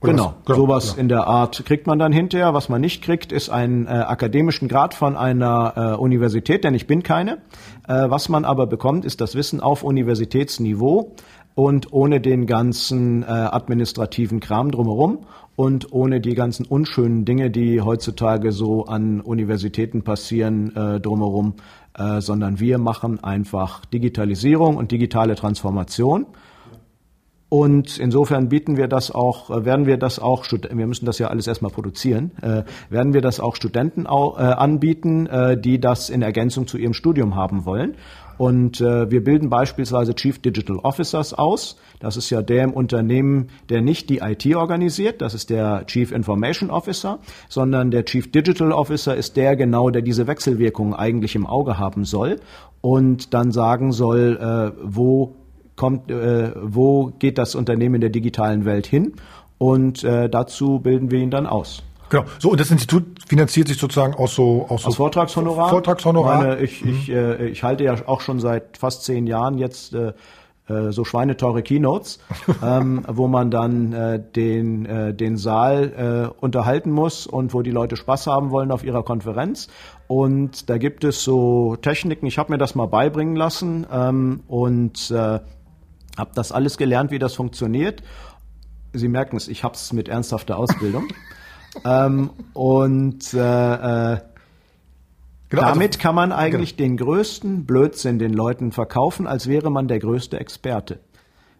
Oder 0.01 0.13
Genau, 0.13 0.33
was? 0.45 0.57
sowas 0.57 0.93
ja. 0.95 1.01
in 1.01 1.09
der 1.09 1.27
Art 1.27 1.63
kriegt 1.65 1.85
man 1.85 1.99
dann 1.99 2.11
hinterher. 2.11 2.53
Was 2.53 2.69
man 2.69 2.81
nicht 2.81 3.03
kriegt, 3.03 3.31
ist 3.31 3.49
einen 3.49 3.85
äh, 3.85 3.89
akademischen 3.89 4.67
Grad 4.67 4.93
von 4.93 5.15
einer 5.15 5.73
äh, 5.75 5.95
Universität, 5.95 6.63
denn 6.63 6.73
ich 6.73 6.87
bin 6.87 7.03
keine. 7.03 7.39
Äh, 7.87 8.09
was 8.09 8.27
man 8.27 8.43
aber 8.43 8.65
bekommt, 8.65 9.05
ist 9.05 9.21
das 9.21 9.35
Wissen 9.35 9.61
auf 9.61 9.83
Universitätsniveau 9.83 11.15
und 11.53 11.93
ohne 11.93 12.19
den 12.19 12.47
ganzen 12.47 13.23
äh, 13.23 13.27
administrativen 13.27 14.39
Kram 14.39 14.71
drumherum 14.71 15.19
und 15.55 15.91
ohne 15.91 16.21
die 16.21 16.33
ganzen 16.33 16.65
unschönen 16.65 17.25
Dinge, 17.25 17.51
die 17.51 17.81
heutzutage 17.81 18.51
so 18.51 18.85
an 18.85 19.21
Universitäten 19.21 20.03
passieren 20.03 20.75
äh, 20.75 20.99
drumherum, 20.99 21.55
äh, 21.93 22.21
sondern 22.21 22.59
wir 22.59 22.77
machen 22.77 23.23
einfach 23.23 23.85
Digitalisierung 23.85 24.77
und 24.77 24.91
digitale 24.91 25.35
Transformation. 25.35 26.25
Und 27.53 27.97
insofern 27.97 28.47
bieten 28.47 28.77
wir 28.77 28.87
das 28.87 29.11
auch, 29.11 29.49
äh, 29.49 29.65
werden 29.65 29.85
wir 29.85 29.97
das 29.97 30.19
auch, 30.19 30.45
wir 30.49 30.87
müssen 30.87 31.05
das 31.05 31.19
ja 31.19 31.27
alles 31.27 31.47
erstmal 31.47 31.69
produzieren, 31.69 32.31
äh, 32.41 32.63
werden 32.89 33.13
wir 33.13 33.19
das 33.19 33.41
auch 33.41 33.57
Studenten 33.57 34.05
äh, 34.05 34.07
anbieten, 34.07 35.27
die 35.61 35.77
das 35.81 36.09
in 36.09 36.21
Ergänzung 36.21 36.65
zu 36.65 36.77
ihrem 36.77 36.93
Studium 36.93 37.35
haben 37.35 37.65
wollen. 37.65 37.95
Und 38.37 38.79
wir 38.79 39.23
bilden 39.23 39.49
beispielsweise 39.49 40.15
Chief 40.15 40.41
Digital 40.41 40.77
Officers 40.77 41.33
aus. 41.33 41.77
Das 41.99 42.17
ist 42.17 42.31
ja 42.31 42.41
der 42.41 42.63
im 42.63 42.73
Unternehmen, 42.73 43.49
der 43.69 43.81
nicht 43.81 44.09
die 44.09 44.19
IT 44.19 44.55
organisiert, 44.55 45.21
das 45.21 45.35
ist 45.35 45.51
der 45.51 45.85
Chief 45.85 46.11
Information 46.11 46.71
Officer, 46.71 47.19
sondern 47.49 47.91
der 47.91 48.05
Chief 48.05 48.31
Digital 48.31 48.71
Officer 48.71 49.15
ist 49.15 49.37
der 49.37 49.55
genau, 49.55 49.91
der 49.91 50.01
diese 50.01 50.25
Wechselwirkungen 50.25 50.95
eigentlich 50.95 51.35
im 51.35 51.45
Auge 51.45 51.77
haben 51.77 52.03
soll 52.03 52.39
und 52.79 53.35
dann 53.35 53.51
sagen 53.51 53.91
soll, 53.91 54.73
wo 54.83 55.35
kommt, 55.75 56.11
äh, 56.11 56.51
wo 56.55 57.07
geht 57.19 57.37
das 57.37 57.55
Unternehmen 57.55 57.95
in 57.95 58.01
der 58.01 58.09
digitalen 58.09 58.65
Welt 58.65 58.87
hin? 58.87 59.13
Und 59.57 60.03
äh, 60.03 60.29
dazu 60.29 60.79
bilden 60.79 61.11
wir 61.11 61.19
ihn 61.19 61.31
dann 61.31 61.45
aus. 61.45 61.83
Genau. 62.09 62.25
So, 62.39 62.51
und 62.51 62.59
das 62.59 62.71
Institut 62.71 63.05
finanziert 63.25 63.69
sich 63.69 63.77
sozusagen 63.77 64.13
aus 64.15 64.35
so 64.35 64.65
aus, 64.67 64.85
Aus 64.85 64.95
so 64.95 65.03
Vortragshonorar? 65.03 65.69
Vortragshonorar. 65.69 66.41
Mhm. 66.41 66.47
Meine, 66.47 66.61
ich, 66.61 66.85
ich, 66.85 67.09
äh, 67.09 67.47
ich 67.47 67.63
halte 67.63 67.85
ja 67.85 67.95
auch 68.05 68.21
schon 68.21 68.39
seit 68.39 68.77
fast 68.77 69.05
zehn 69.05 69.27
Jahren 69.27 69.57
jetzt 69.57 69.93
äh, 69.93 70.13
äh, 70.67 70.91
so 70.91 71.05
schweineteure 71.05 71.61
Keynotes, 71.61 72.19
ähm, 72.63 73.03
wo 73.07 73.27
man 73.27 73.49
dann 73.49 73.93
äh, 73.93 74.19
den, 74.19 74.85
äh, 74.85 75.13
den 75.13 75.37
Saal 75.37 76.31
äh, 76.33 76.41
unterhalten 76.41 76.91
muss 76.91 77.27
und 77.27 77.53
wo 77.53 77.61
die 77.61 77.71
Leute 77.71 77.95
Spaß 77.95 78.27
haben 78.27 78.51
wollen 78.51 78.71
auf 78.71 78.83
ihrer 78.83 79.03
Konferenz. 79.03 79.69
Und 80.07 80.69
da 80.69 80.77
gibt 80.77 81.03
es 81.03 81.23
so 81.23 81.77
Techniken, 81.77 82.25
ich 82.25 82.37
habe 82.37 82.51
mir 82.51 82.57
das 82.57 82.75
mal 82.75 82.87
beibringen 82.87 83.35
lassen 83.35 83.87
ähm, 83.91 84.41
und 84.47 85.11
äh, 85.11 85.39
habe 86.17 86.31
das 86.35 86.51
alles 86.51 86.77
gelernt, 86.77 87.11
wie 87.11 87.19
das 87.19 87.33
funktioniert. 87.33 88.03
Sie 88.93 89.07
merken 89.07 89.37
es, 89.37 89.47
ich 89.47 89.63
habe 89.63 89.75
es 89.75 89.93
mit 89.93 90.09
ernsthafter 90.09 90.57
Ausbildung. 90.57 91.07
ähm, 91.85 92.31
und 92.53 93.33
äh, 93.33 93.37
äh, 93.37 94.19
genau, 95.49 95.61
also- 95.61 95.73
damit 95.73 95.99
kann 95.99 96.15
man 96.15 96.31
eigentlich 96.31 96.75
den 96.75 96.97
größten 96.97 97.65
Blödsinn 97.65 98.19
den 98.19 98.33
Leuten 98.33 98.71
verkaufen, 98.71 99.27
als 99.27 99.47
wäre 99.47 99.71
man 99.71 99.87
der 99.87 99.99
größte 99.99 100.39
Experte 100.39 100.99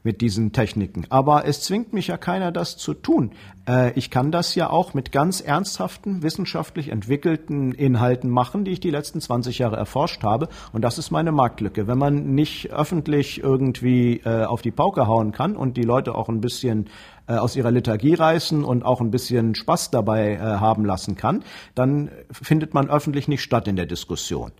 mit 0.04 0.22
diesen 0.22 0.52
Techniken. 0.52 1.06
Aber 1.10 1.46
es 1.46 1.62
zwingt 1.62 1.94
mich 1.94 2.08
ja 2.08 2.18
keiner, 2.18 2.52
das 2.52 2.78
zu 2.78 2.94
tun. 2.94 3.32
Äh, 3.68 3.92
ich 3.94 4.10
kann 4.10 4.32
das 4.32 4.56
ja 4.56 4.70
auch 4.70 4.94
mit 4.94 5.12
ganz 5.12 5.42
ernsthaften, 5.42 6.24
wissenschaftlich 6.24 6.90
entwickelten 6.90 7.72
Inhalten 7.72 8.30
machen, 8.30 8.66
die 8.66 8.72
ich 8.72 8.80
die 8.80 8.90
letzten 8.90 9.22
20 9.22 9.60
Jahre 9.60 9.78
erforscht 9.78 10.24
habe. 10.24 10.50
Und 10.74 10.82
das 10.82 10.98
ist 10.98 11.12
meine 11.12 11.32
Marktlücke. 11.32 11.88
Wenn 11.88 11.98
man 11.98 12.34
nicht 12.34 12.72
öffentlich 12.72 13.44
irgendwie 13.44 14.22
äh, 14.26 14.46
auf 14.46 14.62
die 14.62 14.72
Pauke 14.72 15.08
hauen 15.08 15.32
kann 15.32 15.56
und 15.56 15.78
die 15.78 15.84
Leute 15.84 16.16
auch 16.16 16.30
ein 16.30 16.42
bisschen 16.42 16.88
äh, 17.28 17.34
aus 17.34 17.56
ihrer 17.56 17.72
Lethargie 17.72 18.16
reißen 18.16 18.64
und 18.64 18.84
auch 18.84 19.02
ein 19.02 19.12
bisschen 19.12 19.56
Spaß 19.56 19.92
dabei 19.92 20.34
äh, 20.34 20.40
haben 20.40 20.86
lassen 20.86 21.16
kann, 21.16 21.44
dann 21.76 22.10
findet 22.32 22.74
man 22.74 22.90
öffentlich 22.90 23.28
nicht 23.28 23.42
statt 23.42 23.68
in 23.68 23.76
der 23.76 23.86
Diskussion. 23.86 24.52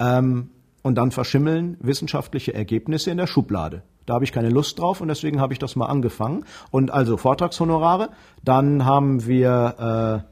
Ähm, 0.00 0.50
und 0.82 0.94
dann 0.96 1.10
verschimmeln 1.10 1.76
wissenschaftliche 1.80 2.54
Ergebnisse 2.54 3.10
in 3.10 3.18
der 3.18 3.26
Schublade. 3.26 3.82
Da 4.10 4.14
habe 4.14 4.24
ich 4.24 4.32
keine 4.32 4.48
Lust 4.48 4.80
drauf 4.80 5.00
und 5.00 5.06
deswegen 5.06 5.40
habe 5.40 5.52
ich 5.52 5.60
das 5.60 5.76
mal 5.76 5.86
angefangen. 5.86 6.44
Und 6.72 6.90
also 6.90 7.16
Vortragshonorare. 7.16 8.08
Dann 8.42 8.84
haben 8.84 9.24
wir, 9.24 10.24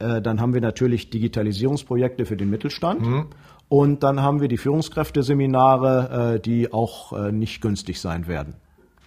äh, 0.00 0.04
äh, 0.16 0.22
dann 0.22 0.40
haben 0.40 0.54
wir 0.54 0.62
natürlich 0.62 1.10
Digitalisierungsprojekte 1.10 2.24
für 2.24 2.38
den 2.38 2.48
Mittelstand. 2.48 3.02
Und 3.68 4.02
dann 4.02 4.22
haben 4.22 4.40
wir 4.40 4.48
die 4.48 4.56
Führungskräfteseminare, 4.56 6.36
äh, 6.36 6.40
die 6.40 6.72
auch 6.72 7.12
äh, 7.12 7.30
nicht 7.30 7.60
günstig 7.60 8.00
sein 8.00 8.28
werden, 8.28 8.54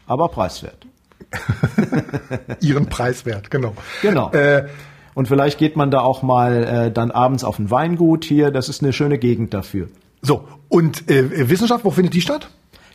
aber 0.05 0.27
preiswert. 0.27 0.85
ihren 2.61 2.85
Preiswert, 2.85 3.49
genau. 3.49 3.73
Genau. 4.03 4.29
Äh, 4.33 4.67
und 5.15 5.29
vielleicht 5.29 5.57
geht 5.57 5.75
man 5.75 5.89
da 5.89 6.01
auch 6.01 6.21
mal 6.21 6.63
äh, 6.63 6.91
dann 6.91 7.09
abends 7.09 7.43
auf 7.43 7.57
ein 7.57 7.71
Weingut 7.71 8.23
hier. 8.23 8.51
Das 8.51 8.69
ist 8.69 8.83
eine 8.83 8.93
schöne 8.93 9.17
Gegend 9.17 9.55
dafür. 9.55 9.87
so, 10.21 10.47
und 10.69 11.09
äh, 11.09 11.49
Wissenschaft, 11.49 11.83
wo 11.85 11.89
findet 11.89 12.13
die 12.13 12.21
statt? 12.21 12.51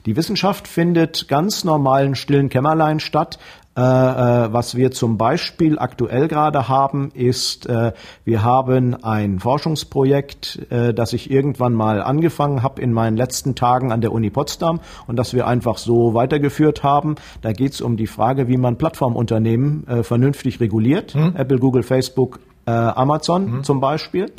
Die 0.07 0.15
Wissenschaft 0.15 0.69
findet 0.69 1.27
ganz 1.27 1.65
normalen 1.65 2.15
stillen 2.15 2.49
Kämmerlein 2.49 3.01
statt. 3.01 3.39
Äh, 3.77 3.83
äh, 3.83 4.53
was 4.53 4.75
wir 4.75 4.91
zum 4.91 5.19
Beispiel 5.19 5.79
aktuell 5.79 6.29
gerade 6.29 6.69
haben, 6.69 7.11
ist, 7.13 7.67
äh, 7.67 7.93
wir 8.25 8.43
haben 8.43 8.95
ein 9.05 9.39
Forschungsprojekt, 9.41 10.67
das 10.71 11.13
ich 11.13 11.31
irgendwann 11.31 11.75
mal 11.75 12.01
angefangen 12.03 12.63
habe 12.63 12.81
in 12.81 12.93
meinen 12.93 13.17
letzten 13.17 13.55
Tagen 13.55 13.93
an 13.93 14.01
der 14.01 14.13
Uni 14.13 14.31
Potsdam 14.31 14.81
und 15.07 15.17
das 15.17 15.35
wir 15.35 15.47
einfach 15.47 15.77
so 15.77 16.15
weitergeführt 16.15 16.83
haben. 16.83 17.17
Da 17.43 17.53
geht 17.53 17.73
es 17.73 17.81
um 17.81 17.97
die 17.97 18.07
Frage, 18.07 18.49
wie 18.49 18.57
man 18.57 18.79
Plattformunternehmen 18.79 20.03
vernünftig 20.03 20.61
reguliert. 20.61 21.15
Apple, 21.15 21.59
Google, 21.59 21.83
Facebook, 21.83 22.41
Amazon 22.65 23.63
zum 23.65 23.81
Beispiel. 23.81 24.33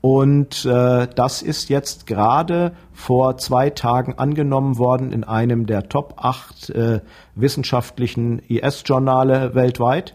Und 0.00 0.64
äh, 0.64 1.08
das 1.14 1.42
ist 1.42 1.68
jetzt 1.68 2.06
gerade 2.06 2.72
vor 2.92 3.38
zwei 3.38 3.70
Tagen 3.70 4.14
angenommen 4.18 4.78
worden 4.78 5.12
in 5.12 5.24
einem 5.24 5.66
der 5.66 5.88
Top 5.88 6.14
8 6.18 6.70
äh, 6.70 7.00
wissenschaftlichen 7.34 8.38
IS-Journale 8.48 9.54
weltweit. 9.54 10.14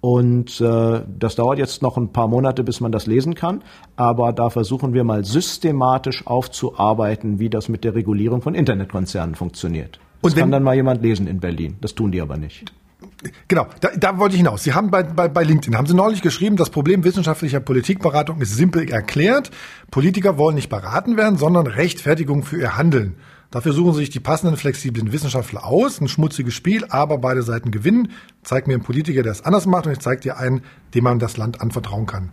Und 0.00 0.60
äh, 0.60 1.02
das 1.18 1.36
dauert 1.36 1.58
jetzt 1.60 1.80
noch 1.82 1.96
ein 1.96 2.08
paar 2.12 2.26
Monate, 2.26 2.64
bis 2.64 2.80
man 2.80 2.90
das 2.90 3.06
lesen 3.06 3.36
kann. 3.36 3.62
Aber 3.94 4.32
da 4.32 4.50
versuchen 4.50 4.94
wir 4.94 5.04
mal 5.04 5.24
systematisch 5.24 6.26
aufzuarbeiten, 6.26 7.38
wie 7.38 7.48
das 7.50 7.68
mit 7.68 7.84
der 7.84 7.94
Regulierung 7.94 8.42
von 8.42 8.56
Internetkonzernen 8.56 9.36
funktioniert. 9.36 10.00
Das 10.22 10.32
Und 10.32 10.36
wenn- 10.36 10.42
kann 10.44 10.50
dann 10.50 10.62
mal 10.64 10.74
jemand 10.74 11.02
lesen 11.02 11.28
in 11.28 11.38
Berlin. 11.38 11.76
Das 11.80 11.94
tun 11.94 12.10
die 12.10 12.20
aber 12.20 12.36
nicht. 12.36 12.72
Genau, 13.48 13.66
da, 13.80 13.90
da 13.96 14.18
wollte 14.18 14.34
ich 14.34 14.40
hinaus. 14.40 14.62
Sie 14.64 14.74
haben 14.74 14.90
bei, 14.90 15.02
bei, 15.02 15.28
bei 15.28 15.44
LinkedIn, 15.44 15.76
haben 15.76 15.86
Sie 15.86 15.94
neulich 15.94 16.22
geschrieben, 16.22 16.56
das 16.56 16.70
Problem 16.70 17.04
wissenschaftlicher 17.04 17.60
Politikberatung 17.60 18.40
ist 18.40 18.56
simpel 18.56 18.90
erklärt. 18.90 19.50
Politiker 19.90 20.38
wollen 20.38 20.54
nicht 20.56 20.68
beraten 20.68 21.16
werden, 21.16 21.38
sondern 21.38 21.66
Rechtfertigung 21.66 22.42
für 22.42 22.58
ihr 22.58 22.76
Handeln 22.76 23.16
Dafür 23.52 23.74
suchen 23.74 23.92
sie 23.92 24.00
sich 24.00 24.10
die 24.10 24.18
passenden, 24.18 24.56
flexiblen 24.56 25.12
Wissenschaftler 25.12 25.66
aus. 25.66 26.00
Ein 26.00 26.08
schmutziges 26.08 26.54
Spiel, 26.54 26.86
aber 26.88 27.18
beide 27.18 27.42
Seiten 27.42 27.70
gewinnen. 27.70 28.10
Zeig 28.42 28.66
mir 28.66 28.72
einen 28.72 28.82
Politiker, 28.82 29.22
der 29.22 29.30
es 29.30 29.44
anders 29.44 29.66
macht 29.66 29.86
und 29.86 29.92
ich 29.92 29.98
zeig 29.98 30.22
dir 30.22 30.38
einen, 30.38 30.62
dem 30.94 31.04
man 31.04 31.18
das 31.18 31.36
Land 31.36 31.60
anvertrauen 31.60 32.06
kann. 32.06 32.30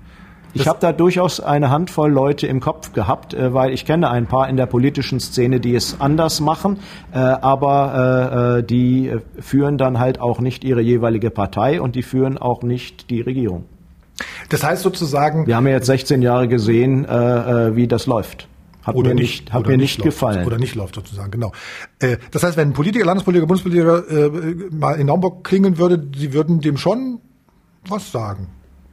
Ich 0.53 0.67
habe 0.67 0.79
da 0.79 0.91
durchaus 0.91 1.39
eine 1.39 1.69
Handvoll 1.69 2.11
Leute 2.11 2.47
im 2.47 2.59
Kopf 2.59 2.93
gehabt, 2.93 3.33
äh, 3.33 3.53
weil 3.53 3.71
ich 3.71 3.85
kenne 3.85 4.09
ein 4.09 4.27
paar 4.27 4.49
in 4.49 4.57
der 4.57 4.65
politischen 4.65 5.19
Szene, 5.19 5.59
die 5.59 5.75
es 5.75 6.01
anders 6.01 6.39
machen, 6.39 6.79
äh, 7.11 7.17
aber 7.17 8.57
äh, 8.57 8.59
äh 8.59 8.63
die 8.63 9.09
äh, 9.09 9.19
führen 9.39 9.77
dann 9.77 9.99
halt 9.99 10.19
auch 10.19 10.39
nicht 10.39 10.63
ihre 10.63 10.81
jeweilige 10.81 11.29
Partei 11.29 11.81
und 11.81 11.95
die 11.95 12.03
führen 12.03 12.37
auch 12.37 12.63
nicht 12.63 13.09
die 13.09 13.21
Regierung. 13.21 13.65
Das 14.49 14.63
heißt 14.63 14.81
sozusagen. 14.81 15.47
Wir 15.47 15.55
haben 15.55 15.67
ja 15.67 15.73
jetzt 15.73 15.85
16 15.85 16.21
Jahre 16.21 16.47
gesehen, 16.47 17.05
äh, 17.05 17.75
wie 17.75 17.87
das 17.87 18.05
läuft. 18.05 18.47
Hat 18.83 18.95
oder 18.95 19.09
mir 19.09 19.15
nicht, 19.15 19.41
nicht, 19.41 19.53
hat 19.53 19.61
oder 19.61 19.69
mir 19.69 19.77
nicht 19.77 19.83
nicht 19.83 19.97
läuft, 19.99 20.05
gefallen. 20.05 20.45
Oder 20.47 20.57
nicht 20.57 20.75
läuft 20.75 20.95
sozusagen, 20.95 21.31
genau. 21.31 21.51
Äh, 21.99 22.17
das 22.31 22.43
heißt, 22.43 22.57
wenn 22.57 22.69
ein 22.69 22.73
Politiker, 22.73 23.05
Landespolitiker, 23.05 23.47
Bundespolitiker 23.47 24.09
äh, 24.09 24.29
mal 24.71 24.95
in 24.95 25.07
Naumburg 25.07 25.43
klingen 25.43 25.77
würde, 25.77 26.07
sie 26.15 26.33
würden 26.33 26.61
dem 26.61 26.77
schon 26.77 27.19
was 27.87 28.11
sagen. 28.11 28.47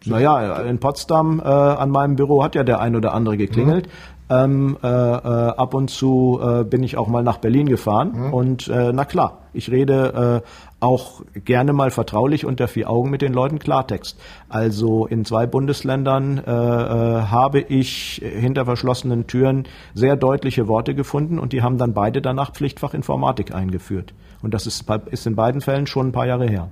Naja, 0.07 0.61
in 0.63 0.79
Potsdam 0.79 1.41
äh, 1.41 1.49
an 1.49 1.91
meinem 1.91 2.17
Büro 2.17 2.43
hat 2.43 2.55
ja 2.55 2.65
der 2.65 2.81
ein 2.81 2.97
oder 2.97 3.15
andere 3.15 3.37
geklingelt. 3.37 3.87
Mhm. 3.87 3.91
Ähm, 4.29 4.77
äh, 4.83 4.89
äh, 4.89 4.89
ab 4.89 5.73
und 5.75 5.89
zu 5.89 6.41
äh, 6.43 6.65
bin 6.65 6.83
ich 6.83 6.97
auch 6.97 7.07
mal 7.07 7.23
nach 7.23 7.39
Berlin 7.39 7.67
gefahren 7.67 8.13
mhm. 8.13 8.35
und 8.35 8.67
äh, 8.67 8.93
na 8.93 9.05
klar, 9.05 9.43
ich 9.53 9.71
rede 9.71 10.43
äh, 10.43 10.49
auch 10.81 11.23
gerne 11.45 11.73
mal 11.73 11.93
vertraulich 11.93 12.45
unter 12.45 12.67
vier 12.67 12.91
Augen 12.91 13.09
mit 13.09 13.23
den 13.23 13.33
Leuten 13.33 13.61
Klartext. 13.61 14.19
Also 14.49 15.07
in 15.07 15.25
zwei 15.25 15.47
Bundesländern 15.47 16.39
äh, 16.39 16.51
äh, 16.51 17.23
habe 17.23 17.61
ich 17.61 18.21
hinter 18.25 18.65
verschlossenen 18.65 19.29
Türen 19.29 19.69
sehr 19.95 20.17
deutliche 20.17 20.67
Worte 20.67 20.97
gefunden 20.97 21.39
und 21.39 21.53
die 21.53 21.63
haben 21.63 21.79
dann 21.79 21.95
beide 21.95 22.21
danach 22.21 22.53
Pflichtfach 22.53 22.95
Informatik 22.95 23.55
eingeführt. 23.55 24.13
Und 24.43 24.55
das 24.55 24.67
ist, 24.67 24.85
ist 25.11 25.27
in 25.27 25.37
beiden 25.37 25.61
Fällen 25.61 25.87
schon 25.87 26.09
ein 26.09 26.13
paar 26.13 26.27
Jahre 26.27 26.49
her. 26.49 26.69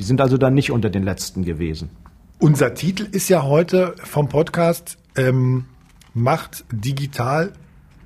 Die 0.00 0.04
sind 0.04 0.20
also 0.20 0.36
dann 0.36 0.54
nicht 0.54 0.72
unter 0.72 0.90
den 0.90 1.04
letzten 1.04 1.44
gewesen. 1.44 1.90
Unser 2.38 2.74
Titel 2.74 3.08
ist 3.10 3.30
ja 3.30 3.44
heute 3.44 3.94
vom 4.04 4.28
Podcast 4.28 4.98
ähm, 5.16 5.64
Macht 6.12 6.64
digital 6.70 7.52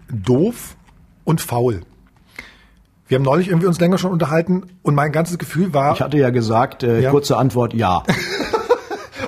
doof 0.08 0.76
und 1.24 1.40
faul. 1.40 1.80
Wir 3.08 3.16
haben 3.16 3.24
neulich 3.24 3.48
irgendwie 3.48 3.66
uns 3.66 3.80
länger 3.80 3.98
schon 3.98 4.12
unterhalten 4.12 4.62
und 4.82 4.94
mein 4.94 5.10
ganzes 5.10 5.36
Gefühl 5.36 5.74
war. 5.74 5.94
Ich 5.94 6.00
hatte 6.00 6.16
ja 6.16 6.30
gesagt, 6.30 6.84
äh, 6.84 7.00
ja. 7.00 7.10
kurze 7.10 7.36
Antwort 7.36 7.74
ja. 7.74 8.04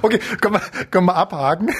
Okay, 0.02 0.18
können 0.40 0.54
wir, 0.54 0.60
können 0.90 1.06
wir 1.06 1.16
abhaken. 1.16 1.70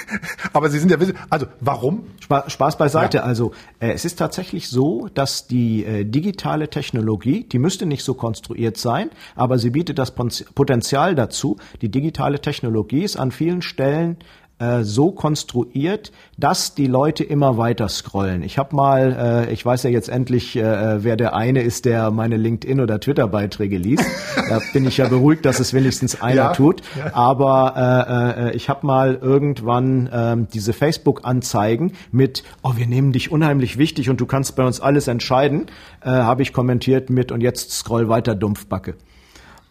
Aber 0.53 0.69
Sie 0.69 0.79
sind 0.79 0.89
ja 0.89 0.99
wissen, 0.99 1.17
also 1.29 1.45
warum? 1.59 2.05
Spaß 2.47 2.77
beiseite. 2.77 3.17
Ja. 3.17 3.23
Also 3.23 3.51
äh, 3.79 3.91
es 3.91 4.05
ist 4.05 4.15
tatsächlich 4.17 4.69
so, 4.69 5.09
dass 5.13 5.47
die 5.47 5.85
äh, 5.85 6.05
digitale 6.05 6.69
Technologie, 6.69 7.43
die 7.43 7.59
müsste 7.59 7.85
nicht 7.85 8.03
so 8.03 8.13
konstruiert 8.13 8.77
sein, 8.77 9.09
aber 9.35 9.59
sie 9.59 9.69
bietet 9.69 9.99
das 9.99 10.11
Potenzial 10.11 11.15
dazu. 11.15 11.57
Die 11.81 11.89
digitale 11.89 12.39
Technologie 12.39 13.03
ist 13.03 13.17
an 13.17 13.31
vielen 13.31 13.61
Stellen 13.61 14.17
äh, 14.63 14.83
so 14.83 15.11
konstruiert, 15.11 16.11
dass 16.37 16.75
die 16.75 16.87
Leute 16.87 17.23
immer 17.23 17.57
weiter 17.57 17.89
scrollen. 17.89 18.43
Ich 18.43 18.57
habe 18.57 18.75
mal, 18.75 19.45
äh, 19.49 19.53
ich 19.53 19.65
weiß 19.65 19.83
ja 19.83 19.89
jetzt 19.89 20.09
endlich, 20.09 20.55
äh, 20.55 21.03
wer 21.03 21.15
der 21.15 21.35
eine 21.35 21.61
ist, 21.61 21.85
der 21.85 22.11
meine 22.11 22.37
LinkedIn 22.37 22.79
oder 22.79 22.99
Twitter-Beiträge 22.99 23.77
liest. 23.77 24.05
da 24.49 24.59
bin 24.71 24.87
ich 24.87 24.97
ja 24.97 25.07
beruhigt, 25.07 25.45
dass 25.45 25.59
es 25.59 25.73
wenigstens 25.73 26.21
einer 26.21 26.35
ja, 26.35 26.53
tut. 26.53 26.81
Ja. 26.97 27.13
Aber 27.13 27.73
äh, 27.75 28.49
äh, 28.49 28.55
ich 28.55 28.69
habe 28.69 28.85
mal 28.85 29.15
irgendwann 29.21 30.07
äh, 30.07 30.37
diese 30.53 30.73
Facebook-Anzeigen 30.73 31.93
mit, 32.11 32.43
oh, 32.61 32.73
wir 32.75 32.87
nehmen 32.87 33.11
dich 33.11 33.31
unheimlich 33.31 33.77
wichtig 33.77 34.09
und 34.09 34.21
du 34.21 34.25
kannst 34.25 34.55
bei 34.55 34.63
uns 34.63 34.79
alles 34.79 35.07
entscheiden, 35.07 35.67
äh, 36.01 36.09
habe 36.09 36.41
ich 36.41 36.53
kommentiert 36.53 37.09
mit 37.09 37.31
und 37.31 37.41
jetzt 37.41 37.71
scroll 37.71 38.07
weiter 38.07 38.35
Dumpfbacke. 38.35 38.95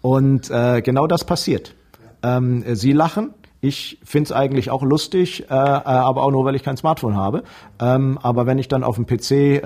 Und 0.00 0.50
äh, 0.50 0.82
genau 0.82 1.06
das 1.06 1.24
passiert. 1.24 1.74
Ähm, 2.22 2.64
sie 2.74 2.92
lachen, 2.92 3.34
ich 3.64 3.98
finde 4.02 4.26
es 4.26 4.32
eigentlich 4.32 4.70
auch 4.70 4.82
lustig, 4.82 5.44
äh, 5.48 5.54
äh, 5.54 5.54
aber 5.54 6.24
auch 6.24 6.32
nur, 6.32 6.44
weil 6.44 6.56
ich 6.56 6.64
kein 6.64 6.76
Smartphone 6.76 7.16
habe. 7.16 7.44
Ähm, 7.80 8.18
aber 8.20 8.44
wenn 8.44 8.58
ich 8.58 8.66
dann 8.66 8.82
auf 8.82 8.96
dem 8.96 9.06
PC 9.06 9.30
äh, 9.30 9.56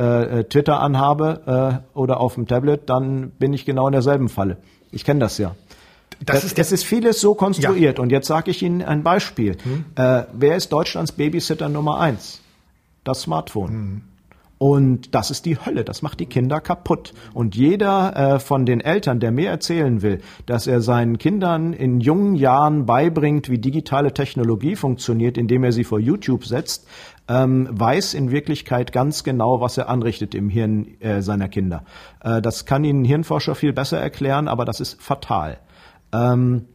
äh, 0.41 0.45
Twitter 0.45 0.81
anhabe 0.81 1.83
äh, 1.95 1.99
oder 1.99 2.21
auf 2.21 2.35
dem 2.35 2.47
Tablet, 2.47 2.91
dann 2.91 3.31
bin 3.31 3.55
ich 3.55 3.65
genau 3.65 3.87
in 3.89 3.93
derselben 3.93 4.29
Falle. 4.29 4.59
Ich 4.93 5.05
kenne 5.05 5.21
das 5.21 5.39
ja. 5.39 5.57
Das, 6.25 6.37
das, 6.37 6.45
ist, 6.45 6.59
das 6.59 6.73
ist 6.73 6.85
vieles 6.85 7.23
so 7.23 7.35
konstruiert. 7.35 7.97
Ja. 7.97 8.03
Und 8.03 8.13
jetzt 8.13 8.27
sage 8.27 8.51
ich 8.51 8.63
Ihnen 8.63 8.83
ein 8.83 9.03
Beispiel. 9.03 9.57
Hm. 9.63 9.87
Äh, 9.97 10.25
wer 10.31 10.57
ist 10.57 10.73
Deutschlands 10.73 11.13
Babysitter 11.13 11.71
Nummer 11.71 11.99
eins? 11.99 12.43
Das 13.03 13.23
Smartphone. 13.23 13.69
Hm. 13.71 14.03
Und 14.59 15.15
das 15.15 15.31
ist 15.31 15.45
die 15.45 15.59
Hölle, 15.59 15.85
das 15.85 16.01
macht 16.01 16.19
die 16.19 16.27
Kinder 16.27 16.61
kaputt. 16.61 17.13
Und 17.35 17.55
jeder 17.55 18.17
äh, 18.17 18.39
von 18.39 18.65
den 18.65 18.81
Eltern, 18.81 19.21
der 19.21 19.31
mir 19.31 19.51
erzählen 19.51 20.01
will, 20.01 20.21
dass 20.47 20.67
er 20.67 20.81
seinen 20.81 21.19
Kindern 21.19 21.75
in 21.75 22.01
jungen 22.01 22.37
Jahren 22.37 22.87
beibringt, 22.87 23.51
wie 23.51 23.59
digitale 23.59 24.15
Technologie 24.15 24.75
funktioniert, 24.75 25.37
indem 25.37 25.63
er 25.63 25.73
sie 25.73 25.85
vor 25.85 26.01
YouTube 26.01 26.47
setzt, 26.47 26.89
ähm, 27.29 27.69
weiß 27.71 28.15
in 28.15 28.31
Wirklichkeit 28.31 28.93
ganz 28.93 29.25
genau, 29.25 29.61
was 29.61 29.77
er 29.77 29.91
anrichtet 29.91 30.35
im 30.35 30.49
Hirn 30.49 30.87
äh, 31.01 31.21
seiner 31.21 31.49
Kinder. 31.49 31.85
Äh, 32.23 32.41
das 32.41 32.65
kann 32.65 32.85
Ihnen 32.85 33.05
Hirnforscher 33.05 33.57
viel 33.57 33.75
besser 33.75 33.99
erklären, 33.99 34.49
aber 34.49 34.65
das 34.65 34.81
ist 34.81 35.03
fatal. 35.03 35.59
Ähm, 36.15 36.67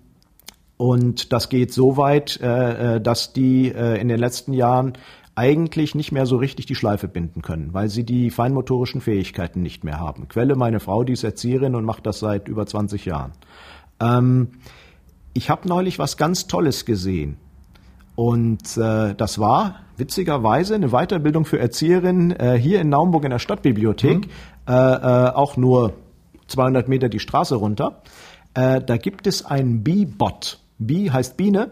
und 0.78 1.32
das 1.32 1.50
geht 1.50 1.72
so 1.72 1.96
weit, 1.98 2.40
äh, 2.42 2.96
äh 2.96 3.02
dass 3.02 3.34
die 3.34 3.68
äh, 3.70 4.02
in 4.02 4.08
den 4.08 4.20
letzten 4.20 4.54
Jahren 4.54 4.94
eigentlich 5.42 5.96
nicht 5.96 6.12
mehr 6.12 6.28
so 6.28 6.38
richtig 6.38 6.68
die 6.68 6.76
Schleife 6.76 7.08
binden 7.08 7.42
können, 7.42 7.74
weil 7.74 7.90
sie 7.90 8.04
die 8.04 8.30
feinmotorischen 8.30 9.02
Fähigkeiten 9.02 9.64
nicht 9.64 9.84
mehr 9.84 10.00
haben. 10.00 10.28
Quelle 10.28 10.56
meine 10.56 10.80
Frau, 10.80 11.04
die 11.04 11.14
ist 11.14 11.24
Erzieherin 11.24 11.74
und 11.74 11.84
macht 11.84 12.06
das 12.06 12.20
seit 12.20 12.48
über 12.48 12.68
20 12.68 13.06
Jahren. 13.06 13.32
Ähm, 14.00 14.50
ich 15.34 15.50
habe 15.50 15.68
neulich 15.68 15.98
was 15.98 16.18
ganz 16.18 16.46
Tolles 16.46 16.86
gesehen. 16.86 17.38
Und 18.16 18.78
äh, 18.78 19.16
das 19.16 19.40
war 19.40 19.78
witzigerweise 19.98 20.76
eine 20.76 20.90
Weiterbildung 20.90 21.46
für 21.46 21.58
Erzieherinnen 21.58 22.40
äh, 22.40 22.60
hier 22.60 22.80
in 22.80 22.90
Naumburg 22.90 23.24
in 23.24 23.32
der 23.32 23.40
Stadtbibliothek, 23.40 24.28
mhm. 24.28 24.32
äh, 24.68 24.74
äh, 24.74 25.30
auch 25.32 25.58
nur 25.58 25.94
200 26.46 26.88
Meter 26.88 27.10
die 27.10 27.20
Straße 27.20 27.56
runter. 27.56 28.04
Äh, 28.54 28.80
da 28.80 28.98
gibt 28.98 29.26
es 29.26 29.44
ein 29.44 29.82
Bee-Bot. 29.82 30.60
Bee 30.78 31.10
heißt 31.10 31.36
Biene 31.36 31.72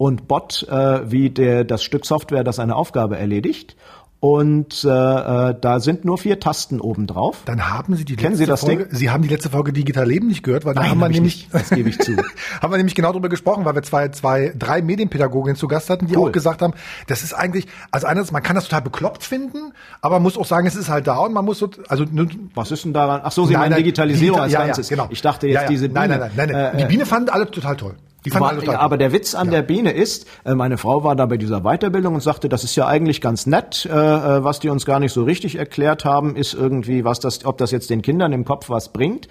und 0.00 0.28
Bot 0.28 0.66
äh, 0.66 1.10
wie 1.10 1.28
der, 1.28 1.62
das 1.64 1.84
Stück 1.84 2.06
Software, 2.06 2.42
das 2.42 2.58
eine 2.58 2.74
Aufgabe 2.74 3.18
erledigt. 3.18 3.76
Und 4.18 4.82
äh, 4.82 4.88
äh, 4.88 5.54
da 5.60 5.78
sind 5.78 6.06
nur 6.06 6.16
vier 6.16 6.40
Tasten 6.40 6.80
oben 6.80 7.06
drauf. 7.06 7.42
Dann 7.44 7.68
haben 7.68 7.96
Sie 7.96 8.06
die 8.06 8.16
Kennen 8.16 8.30
letzte 8.30 8.44
Sie 8.44 8.46
das 8.46 8.60
Folge, 8.60 8.86
Ding? 8.86 8.96
Sie 8.96 9.10
haben 9.10 9.22
die 9.22 9.28
letzte 9.28 9.50
Folge 9.50 9.74
Digital 9.74 10.06
Leben 10.08 10.28
nicht 10.28 10.42
gehört, 10.42 10.64
weil 10.64 10.72
da 10.72 10.80
Nein, 10.80 10.90
haben 10.90 10.98
wir 11.00 11.04
hab 11.04 11.12
nämlich, 11.12 11.48
das 11.52 11.68
gebe 11.68 11.90
ich 11.90 11.98
zu, 11.98 12.12
haben 12.62 12.72
wir 12.72 12.78
nämlich 12.78 12.94
genau 12.94 13.10
darüber 13.10 13.28
gesprochen, 13.28 13.66
weil 13.66 13.74
wir 13.74 13.82
zwei, 13.82 14.08
zwei, 14.08 14.54
drei 14.58 14.80
Medienpädagoginnen 14.80 15.56
zu 15.56 15.68
Gast 15.68 15.90
hatten, 15.90 16.06
die 16.06 16.16
cool. 16.16 16.30
auch 16.30 16.32
gesagt 16.32 16.62
haben, 16.62 16.72
das 17.06 17.22
ist 17.22 17.34
eigentlich, 17.34 17.66
also 17.90 18.06
einerseits, 18.06 18.32
man 18.32 18.42
kann 18.42 18.56
das 18.56 18.64
total 18.64 18.80
bekloppt 18.80 19.22
finden, 19.22 19.74
aber 20.00 20.14
man 20.14 20.22
muss 20.22 20.38
auch 20.38 20.46
sagen, 20.46 20.66
es 20.66 20.76
ist 20.76 20.88
halt 20.88 21.06
da 21.06 21.18
und 21.18 21.34
man 21.34 21.44
muss 21.44 21.58
so, 21.58 21.68
also 21.88 22.06
was 22.54 22.70
ist 22.70 22.86
denn 22.86 22.94
daran? 22.94 23.20
Ach 23.22 23.32
so, 23.32 23.44
Sie 23.44 23.52
nein, 23.52 23.68
meinen 23.68 23.76
Digitalisierung 23.76 24.40
Digital, 24.40 24.62
als 24.62 24.68
Ganzes. 24.68 24.88
Ja, 24.88 24.96
genau. 24.96 25.08
Ich 25.12 25.20
dachte 25.20 25.46
jetzt 25.46 25.56
ja, 25.56 25.62
ja. 25.62 25.68
diese 25.68 25.88
Biene. 25.90 26.08
Nein, 26.08 26.20
nein, 26.20 26.30
nein, 26.36 26.48
nein. 26.50 26.74
Äh, 26.74 26.76
die 26.78 26.84
Biene 26.86 27.04
fanden 27.04 27.28
alle 27.28 27.50
total 27.50 27.76
toll. 27.76 27.96
War, 28.28 28.62
ja, 28.62 28.78
aber 28.78 28.98
der 28.98 29.12
Witz 29.12 29.34
an 29.34 29.46
ja. 29.46 29.52
der 29.52 29.62
Biene 29.62 29.92
ist, 29.92 30.26
äh, 30.44 30.54
meine 30.54 30.76
Frau 30.76 31.04
war 31.04 31.16
da 31.16 31.24
bei 31.26 31.38
dieser 31.38 31.62
Weiterbildung 31.62 32.14
und 32.14 32.20
sagte, 32.20 32.48
das 32.50 32.64
ist 32.64 32.76
ja 32.76 32.86
eigentlich 32.86 33.20
ganz 33.20 33.46
nett, 33.46 33.86
äh, 33.86 33.92
äh, 33.92 34.44
was 34.44 34.60
die 34.60 34.68
uns 34.68 34.84
gar 34.84 35.00
nicht 35.00 35.12
so 35.12 35.24
richtig 35.24 35.56
erklärt 35.56 36.04
haben, 36.04 36.36
ist 36.36 36.52
irgendwie, 36.52 37.04
was 37.04 37.20
das, 37.20 37.44
ob 37.46 37.56
das 37.56 37.70
jetzt 37.70 37.88
den 37.88 38.02
Kindern 38.02 38.32
im 38.32 38.44
Kopf 38.44 38.68
was 38.68 38.92
bringt. 38.92 39.28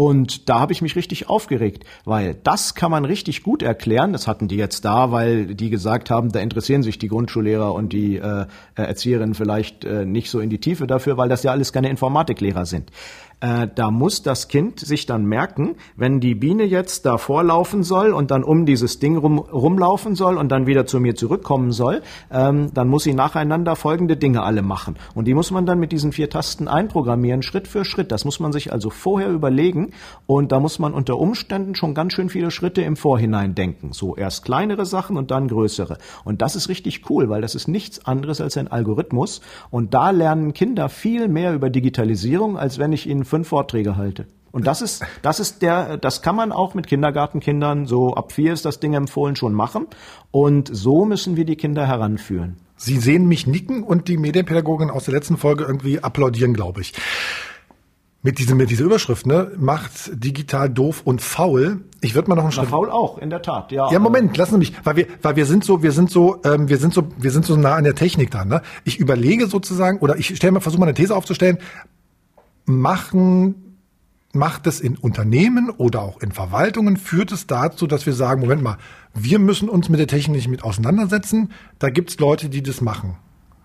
Und 0.00 0.48
da 0.48 0.60
habe 0.60 0.72
ich 0.72 0.80
mich 0.80 0.96
richtig 0.96 1.28
aufgeregt, 1.28 1.84
weil 2.06 2.34
das 2.34 2.74
kann 2.74 2.90
man 2.90 3.04
richtig 3.04 3.42
gut 3.42 3.62
erklären. 3.62 4.14
Das 4.14 4.26
hatten 4.26 4.48
die 4.48 4.56
jetzt 4.56 4.86
da, 4.86 5.12
weil 5.12 5.54
die 5.54 5.68
gesagt 5.68 6.08
haben, 6.08 6.32
da 6.32 6.40
interessieren 6.40 6.82
sich 6.82 6.98
die 6.98 7.08
Grundschullehrer 7.08 7.74
und 7.74 7.92
die 7.92 8.16
äh, 8.16 8.46
Erzieherinnen 8.76 9.34
vielleicht 9.34 9.84
äh, 9.84 10.06
nicht 10.06 10.30
so 10.30 10.40
in 10.40 10.48
die 10.48 10.58
Tiefe 10.58 10.86
dafür, 10.86 11.18
weil 11.18 11.28
das 11.28 11.42
ja 11.42 11.50
alles 11.50 11.74
keine 11.74 11.90
Informatiklehrer 11.90 12.64
sind. 12.64 12.90
Äh, 13.40 13.68
da 13.74 13.90
muss 13.90 14.22
das 14.22 14.48
Kind 14.48 14.80
sich 14.80 15.06
dann 15.06 15.24
merken, 15.24 15.76
wenn 15.96 16.20
die 16.20 16.34
Biene 16.34 16.64
jetzt 16.64 17.06
da 17.06 17.16
vorlaufen 17.16 17.82
soll 17.82 18.12
und 18.12 18.30
dann 18.30 18.44
um 18.44 18.66
dieses 18.66 18.98
Ding 18.98 19.16
rum, 19.16 19.38
rumlaufen 19.38 20.14
soll 20.14 20.36
und 20.36 20.50
dann 20.50 20.66
wieder 20.66 20.84
zu 20.86 21.00
mir 21.00 21.14
zurückkommen 21.14 21.72
soll, 21.72 22.02
ähm, 22.30 22.72
dann 22.74 22.88
muss 22.88 23.04
sie 23.04 23.14
nacheinander 23.14 23.76
folgende 23.76 24.16
Dinge 24.16 24.42
alle 24.42 24.62
machen. 24.62 24.96
Und 25.14 25.26
die 25.26 25.34
muss 25.34 25.50
man 25.50 25.64
dann 25.64 25.80
mit 25.80 25.90
diesen 25.92 26.12
vier 26.12 26.28
Tasten 26.28 26.68
einprogrammieren, 26.68 27.42
Schritt 27.42 27.66
für 27.66 27.84
Schritt. 27.84 28.12
Das 28.12 28.26
muss 28.26 28.40
man 28.40 28.52
sich 28.52 28.72
also 28.72 28.90
vorher 28.90 29.30
überlegen 29.30 29.92
und 30.26 30.52
da 30.52 30.60
muss 30.60 30.78
man 30.78 30.92
unter 30.92 31.18
Umständen 31.18 31.74
schon 31.74 31.94
ganz 31.94 32.12
schön 32.12 32.28
viele 32.28 32.50
Schritte 32.50 32.82
im 32.82 32.96
Vorhinein 32.96 33.54
denken. 33.54 33.92
So 33.92 34.16
erst 34.16 34.44
kleinere 34.44 34.84
Sachen 34.84 35.16
und 35.16 35.30
dann 35.30 35.48
größere. 35.48 35.96
Und 36.24 36.42
das 36.42 36.56
ist 36.56 36.68
richtig 36.68 37.08
cool, 37.08 37.30
weil 37.30 37.40
das 37.40 37.54
ist 37.54 37.68
nichts 37.68 38.04
anderes 38.04 38.42
als 38.42 38.58
ein 38.58 38.68
Algorithmus 38.68 39.40
und 39.70 39.94
da 39.94 40.10
lernen 40.10 40.52
Kinder 40.52 40.90
viel 40.90 41.28
mehr 41.28 41.54
über 41.54 41.70
Digitalisierung, 41.70 42.58
als 42.58 42.78
wenn 42.78 42.92
ich 42.92 43.08
ihnen 43.08 43.24
fünf 43.30 43.48
Vorträge 43.48 43.96
halte. 43.96 44.26
Und 44.52 44.66
das 44.66 44.82
ist, 44.82 45.04
das 45.22 45.38
ist 45.38 45.62
der, 45.62 45.96
das 45.96 46.22
kann 46.22 46.34
man 46.34 46.52
auch 46.52 46.74
mit 46.74 46.86
Kindergartenkindern, 46.86 47.86
so 47.86 48.14
ab 48.14 48.32
vier 48.32 48.52
ist 48.52 48.64
das 48.64 48.80
Ding 48.80 48.94
empfohlen, 48.94 49.36
schon 49.36 49.54
machen. 49.54 49.86
Und 50.30 50.68
so 50.72 51.04
müssen 51.04 51.36
wir 51.36 51.44
die 51.44 51.56
Kinder 51.56 51.86
heranführen. 51.86 52.56
Sie 52.76 52.98
sehen 52.98 53.28
mich 53.28 53.46
nicken 53.46 53.82
und 53.82 54.08
die 54.08 54.16
Medienpädagogin 54.16 54.90
aus 54.90 55.04
der 55.04 55.14
letzten 55.14 55.36
Folge 55.36 55.64
irgendwie 55.64 56.00
applaudieren, 56.00 56.54
glaube 56.54 56.80
ich. 56.80 56.94
Mit, 58.22 58.38
diesem, 58.38 58.58
mit 58.58 58.70
dieser 58.70 58.84
Überschrift, 58.84 59.24
ne? 59.24 59.52
Macht 59.56 60.10
digital 60.12 60.68
doof 60.68 61.02
und 61.04 61.22
faul. 61.22 61.84
Ich 62.02 62.14
würde 62.14 62.28
mal 62.28 62.34
noch 62.34 62.42
einen 62.42 62.52
Schritt. 62.52 62.68
faul 62.68 62.90
auch, 62.90 63.16
in 63.16 63.30
der 63.30 63.40
Tat, 63.40 63.72
ja. 63.72 63.90
Ja, 63.90 63.98
Moment, 63.98 64.36
lassen 64.36 64.52
Sie 64.52 64.58
mich, 64.58 64.74
weil 64.84 64.96
wir, 64.96 65.06
weil 65.22 65.36
wir 65.36 65.46
sind 65.46 65.64
so, 65.64 65.82
wir 65.82 65.92
sind 65.92 66.10
so, 66.10 66.38
ähm, 66.44 66.68
wir 66.68 66.76
sind 66.76 66.92
so, 66.92 67.04
wir 67.16 67.30
sind 67.30 67.46
so 67.46 67.56
nah 67.56 67.76
an 67.76 67.84
der 67.84 67.94
Technik 67.94 68.30
dran. 68.30 68.48
Ne? 68.48 68.60
Ich 68.84 68.98
überlege 68.98 69.46
sozusagen, 69.46 70.00
oder 70.00 70.16
ich 70.18 70.36
stelle 70.36 70.52
mal, 70.52 70.60
versuche 70.60 70.80
mal 70.80 70.86
eine 70.86 70.94
These 70.94 71.16
aufzustellen. 71.16 71.58
Machen, 72.64 73.76
macht 74.32 74.66
es 74.66 74.80
in 74.80 74.96
Unternehmen 74.96 75.70
oder 75.70 76.02
auch 76.02 76.20
in 76.20 76.30
Verwaltungen, 76.32 76.96
führt 76.96 77.32
es 77.32 77.46
dazu, 77.46 77.86
dass 77.86 78.06
wir 78.06 78.12
sagen, 78.12 78.40
Moment 78.40 78.62
mal, 78.62 78.76
wir 79.14 79.38
müssen 79.38 79.68
uns 79.68 79.88
mit 79.88 79.98
der 79.98 80.06
Technik 80.06 80.36
nicht 80.36 80.48
mit 80.48 80.62
auseinandersetzen. 80.62 81.50
Da 81.78 81.90
gibt's 81.90 82.18
Leute, 82.18 82.48
die 82.48 82.62
das 82.62 82.80
machen. 82.80 83.16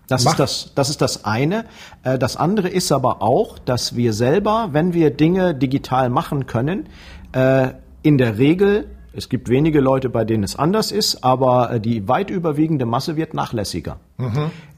Das 0.08 0.24
ist 0.24 0.38
das, 0.38 0.72
das 0.74 0.88
ist 0.90 1.00
das 1.02 1.24
eine. 1.24 1.64
Äh, 2.04 2.18
Das 2.18 2.36
andere 2.36 2.68
ist 2.68 2.92
aber 2.92 3.22
auch, 3.22 3.58
dass 3.58 3.96
wir 3.96 4.12
selber, 4.12 4.68
wenn 4.72 4.92
wir 4.92 5.10
Dinge 5.10 5.54
digital 5.54 6.10
machen 6.10 6.46
können, 6.46 6.88
äh, 7.32 7.70
in 8.02 8.18
der 8.18 8.38
Regel, 8.38 8.86
es 9.12 9.28
gibt 9.28 9.48
wenige 9.48 9.80
Leute, 9.80 10.08
bei 10.08 10.24
denen 10.24 10.44
es 10.44 10.54
anders 10.56 10.92
ist, 10.92 11.24
aber 11.24 11.72
äh, 11.72 11.80
die 11.80 12.06
weit 12.06 12.30
überwiegende 12.30 12.86
Masse 12.86 13.16
wird 13.16 13.34
nachlässiger. 13.34 13.98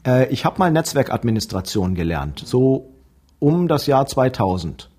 Äh, 0.05 0.27
Ich 0.33 0.45
habe 0.45 0.57
mal 0.57 0.71
Netzwerkadministration 0.71 1.93
gelernt, 1.93 2.41
so 2.45 2.89
um 3.39 3.67
das 3.67 3.87
Jahr 3.87 4.05
2000. 4.05 4.89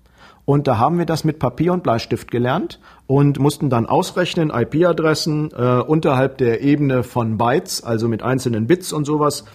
Und 0.45 0.67
da 0.67 0.77
haben 0.79 0.97
wir 0.97 1.05
das 1.05 1.23
mit 1.23 1.39
Papier 1.39 1.71
und 1.71 1.83
Bleistift 1.83 2.31
gelernt 2.31 2.79
und 3.07 3.39
mussten 3.39 3.69
dann 3.69 3.85
ausrechnen, 3.85 4.49
IP-Adressen 4.49 5.51
äh, 5.51 5.81
unterhalb 5.81 6.37
der 6.39 6.61
Ebene 6.61 7.03
von 7.03 7.37
Bytes, 7.37 7.83
also 7.83 8.07
mit 8.07 8.23
einzelnen 8.23 8.67
Bits 8.67 8.91
und 8.91 9.05
sowas, 9.05 9.45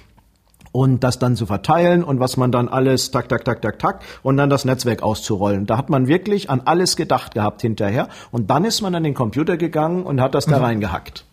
und 0.77 1.03
das 1.05 1.19
dann 1.19 1.37
zu 1.37 1.47
verteilen 1.47 2.05
und 2.05 2.21
was 2.21 2.37
man 2.37 2.53
dann 2.53 2.69
alles 2.69 3.11
tak, 3.11 3.31
tak, 3.31 3.47
tak, 3.47 3.63
tak, 3.63 3.79
tak 3.79 4.03
und 4.23 4.37
dann 4.37 4.51
das 4.51 4.67
Netzwerk 4.67 5.03
auszurollen. 5.03 5.65
Da 5.65 5.79
hat 5.79 5.89
man 5.89 6.07
wirklich 6.07 6.51
an 6.51 6.63
alles 6.67 6.97
gedacht 6.97 7.33
gehabt 7.33 7.63
hinterher 7.63 8.09
und 8.31 8.51
dann 8.51 8.65
ist 8.67 8.83
man 8.83 8.95
an 8.95 9.03
den 9.03 9.15
Computer 9.15 9.57
gegangen 9.57 10.03
und 10.03 10.21
hat 10.21 10.35
das 10.35 10.45
da 10.45 10.59
reingehackt. 10.59 11.25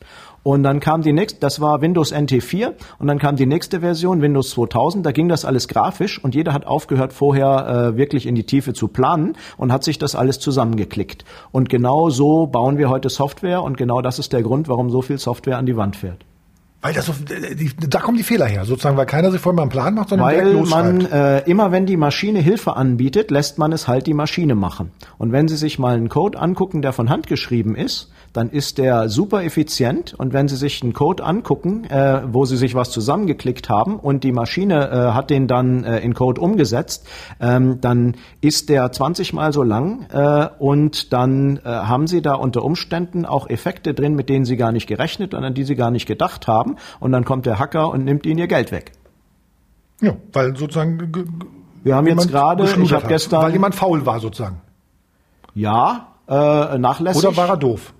Und 0.43 0.63
dann 0.63 0.81
kam 0.81 1.01
die 1.01 1.13
nächste, 1.13 1.39
das 1.39 1.61
war 1.61 1.81
Windows 1.81 2.13
NT4 2.13 2.73
und 2.99 3.07
dann 3.07 3.17
kam 3.17 3.37
die 3.37 3.45
nächste 3.45 3.79
Version, 3.79 4.21
Windows 4.21 4.49
2000, 4.51 5.05
da 5.05 5.13
ging 5.13 5.29
das 5.29 5.45
alles 5.45 5.69
grafisch 5.69 6.21
und 6.21 6.35
jeder 6.35 6.53
hat 6.53 6.67
aufgehört 6.67 7.13
vorher 7.13 7.93
äh, 7.93 7.97
wirklich 7.97 8.25
in 8.25 8.35
die 8.35 8.43
Tiefe 8.43 8.73
zu 8.73 8.89
planen 8.89 9.37
und 9.57 9.71
hat 9.71 9.85
sich 9.85 9.97
das 9.97 10.15
alles 10.15 10.39
zusammengeklickt. 10.39 11.23
Und 11.51 11.69
genau 11.69 12.09
so 12.09 12.45
bauen 12.47 12.77
wir 12.77 12.89
heute 12.89 13.09
Software 13.09 13.63
und 13.63 13.77
genau 13.77 14.01
das 14.01 14.19
ist 14.19 14.33
der 14.33 14.43
Grund, 14.43 14.67
warum 14.67 14.89
so 14.89 15.01
viel 15.01 15.17
Software 15.17 15.57
an 15.57 15.65
die 15.65 15.77
Wand 15.77 15.95
fährt. 15.95 16.25
Weil 16.83 16.93
das 16.93 17.09
die, 17.25 17.71
da 17.87 18.01
kommen 18.01 18.17
die 18.17 18.23
Fehler 18.23 18.45
her, 18.45 18.65
sozusagen, 18.65 18.97
weil 18.97 19.05
keiner 19.05 19.31
sich 19.31 19.39
vorher 19.39 19.55
mal 19.55 19.61
einen 19.61 19.71
Plan 19.71 19.93
macht, 19.93 20.09
sondern 20.09 20.27
direkt 20.27 20.47
Weil 20.47 20.53
losschreibt. 20.53 21.01
man 21.11 21.11
äh, 21.13 21.39
immer, 21.49 21.71
wenn 21.71 21.85
die 21.85 21.95
Maschine 21.95 22.39
Hilfe 22.39 22.75
anbietet, 22.75 23.31
lässt 23.31 23.57
man 23.57 23.71
es 23.71 23.87
halt 23.87 24.05
die 24.05 24.13
Maschine 24.13 24.53
machen. 24.53 24.91
Und 25.17 25.31
wenn 25.31 25.47
Sie 25.47 25.55
sich 25.55 25.79
mal 25.79 25.95
einen 25.95 26.09
Code 26.09 26.37
angucken, 26.37 26.81
der 26.81 26.91
von 26.91 27.09
Hand 27.09 27.27
geschrieben 27.27 27.75
ist, 27.75 28.11
dann 28.33 28.49
ist 28.49 28.79
der 28.79 29.09
super 29.09 29.43
effizient. 29.43 30.13
Und 30.15 30.33
wenn 30.33 30.47
Sie 30.47 30.55
sich 30.55 30.81
einen 30.81 30.93
Code 30.93 31.23
angucken, 31.23 31.85
äh, 31.85 32.21
wo 32.25 32.45
Sie 32.45 32.57
sich 32.57 32.73
was 32.73 32.89
zusammengeklickt 32.89 33.69
haben 33.69 33.99
und 33.99 34.23
die 34.23 34.31
Maschine 34.31 34.89
äh, 34.89 35.13
hat 35.13 35.29
den 35.29 35.47
dann 35.47 35.83
äh, 35.83 35.99
in 35.99 36.15
Code 36.15 36.41
umgesetzt, 36.41 37.07
ähm, 37.39 37.79
dann 37.79 38.15
ist 38.41 38.69
der 38.69 38.91
20 38.91 39.33
mal 39.33 39.53
so 39.53 39.61
lang 39.61 40.07
äh, 40.11 40.49
und 40.57 41.13
dann 41.13 41.57
äh, 41.57 41.61
haben 41.69 42.07
Sie 42.07 42.21
da 42.23 42.33
unter 42.33 42.63
Umständen 42.63 43.25
auch 43.25 43.47
Effekte 43.49 43.93
drin, 43.93 44.15
mit 44.15 44.29
denen 44.29 44.45
Sie 44.45 44.57
gar 44.57 44.71
nicht 44.71 44.87
gerechnet 44.87 45.33
und 45.35 45.43
an 45.43 45.53
die 45.53 45.63
Sie 45.63 45.75
gar 45.75 45.91
nicht 45.91 46.07
gedacht 46.07 46.47
haben. 46.47 46.77
Und 46.99 47.11
dann 47.11 47.25
kommt 47.25 47.45
der 47.45 47.59
Hacker 47.59 47.89
und 47.89 48.03
nimmt 48.03 48.25
Ihnen 48.25 48.39
Ihr 48.39 48.47
Geld 48.47 48.71
weg. 48.71 48.93
ja, 50.01 50.15
weil 50.33 50.57
sozusagen 50.57 51.11
Wir 51.83 51.95
haben 51.95 52.07
jetzt 52.07 52.27
gerade, 52.29 52.63
ich 52.63 52.93
habe 52.93 53.07
gestern, 53.07 53.43
Weil 53.43 53.51
jemand 53.51 53.75
faul 53.75 54.05
war, 54.07 54.19
sozusagen. 54.19 54.59
ja, 55.53 56.07
äh, 56.27 56.77
nachlässig. 56.77 57.27
Oder 57.27 57.37
war 57.37 57.49
er 57.49 57.57
doof? 57.57 57.93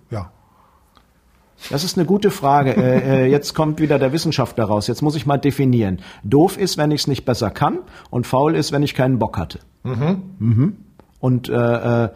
Das 1.70 1.84
ist 1.84 1.98
eine 1.98 2.06
gute 2.06 2.32
Frage. 2.32 2.76
äh, 2.76 3.26
äh, 3.26 3.32
jetzt 3.32 3.54
kommt 3.54 3.80
wieder 3.80 4.00
der 4.00 4.12
Wissenschaftler 4.12 4.66
raus. 4.66 4.88
Jetzt 4.88 5.02
muss 5.02 5.16
ich 5.16 5.26
mal 5.26 5.38
definieren. 5.38 6.00
Doof 6.24 6.58
ist, 6.58 6.78
wenn 6.78 6.92
ich 6.92 7.02
es 7.02 7.08
nicht 7.08 7.26
besser 7.26 7.50
kann, 7.50 7.80
und 8.10 8.28
faul 8.28 8.56
ist, 8.56 8.72
wenn 8.72 8.84
ich 8.84 8.94
keinen 8.96 9.20
Bock 9.20 9.38
hatte. 9.38 9.60
Mhm. 9.84 10.78
Und 11.20 11.50
äh, 11.50 12.06
äh, 12.06 12.10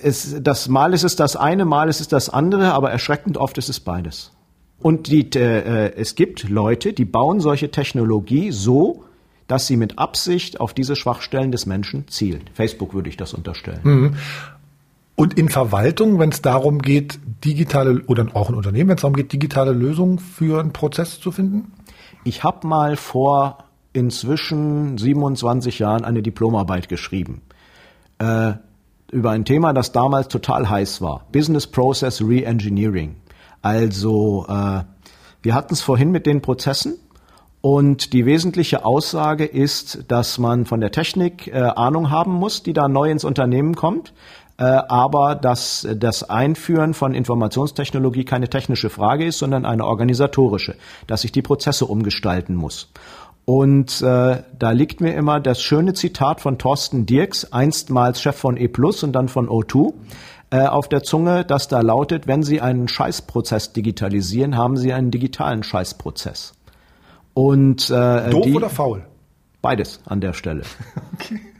es, 0.00 0.36
das 0.40 0.68
Mal 0.68 0.94
ist 0.94 1.04
es 1.04 1.16
das 1.16 1.36
eine, 1.36 1.64
Mal 1.64 1.88
ist 1.88 2.00
es 2.00 2.08
das 2.08 2.28
andere, 2.28 2.72
aber 2.72 2.90
erschreckend 2.90 3.36
oft 3.36 3.58
ist 3.58 3.68
es 3.68 3.80
beides. 3.80 4.32
Und 4.80 5.06
die, 5.08 5.30
äh, 5.38 5.92
es 5.96 6.14
gibt 6.14 6.48
Leute, 6.48 6.92
die 6.92 7.04
bauen 7.04 7.40
solche 7.40 7.70
Technologie 7.70 8.52
so, 8.52 9.04
dass 9.46 9.66
sie 9.66 9.76
mit 9.76 9.98
Absicht 9.98 10.60
auf 10.60 10.74
diese 10.74 10.96
Schwachstellen 10.96 11.52
des 11.52 11.66
Menschen 11.66 12.08
zielen. 12.08 12.42
Facebook 12.52 12.94
würde 12.94 13.08
ich 13.08 13.16
das 13.16 13.34
unterstellen. 13.34 14.16
Und 15.16 15.38
in 15.38 15.48
Verwaltung, 15.48 16.18
wenn 16.18 16.30
es 16.30 16.42
darum 16.42 16.80
geht, 16.80 17.20
digitale, 17.44 18.02
oder 18.06 18.26
auch 18.34 18.48
in 18.48 18.56
Unternehmen, 18.56 18.88
wenn 18.88 18.96
es 18.96 19.02
darum 19.02 19.14
geht, 19.14 19.32
digitale 19.32 19.72
Lösungen 19.72 20.18
für 20.18 20.60
einen 20.60 20.72
Prozess 20.72 21.20
zu 21.20 21.30
finden? 21.30 21.72
Ich 22.24 22.42
habe 22.42 22.66
mal 22.66 22.96
vor 22.96 23.64
inzwischen 23.92 24.98
27 24.98 25.78
Jahren 25.78 26.04
eine 26.04 26.22
Diplomarbeit 26.22 26.88
geschrieben 26.88 27.42
äh, 28.18 28.54
über 29.12 29.30
ein 29.30 29.44
Thema, 29.44 29.72
das 29.72 29.92
damals 29.92 30.28
total 30.28 30.68
heiß 30.68 31.00
war: 31.00 31.26
Business 31.30 31.66
Process 31.66 32.20
Reengineering. 32.20 33.16
Also 33.62 34.46
äh, 34.48 34.82
wir 35.42 35.54
hatten 35.54 35.74
es 35.74 35.80
vorhin 35.80 36.10
mit 36.10 36.26
den 36.26 36.42
Prozessen. 36.42 36.96
Und 37.60 38.12
die 38.12 38.26
wesentliche 38.26 38.84
Aussage 38.84 39.46
ist, 39.46 40.04
dass 40.08 40.36
man 40.36 40.66
von 40.66 40.82
der 40.82 40.90
Technik 40.90 41.46
äh, 41.46 41.60
Ahnung 41.60 42.10
haben 42.10 42.32
muss, 42.32 42.62
die 42.62 42.74
da 42.74 42.88
neu 42.88 43.10
ins 43.10 43.24
Unternehmen 43.24 43.74
kommt, 43.74 44.12
aber 44.62 45.34
dass 45.34 45.86
das 45.96 46.28
Einführen 46.30 46.94
von 46.94 47.14
Informationstechnologie 47.14 48.24
keine 48.24 48.48
technische 48.48 48.90
Frage 48.90 49.26
ist, 49.26 49.38
sondern 49.38 49.64
eine 49.64 49.84
organisatorische, 49.84 50.76
dass 51.06 51.24
ich 51.24 51.32
die 51.32 51.42
Prozesse 51.42 51.86
umgestalten 51.86 52.54
muss. 52.54 52.92
Und 53.44 54.00
äh, 54.00 54.42
da 54.58 54.70
liegt 54.70 55.00
mir 55.00 55.14
immer 55.14 55.38
das 55.38 55.60
schöne 55.60 55.92
Zitat 55.92 56.40
von 56.40 56.56
Thorsten 56.58 57.04
Dirks, 57.04 57.52
einstmals 57.52 58.22
Chef 58.22 58.36
von 58.36 58.56
E 58.56 58.68
Plus 58.68 59.02
und 59.02 59.12
dann 59.12 59.28
von 59.28 59.48
O2, 59.48 59.92
äh, 60.50 60.66
auf 60.66 60.88
der 60.88 61.02
Zunge, 61.02 61.44
das 61.44 61.68
da 61.68 61.80
lautet, 61.80 62.26
wenn 62.26 62.42
Sie 62.42 62.60
einen 62.60 62.88
Scheißprozess 62.88 63.72
digitalisieren, 63.72 64.56
haben 64.56 64.76
Sie 64.76 64.92
einen 64.92 65.10
digitalen 65.10 65.62
Scheißprozess. 65.62 66.54
Und 67.34 67.90
äh, 67.90 68.30
Doof 68.30 68.44
die, 68.44 68.54
oder 68.54 68.70
faul? 68.70 69.04
beides 69.60 70.00
an 70.06 70.20
der 70.20 70.32
Stelle. 70.32 70.62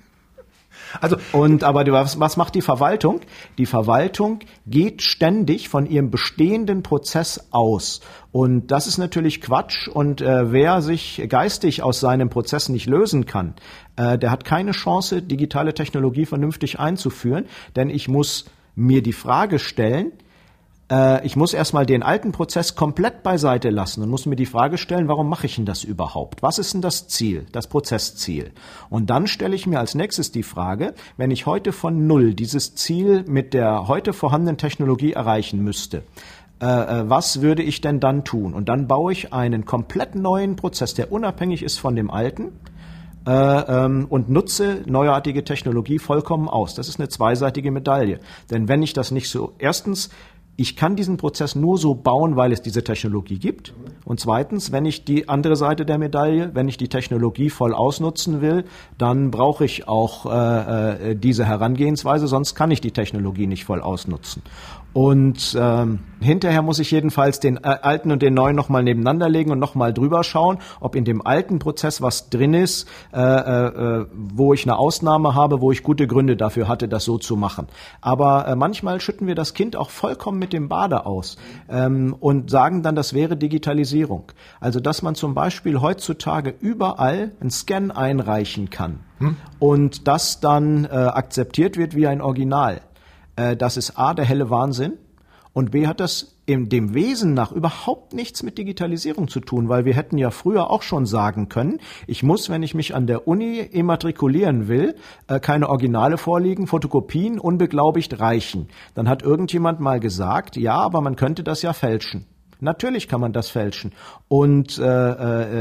Also, 1.01 1.17
Und 1.33 1.65
aber 1.65 1.85
was, 1.93 2.19
was 2.21 2.37
macht 2.37 2.55
die 2.55 2.63
Verwaltung? 2.63 3.21
Die 3.59 3.67
Verwaltung 3.67 4.41
geht 4.67 5.03
ständig 5.03 5.69
von 5.69 5.87
ihrem 5.87 6.11
bestehenden 6.11 6.83
Prozess 6.83 7.49
aus. 7.51 8.01
Und 8.33 8.69
das 8.69 8.87
ist 8.87 8.99
natürlich 8.99 9.41
Quatsch. 9.41 9.89
Und 9.89 10.21
äh, 10.21 10.53
wer 10.53 10.83
sich 10.83 11.23
geistig 11.29 11.83
aus 11.83 12.01
seinem 12.01 12.31
Prozess 12.31 12.69
nicht 12.69 12.87
lösen 12.87 13.27
kann, 13.27 13.55
äh, 13.97 14.19
der 14.19 14.31
hat 14.31 14.45
keine 14.45 14.73
Chance, 14.73 15.23
digitale 15.23 15.75
Technologie 15.75 16.27
vernünftig 16.27 16.79
einzuführen. 16.79 17.47
Denn 17.77 17.91
ich 17.91 18.09
muss 18.09 18.47
mir 18.75 19.03
die 19.03 19.13
Frage 19.13 19.59
stellen, 19.59 20.13
äh, 20.91 21.25
ich 21.27 21.37
muss 21.37 21.55
erstmal 21.55 21.87
den 21.87 22.03
alten 22.03 22.33
Prozess 22.33 22.75
komplett 22.75 23.23
beiseite 23.23 23.71
lassen 23.71 24.03
und 24.03 24.11
muss 24.11 24.27
mir 24.27 24.37
die 24.37 24.47
Frage 24.47 24.79
stellen, 24.79 25.09
warum 25.09 25.29
mache 25.29 25.47
ich 25.47 25.57
denn 25.57 25.67
das 25.67 25.85
überhaupt? 25.85 26.43
Was 26.43 26.59
ist 26.59 26.75
denn 26.75 26.83
das 26.83 27.09
Ziel, 27.09 27.47
das 27.53 27.67
Prozessziel? 27.67 28.53
Und 28.91 29.11
dann 29.11 29.27
stelle 29.27 29.55
ich 29.55 29.67
mir 29.67 29.79
als 29.79 29.95
nächstes 29.95 30.33
die 30.33 30.43
Frage, 30.43 30.95
wenn 31.17 31.31
ich 31.31 31.47
heute 31.47 31.73
von 31.73 32.07
Null 32.07 32.35
dieses 32.35 32.75
Ziel 32.75 33.25
mit 33.27 33.55
der 33.55 33.89
heute 33.89 34.13
vorhandenen 34.13 34.59
Technologie 34.59 35.13
erreichen 35.13 35.63
müsste, 35.63 36.03
äh, 36.61 36.67
äh, 36.67 37.11
was 37.11 37.43
würde 37.43 37.63
ich 37.63 37.81
denn 37.81 38.01
dann 38.01 38.25
tun? 38.25 38.55
Und 38.55 38.69
dann 38.69 38.87
baue 38.87 39.13
ich 39.13 39.33
einen 39.33 39.65
komplett 39.65 40.15
neuen 40.15 40.57
Prozess, 40.57 40.95
der 40.95 41.11
unabhängig 41.11 41.63
ist 41.63 41.79
von 41.79 41.97
dem 41.97 42.11
alten, 42.11 42.53
äh, 43.27 43.31
ähm, 43.31 44.07
und 44.09 44.29
nutze 44.29 44.83
neuartige 44.87 45.45
Technologie 45.45 45.99
vollkommen 45.99 46.49
aus. 46.49 46.75
Das 46.75 46.89
ist 46.89 47.01
eine 47.01 47.09
zweiseitige 47.09 47.71
Medaille. 47.71 48.21
Denn 48.51 48.69
wenn 48.69 48.83
ich 48.83 48.93
das 48.93 49.11
nicht 49.11 49.31
so, 49.31 49.55
erstens, 49.59 50.11
ich 50.57 50.77
kann 50.77 50.95
diesen 50.95 51.17
Prozess 51.17 51.55
nur 51.55 51.79
so 51.79 51.95
bauen, 51.95 52.37
weil 52.37 52.53
es 52.53 52.63
diese 52.63 52.85
Technologie 52.85 53.39
gibt. 53.39 53.75
Und 54.05 54.21
zweitens, 54.21 54.71
wenn 54.71 54.85
ich 54.85 55.05
die 55.05 55.29
andere 55.29 55.57
Seite 55.57 55.85
der 55.85 55.99
Medaille, 55.99 56.51
wenn 56.55 56.69
ich 56.69 56.77
die 56.77 56.89
Technologie 56.89 57.51
voll 57.51 57.75
ausnutzen 57.75 58.41
will, 58.41 58.65
dann 58.97 59.31
brauche 59.31 59.65
ich 59.65 59.89
auch 59.89 60.27
äh, 60.27 61.11
äh, 61.11 61.17
diese 61.17 61.45
Herangehensweise, 61.45 62.27
sonst 62.27 62.55
kann 62.55 62.71
ich 62.71 62.81
die 62.81 62.93
Technologie 62.93 63.47
nicht 63.47 63.65
voll 63.65 63.81
ausnutzen. 63.81 64.43
Und 64.95 65.57
ähm, 65.61 65.99
hinterher 66.21 66.63
muss 66.63 66.79
ich 66.79 66.93
jedenfalls 66.93 67.41
den 67.41 67.57
äh, 67.57 67.63
alten 67.83 68.13
und 68.13 68.23
den 68.23 68.33
neuen 68.33 68.55
nochmal 68.55 68.85
nebeneinander 68.85 69.29
legen 69.29 69.51
und 69.51 69.59
nochmal 69.59 69.93
drüber 69.93 70.23
schauen, 70.23 70.59
ob 70.79 70.95
in 70.95 71.05
dem 71.05 71.27
alten 71.27 71.59
Prozess 71.59 72.01
was 72.01 72.31
drin 72.31 72.55
ist, 72.55 72.89
äh, 73.13 73.21
äh, 73.21 74.07
wo 74.13 74.55
ich 74.55 74.65
eine 74.65 74.79
Ausnahme 74.79 75.35
habe, 75.35 75.61
wo 75.61 75.73
ich 75.73 75.83
gute 75.83 76.07
Gründe 76.07 76.37
dafür 76.37 76.69
hatte, 76.69 76.87
das 76.87 77.05
so 77.05 77.19
zu 77.19 77.35
machen. 77.35 77.67
Aber 78.01 78.47
äh, 78.47 78.55
manchmal 78.55 79.01
schütten 79.01 79.27
wir 79.27 79.35
das 79.35 79.53
Kind 79.53 79.75
auch 79.75 79.91
vollkommen 79.91 80.39
mit 80.45 80.53
dem 80.53 80.69
Bade 80.69 81.07
aus 81.07 81.39
ähm, 81.71 82.15
und 82.21 82.51
sagen 82.51 82.83
dann, 82.83 82.95
das 82.95 83.15
wäre 83.15 83.35
Digitalisierung. 83.35 84.25
Also 84.61 84.79
dass 84.79 85.01
man 85.01 85.15
zum 85.15 85.33
Beispiel 85.33 85.81
heutzutage 85.81 86.55
überall 86.61 87.33
einen 87.41 87.51
Scan 87.51 87.91
einreichen 87.91 88.69
kann 88.69 89.01
hm? 89.19 89.37
und 89.59 90.07
das 90.07 90.41
dann 90.41 90.85
äh, 90.85 90.89
akzeptiert 90.89 91.79
wird 91.79 91.97
wie 91.97 92.07
ein 92.07 92.21
Original. 92.21 92.83
Äh, 93.37 93.57
das 93.57 93.79
ist 93.79 93.99
A, 93.99 94.13
der 94.13 94.27
helle 94.27 94.51
Wahnsinn. 94.51 94.99
Und 95.55 95.71
B 95.71 95.87
hat 95.87 96.01
das 96.01 96.34
in 96.47 96.69
dem 96.69 96.95
Wesen 96.95 97.35
nach 97.35 97.53
überhaupt 97.53 98.13
nichts 98.13 98.43
mit 98.43 98.59
Digitalisierung 98.59 99.29
zu 99.29 99.41
tun, 99.41 99.69
weil 99.69 99.85
wir 99.85 99.95
hätten 99.95 100.19
ja 100.19 100.31
früher 100.31 100.71
auch 100.71 100.83
schon 100.83 101.07
sagen 101.07 101.49
können, 101.49 101.81
ich 102.07 102.23
muss, 102.23 102.51
wenn 102.51 102.63
ich 102.63 102.75
mich 102.75 102.95
an 102.95 103.07
der 103.07 103.27
Uni 103.27 103.59
immatrikulieren 103.59 104.69
will, 104.69 104.95
äh, 105.27 105.41
keine 105.41 105.69
Originale 105.69 106.19
vorliegen, 106.19 106.67
Fotokopien 106.67 107.39
unbeglaubigt 107.39 108.21
reichen. 108.21 108.69
Dann 108.95 109.09
hat 109.09 109.23
irgendjemand 109.23 109.81
mal 109.81 110.01
gesagt, 110.01 110.57
ja, 110.57 110.77
aber 110.77 111.01
man 111.01 111.17
könnte 111.17 111.45
das 111.45 111.63
ja 111.63 111.73
fälschen. 111.73 112.27
Natürlich 112.61 113.09
kann 113.09 113.21
man 113.21 113.33
das 113.33 113.49
fälschen. 113.49 113.93
Und 114.29 114.79
äh, 114.79 114.85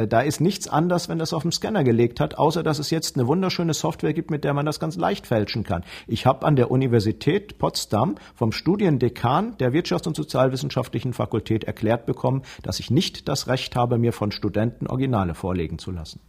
äh, 0.03 0.07
da 0.07 0.21
ist 0.21 0.41
nichts 0.41 0.67
anders, 0.67 1.09
wenn 1.09 1.19
das 1.19 1.33
auf 1.33 1.43
dem 1.43 1.51
Scanner 1.51 1.83
gelegt 1.83 2.19
hat, 2.19 2.37
außer 2.37 2.63
dass 2.63 2.79
es 2.79 2.89
jetzt 2.89 3.15
eine 3.15 3.27
wunderschöne 3.27 3.73
Software 3.73 4.13
gibt, 4.13 4.31
mit 4.31 4.43
der 4.43 4.53
man 4.53 4.65
das 4.65 4.79
ganz 4.79 4.95
leicht 4.95 5.27
fälschen 5.27 5.63
kann. 5.63 5.83
Ich 6.07 6.25
habe 6.25 6.45
an 6.45 6.55
der 6.55 6.71
Universität 6.71 7.57
Potsdam 7.57 8.15
vom 8.35 8.51
Studiendekan 8.51 9.57
der 9.57 9.71
Wirtschafts- 9.73 10.07
und 10.07 10.15
Sozialwissenschaftlichen 10.15 11.13
Fakultät 11.13 11.63
erklärt 11.63 12.05
bekommen, 12.05 12.43
dass 12.61 12.79
ich 12.79 12.91
nicht 12.91 13.27
das 13.27 13.47
Recht 13.47 13.75
habe, 13.75 13.97
mir 13.97 14.13
von 14.13 14.31
Studenten 14.31 14.87
Originale 14.87 15.35
vorlegen 15.35 15.77
zu 15.79 15.91
lassen 15.91 16.19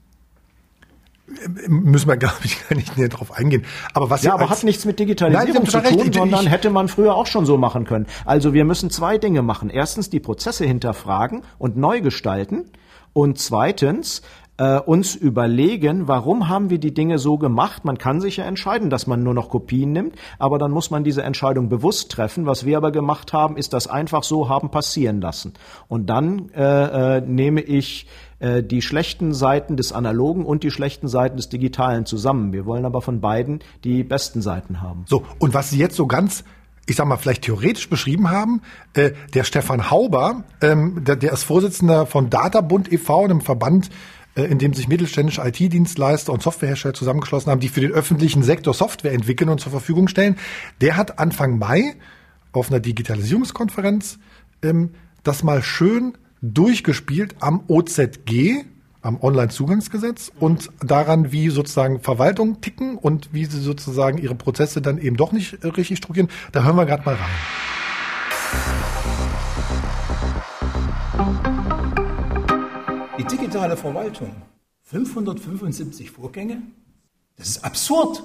müssen 1.69 2.09
wir, 2.09 2.17
glaube 2.19 2.37
ich, 2.45 2.69
gar 2.69 2.77
nicht 2.77 2.97
näher 2.97 3.09
drauf 3.09 3.33
eingehen. 3.33 3.65
Aber 3.93 4.11
was 4.11 4.23
ja, 4.23 4.35
aber 4.35 4.51
hat 4.51 4.65
nichts 4.65 4.85
mit 4.85 4.99
Digitalisierung 4.99 5.63
Nein, 5.63 5.71
zu 5.71 5.81
tun, 5.83 6.01
recht. 6.01 6.15
sondern 6.15 6.45
ich, 6.45 6.51
hätte 6.51 6.71
man 6.71 6.89
früher 6.89 7.15
auch 7.15 7.27
schon 7.27 7.47
so 7.47 7.57
machen 7.57 7.85
können. 7.85 8.07
Also 8.25 8.53
wir 8.53 8.65
müssen 8.65 8.91
zwei 8.91 9.19
Dinge 9.19 9.43
machen. 9.43 9.71
Erstens 9.71 10.11
die 10.11 10.21
Prozesse 10.21 10.65
hinterfragen 10.65 11.43
und 11.59 11.77
neu 11.77 12.01
gestalten. 12.01 12.71
Und 13.13 13.39
zweitens 13.39 14.23
äh, 14.57 14.79
uns 14.79 15.15
überlegen, 15.15 16.07
warum 16.07 16.49
haben 16.49 16.71
wir 16.71 16.79
die 16.79 16.95
Dinge 16.95 17.19
so 17.19 17.39
gemacht. 17.39 17.85
Man 17.85 17.99
kann 17.99 18.21
sich 18.21 18.37
ja 18.37 18.45
entscheiden, 18.45 18.91
dass 18.91 19.07
man 19.07 19.23
nur 19.23 19.35
noch 19.35 19.49
Kopien 19.49 19.93
nimmt, 19.93 20.17
aber 20.39 20.59
dann 20.59 20.71
muss 20.71 20.91
man 20.91 21.05
diese 21.05 21.23
Entscheidung 21.23 21.69
bewusst 21.69 22.13
treffen. 22.13 22.47
Was 22.47 22.65
wir 22.65 22.77
aber 22.77 22.93
gemacht 22.93 23.33
haben, 23.33 23.57
ist 23.57 23.73
das 23.73 23.87
einfach 23.87 24.23
so 24.23 24.49
haben 24.49 24.71
passieren 24.71 25.21
lassen. 25.21 25.55
Und 25.89 26.07
dann 26.07 26.51
äh, 26.51 27.17
äh, 27.17 27.21
nehme 27.21 27.63
ich 27.63 28.07
die 28.63 28.83
schlechten 28.83 29.33
Seiten 29.33 29.77
des 29.77 29.93
Analogen 29.93 30.45
und 30.45 30.65
die 30.65 30.71
schlechten 30.71 31.09
Seiten 31.09 31.37
des 31.37 31.49
Digitalen 31.49 32.05
zusammen. 32.05 32.53
Wir 32.53 32.67
wollen 32.67 32.85
aber 32.85 33.01
von 33.01 33.21
beiden 33.21 33.61
die 33.85 34.05
besten 34.05 34.43
Seiten 34.43 34.83
haben. 34.83 35.05
So, 35.09 35.25
und 35.39 35.55
was 35.55 35.71
Sie 35.71 35.79
jetzt 35.79 35.97
so 35.97 36.07
ganz 36.07 36.45
ich 36.87 36.97
sag 36.97 37.07
mal, 37.07 37.17
vielleicht 37.17 37.43
theoretisch 37.43 37.89
beschrieben 37.89 38.31
haben. 38.31 38.61
Äh, 38.93 39.13
der 39.33 39.45
Stefan 39.45 39.91
Hauber, 39.91 40.45
ähm, 40.61 41.03
der, 41.05 41.17
der 41.17 41.33
ist 41.33 41.45
Vorsitzender 41.45 42.05
von 42.05 42.29
Databund 42.29 42.93
e.V., 42.93 43.25
einem 43.25 43.41
Verband 43.41 43.89
äh, 44.37 44.45
in 44.45 44.59
dem 44.59 44.75
sich 44.75 44.89
mittelständische 44.89 45.43
IT-Dienstleister 45.43 46.33
und 46.33 46.43
Softwarehersteller 46.43 46.95
zusammengeschlossen 46.95 47.51
haben, 47.51 47.61
die 47.61 47.69
für 47.69 47.81
den 47.81 47.93
öffentlichen 47.93 48.43
Sektor 48.43 48.75
Software 48.75 49.13
entwickeln 49.13 49.49
und 49.49 49.61
zur 49.61 49.71
Verfügung 49.71 50.09
stellen. 50.09 50.37
Der 50.81 50.97
hat 50.97 51.19
Anfang 51.19 51.59
Mai 51.59 51.95
auf 52.53 52.71
einer 52.71 52.81
Digitalisierungskonferenz 52.81 54.19
ähm, 54.63 54.91
das 55.23 55.43
mal 55.43 55.63
schön 55.63 56.19
durchgespielt 56.53 57.37
am 57.41 57.65
OZG, 57.69 58.65
am 59.01 59.23
Onlinezugangsgesetz 59.23 60.31
und 60.39 60.71
daran, 60.81 61.33
wie 61.33 61.49
sozusagen 61.49 62.01
Verwaltung 62.01 62.61
ticken 62.61 62.97
und 62.97 63.33
wie 63.33 63.45
sie 63.45 63.61
sozusagen 63.61 64.19
ihre 64.19 64.35
Prozesse 64.35 64.83
dann 64.83 64.99
eben 64.99 65.17
doch 65.17 65.33
nicht 65.33 65.65
äh, 65.65 65.69
richtig 65.69 65.99
strukturieren. 65.99 66.31
Da 66.53 66.65
hören 66.65 66.77
wir 66.77 66.87
gerade 66.87 67.05
mal 67.05 67.15
rein. 67.15 67.31
Die 73.19 73.25
digitale 73.25 73.77
Verwaltung, 73.77 74.35
575 74.83 76.11
Vorgänge, 76.11 76.63
das 77.37 77.49
ist 77.49 77.65
absurd. 77.65 78.23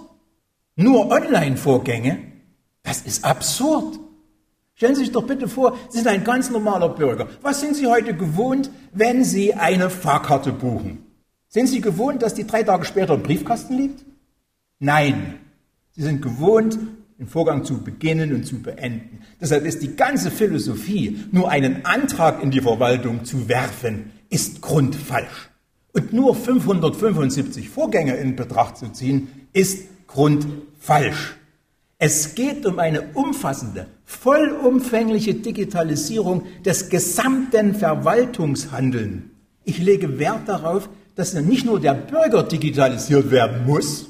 Nur 0.75 1.11
Online-Vorgänge, 1.11 2.19
das 2.83 3.01
ist 3.01 3.23
absurd. 3.25 3.99
Stellen 4.79 4.95
Sie 4.95 5.01
sich 5.01 5.11
doch 5.11 5.27
bitte 5.27 5.49
vor, 5.49 5.77
Sie 5.89 5.97
sind 5.97 6.07
ein 6.07 6.23
ganz 6.23 6.49
normaler 6.49 6.87
Bürger. 6.87 7.27
Was 7.41 7.59
sind 7.59 7.75
Sie 7.75 7.85
heute 7.87 8.15
gewohnt, 8.15 8.71
wenn 8.93 9.25
Sie 9.25 9.53
eine 9.53 9.89
Fahrkarte 9.89 10.53
buchen? 10.53 10.99
Sind 11.49 11.67
Sie 11.67 11.81
gewohnt, 11.81 12.21
dass 12.21 12.33
die 12.33 12.47
drei 12.47 12.63
Tage 12.63 12.85
später 12.85 13.15
im 13.15 13.21
Briefkasten 13.21 13.75
liegt? 13.75 14.05
Nein. 14.79 15.35
Sie 15.91 16.01
sind 16.01 16.21
gewohnt, 16.21 16.79
den 17.19 17.27
Vorgang 17.27 17.65
zu 17.65 17.83
beginnen 17.83 18.33
und 18.33 18.45
zu 18.45 18.61
beenden. 18.61 19.19
Deshalb 19.41 19.65
ist 19.65 19.83
die 19.83 19.97
ganze 19.97 20.31
Philosophie, 20.31 21.25
nur 21.33 21.49
einen 21.49 21.83
Antrag 21.85 22.41
in 22.41 22.49
die 22.49 22.61
Verwaltung 22.61 23.25
zu 23.25 23.49
werfen, 23.49 24.11
ist 24.29 24.61
grundfalsch. 24.61 25.49
Und 25.91 26.13
nur 26.13 26.33
575 26.33 27.67
Vorgänge 27.67 28.15
in 28.15 28.37
Betracht 28.37 28.77
zu 28.77 28.93
ziehen, 28.93 29.27
ist 29.51 29.89
grundfalsch. 30.07 31.35
Es 32.01 32.33
geht 32.33 32.65
um 32.65 32.79
eine 32.79 33.01
umfassende, 33.13 33.85
vollumfängliche 34.05 35.33
Digitalisierung 35.33 36.43
des 36.63 36.89
gesamten 36.89 37.75
Verwaltungshandelns. 37.75 39.23
Ich 39.65 39.79
lege 39.79 40.17
Wert 40.17 40.47
darauf, 40.47 40.89
dass 41.15 41.33
nicht 41.33 41.65
nur 41.65 41.81
der 41.81 41.95
Bürger 41.95 42.43
digitalisiert 42.43 43.29
werden 43.31 43.65
muss, 43.65 44.07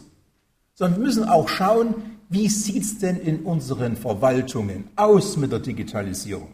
sondern 0.75 0.99
wir 0.99 1.07
müssen 1.07 1.23
auch 1.23 1.49
schauen, 1.49 1.95
wie 2.29 2.47
sieht 2.47 2.83
es 2.83 2.99
denn 2.99 3.17
in 3.17 3.39
unseren 3.39 3.97
Verwaltungen 3.97 4.83
aus 4.95 5.35
mit 5.35 5.51
der 5.51 5.59
Digitalisierung. 5.59 6.49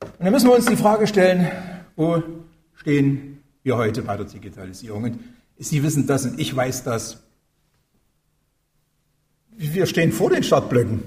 Und 0.00 0.24
dann 0.24 0.32
müssen 0.32 0.48
wir 0.48 0.56
uns 0.56 0.66
die 0.66 0.76
Frage 0.76 1.06
stellen, 1.06 1.48
wo 1.94 2.20
stehen 2.74 3.38
wir 3.62 3.76
heute 3.76 4.02
bei 4.02 4.16
der 4.16 4.26
Digitalisierung? 4.26 5.04
Und 5.04 5.20
Sie 5.58 5.80
wissen 5.84 6.08
das 6.08 6.24
und 6.24 6.40
ich 6.40 6.54
weiß 6.56 6.82
das. 6.82 7.18
Wir 9.62 9.84
stehen 9.84 10.10
vor 10.10 10.30
den 10.30 10.42
Startblöcken. 10.42 11.02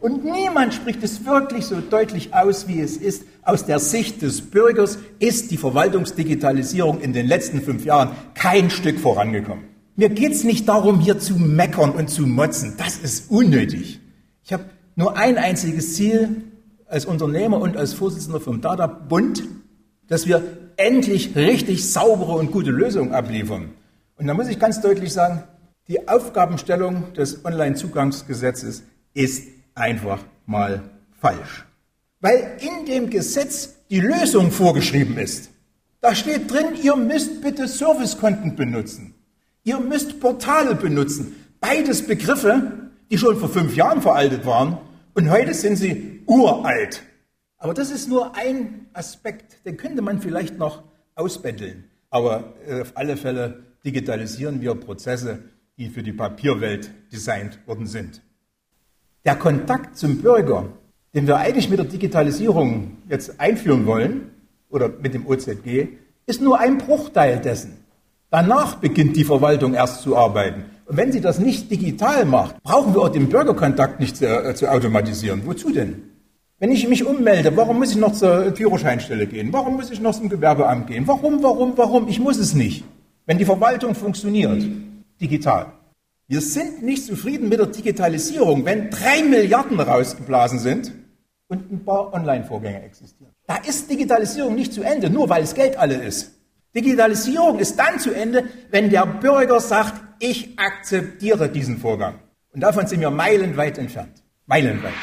Und 0.00 0.24
niemand 0.24 0.74
spricht 0.74 1.04
es 1.04 1.24
wirklich 1.24 1.66
so 1.66 1.80
deutlich 1.80 2.34
aus, 2.34 2.66
wie 2.66 2.80
es 2.80 2.96
ist. 2.96 3.22
Aus 3.42 3.64
der 3.64 3.78
Sicht 3.78 4.22
des 4.22 4.40
Bürgers 4.42 4.98
ist 5.20 5.52
die 5.52 5.56
Verwaltungsdigitalisierung 5.56 7.00
in 7.00 7.12
den 7.12 7.28
letzten 7.28 7.62
fünf 7.62 7.84
Jahren 7.84 8.10
kein 8.34 8.70
Stück 8.70 8.98
vorangekommen. 8.98 9.62
Mir 9.94 10.08
geht 10.08 10.32
es 10.32 10.42
nicht 10.42 10.68
darum, 10.68 10.98
hier 10.98 11.20
zu 11.20 11.36
meckern 11.36 11.92
und 11.92 12.10
zu 12.10 12.26
motzen. 12.26 12.74
Das 12.76 12.98
ist 12.98 13.30
unnötig. 13.30 14.00
Ich 14.42 14.52
habe 14.52 14.64
nur 14.96 15.16
ein 15.16 15.38
einziges 15.38 15.94
Ziel, 15.94 16.42
als 16.88 17.06
Unternehmer 17.06 17.60
und 17.60 17.76
als 17.76 17.92
Vorsitzender 17.92 18.40
vom 18.40 18.60
Data-Bund, 18.60 19.44
dass 20.08 20.26
wir 20.26 20.42
endlich 20.76 21.36
richtig 21.36 21.88
saubere 21.88 22.32
und 22.32 22.50
gute 22.50 22.72
Lösungen 22.72 23.12
abliefern. 23.12 23.70
Und 24.16 24.26
da 24.26 24.34
muss 24.34 24.48
ich 24.48 24.58
ganz 24.58 24.80
deutlich 24.80 25.12
sagen, 25.12 25.44
die 25.88 26.08
Aufgabenstellung 26.08 27.12
des 27.14 27.44
Online-Zugangsgesetzes 27.44 28.84
ist 29.14 29.48
einfach 29.74 30.24
mal 30.46 30.82
falsch. 31.20 31.66
Weil 32.20 32.58
in 32.60 32.86
dem 32.86 33.10
Gesetz 33.10 33.74
die 33.90 34.00
Lösung 34.00 34.50
vorgeschrieben 34.50 35.18
ist. 35.18 35.50
Da 36.00 36.14
steht 36.14 36.50
drin, 36.50 36.76
ihr 36.82 36.96
müsst 36.96 37.42
bitte 37.42 37.68
Servicekonten 37.68 38.56
benutzen. 38.56 39.14
Ihr 39.64 39.78
müsst 39.78 40.20
Portale 40.20 40.74
benutzen. 40.74 41.34
Beides 41.60 42.06
Begriffe, 42.06 42.90
die 43.10 43.18
schon 43.18 43.36
vor 43.36 43.48
fünf 43.48 43.76
Jahren 43.76 44.02
veraltet 44.02 44.46
waren 44.46 44.78
und 45.14 45.30
heute 45.30 45.54
sind 45.54 45.76
sie 45.76 46.22
uralt. 46.26 47.02
Aber 47.58 47.74
das 47.74 47.90
ist 47.90 48.08
nur 48.08 48.34
ein 48.36 48.86
Aspekt, 48.92 49.64
den 49.64 49.76
könnte 49.76 50.02
man 50.02 50.20
vielleicht 50.20 50.58
noch 50.58 50.82
ausbetteln. 51.14 51.84
Aber 52.10 52.54
äh, 52.66 52.82
auf 52.82 52.92
alle 52.96 53.16
Fälle 53.16 53.62
digitalisieren 53.84 54.60
wir 54.60 54.74
Prozesse, 54.74 55.44
die 55.78 55.88
für 55.88 56.02
die 56.02 56.12
Papierwelt 56.12 56.90
designt 57.12 57.58
worden 57.66 57.86
sind. 57.86 58.22
Der 59.24 59.36
Kontakt 59.36 59.96
zum 59.96 60.18
Bürger, 60.18 60.68
den 61.14 61.26
wir 61.26 61.36
eigentlich 61.36 61.70
mit 61.70 61.78
der 61.78 61.86
Digitalisierung 61.86 62.98
jetzt 63.08 63.40
einführen 63.40 63.86
wollen, 63.86 64.30
oder 64.72 64.88
mit 64.88 65.14
dem 65.14 65.26
OZG, 65.26 65.88
ist 66.26 66.40
nur 66.40 66.58
ein 66.58 66.78
Bruchteil 66.78 67.38
dessen. 67.38 67.84
Danach 68.30 68.76
beginnt 68.76 69.16
die 69.16 69.24
Verwaltung 69.24 69.74
erst 69.74 70.02
zu 70.02 70.16
arbeiten. 70.16 70.64
Und 70.86 70.96
wenn 70.96 71.12
sie 71.12 71.20
das 71.20 71.38
nicht 71.38 71.70
digital 71.70 72.24
macht, 72.24 72.62
brauchen 72.62 72.94
wir 72.94 73.02
auch 73.02 73.10
den 73.10 73.28
Bürgerkontakt 73.28 74.00
nicht 74.00 74.16
zu, 74.16 74.26
äh, 74.26 74.54
zu 74.54 74.70
automatisieren. 74.70 75.42
Wozu 75.44 75.70
denn? 75.70 76.02
Wenn 76.58 76.70
ich 76.70 76.88
mich 76.88 77.04
ummelde, 77.04 77.54
warum 77.56 77.78
muss 77.78 77.90
ich 77.90 77.98
noch 77.98 78.12
zur 78.12 78.54
Führerscheinstelle 78.54 79.26
gehen? 79.26 79.52
Warum 79.52 79.74
muss 79.74 79.90
ich 79.90 80.00
noch 80.00 80.14
zum 80.14 80.28
Gewerbeamt 80.28 80.86
gehen? 80.86 81.06
Warum, 81.06 81.42
warum, 81.42 81.76
warum? 81.76 82.08
Ich 82.08 82.20
muss 82.20 82.38
es 82.38 82.54
nicht. 82.54 82.84
Wenn 83.26 83.38
die 83.38 83.44
Verwaltung 83.44 83.94
funktioniert, 83.94 84.64
digital. 85.22 85.72
Wir 86.28 86.40
sind 86.40 86.82
nicht 86.82 87.06
zufrieden 87.06 87.48
mit 87.48 87.58
der 87.58 87.66
Digitalisierung, 87.66 88.64
wenn 88.64 88.90
drei 88.90 89.22
Milliarden 89.22 89.78
rausgeblasen 89.80 90.58
sind 90.58 90.92
und 91.48 91.70
ein 91.70 91.84
paar 91.84 92.12
Online-Vorgänge 92.12 92.82
existieren. 92.82 93.32
Da 93.46 93.56
ist 93.56 93.90
Digitalisierung 93.90 94.54
nicht 94.54 94.72
zu 94.72 94.82
Ende, 94.82 95.10
nur 95.10 95.28
weil 95.28 95.42
es 95.42 95.54
Geld 95.54 95.76
alle 95.76 95.96
ist. 95.96 96.32
Digitalisierung 96.74 97.58
ist 97.58 97.78
dann 97.78 97.98
zu 97.98 98.12
Ende, 98.14 98.44
wenn 98.70 98.88
der 98.88 99.04
Bürger 99.06 99.60
sagt, 99.60 100.00
ich 100.18 100.58
akzeptiere 100.58 101.48
diesen 101.48 101.78
Vorgang. 101.78 102.14
Und 102.52 102.60
davon 102.60 102.86
sind 102.86 103.00
wir 103.00 103.10
meilenweit 103.10 103.78
entfernt. 103.78 104.22
Meilenweit. 104.46 104.94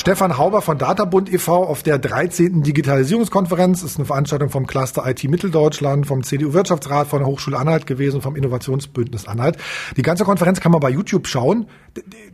Stefan 0.00 0.38
Hauber 0.38 0.62
von 0.62 0.78
Databund 0.78 1.30
e.V. 1.30 1.62
auf 1.62 1.82
der 1.82 1.98
13. 1.98 2.62
Digitalisierungskonferenz. 2.62 3.82
Ist 3.82 3.98
eine 3.98 4.06
Veranstaltung 4.06 4.48
vom 4.48 4.66
Cluster 4.66 5.06
IT 5.06 5.24
Mitteldeutschland, 5.24 6.06
vom 6.06 6.24
CDU-Wirtschaftsrat, 6.24 7.06
von 7.06 7.18
der 7.18 7.28
Hochschule 7.28 7.58
Anhalt 7.58 7.86
gewesen, 7.86 8.22
vom 8.22 8.34
Innovationsbündnis 8.34 9.28
Anhalt. 9.28 9.58
Die 9.98 10.02
ganze 10.02 10.24
Konferenz 10.24 10.60
kann 10.60 10.72
man 10.72 10.80
bei 10.80 10.88
YouTube 10.88 11.26
schauen. 11.26 11.66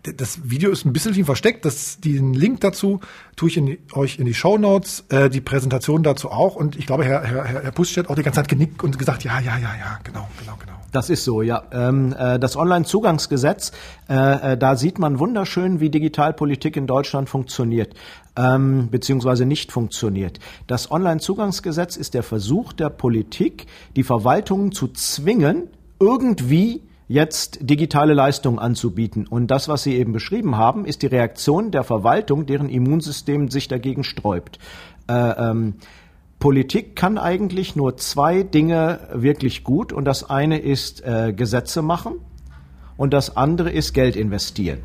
Das 0.04 0.48
Video 0.48 0.70
ist 0.70 0.86
ein 0.86 0.92
bisschen 0.92 1.24
versteckt. 1.24 1.64
Das, 1.64 1.98
den 1.98 2.34
Link 2.34 2.60
dazu 2.60 3.00
tue 3.34 3.48
ich 3.48 3.56
in 3.56 3.78
euch 3.94 4.20
in 4.20 4.26
die 4.26 4.34
Show 4.34 4.58
Notes, 4.58 5.04
äh, 5.08 5.28
die 5.28 5.40
Präsentation 5.40 6.04
dazu 6.04 6.30
auch. 6.30 6.54
Und 6.54 6.76
ich 6.76 6.86
glaube, 6.86 7.04
Herr, 7.04 7.24
Herr, 7.24 7.46
Herr 7.46 7.72
Pusch 7.72 7.96
hat 7.96 8.08
auch 8.08 8.14
die 8.14 8.22
ganze 8.22 8.42
Zeit 8.42 8.48
genickt 8.48 8.84
und 8.84 8.96
gesagt, 8.96 9.24
ja, 9.24 9.40
ja, 9.40 9.58
ja, 9.58 9.74
ja, 9.76 9.98
genau, 10.04 10.28
genau, 10.38 10.56
genau. 10.60 10.75
Das 10.96 11.10
ist 11.10 11.24
so, 11.24 11.42
ja. 11.42 11.62
Ähm, 11.72 12.14
äh, 12.18 12.38
das 12.38 12.56
Online-Zugangsgesetz, 12.56 13.72
äh, 14.08 14.54
äh, 14.54 14.56
da 14.56 14.76
sieht 14.76 14.98
man 14.98 15.18
wunderschön, 15.18 15.78
wie 15.78 15.90
Digitalpolitik 15.90 16.74
in 16.74 16.86
Deutschland 16.86 17.28
funktioniert, 17.28 17.92
ähm, 18.34 18.88
beziehungsweise 18.90 19.44
nicht 19.44 19.72
funktioniert. 19.72 20.38
Das 20.66 20.90
Online-Zugangsgesetz 20.90 21.98
ist 21.98 22.14
der 22.14 22.22
Versuch 22.22 22.72
der 22.72 22.88
Politik, 22.88 23.66
die 23.94 24.04
Verwaltungen 24.04 24.72
zu 24.72 24.88
zwingen, 24.88 25.68
irgendwie 26.00 26.80
jetzt 27.08 27.58
digitale 27.60 28.14
Leistungen 28.14 28.58
anzubieten. 28.58 29.26
Und 29.26 29.48
das, 29.48 29.68
was 29.68 29.82
Sie 29.82 29.96
eben 29.96 30.14
beschrieben 30.14 30.56
haben, 30.56 30.86
ist 30.86 31.02
die 31.02 31.08
Reaktion 31.08 31.72
der 31.72 31.84
Verwaltung, 31.84 32.46
deren 32.46 32.70
Immunsystem 32.70 33.50
sich 33.50 33.68
dagegen 33.68 34.02
sträubt. 34.02 34.58
Äh, 35.08 35.12
ähm, 35.12 35.74
Politik 36.38 36.96
kann 36.96 37.18
eigentlich 37.18 37.76
nur 37.76 37.96
zwei 37.96 38.42
Dinge 38.42 39.00
wirklich 39.12 39.64
gut 39.64 39.92
und 39.92 40.04
das 40.04 40.28
eine 40.28 40.58
ist 40.58 41.02
äh, 41.04 41.32
Gesetze 41.32 41.82
machen 41.82 42.20
und 42.96 43.12
das 43.12 43.36
andere 43.36 43.70
ist 43.70 43.94
Geld 43.94 44.16
investieren. 44.16 44.80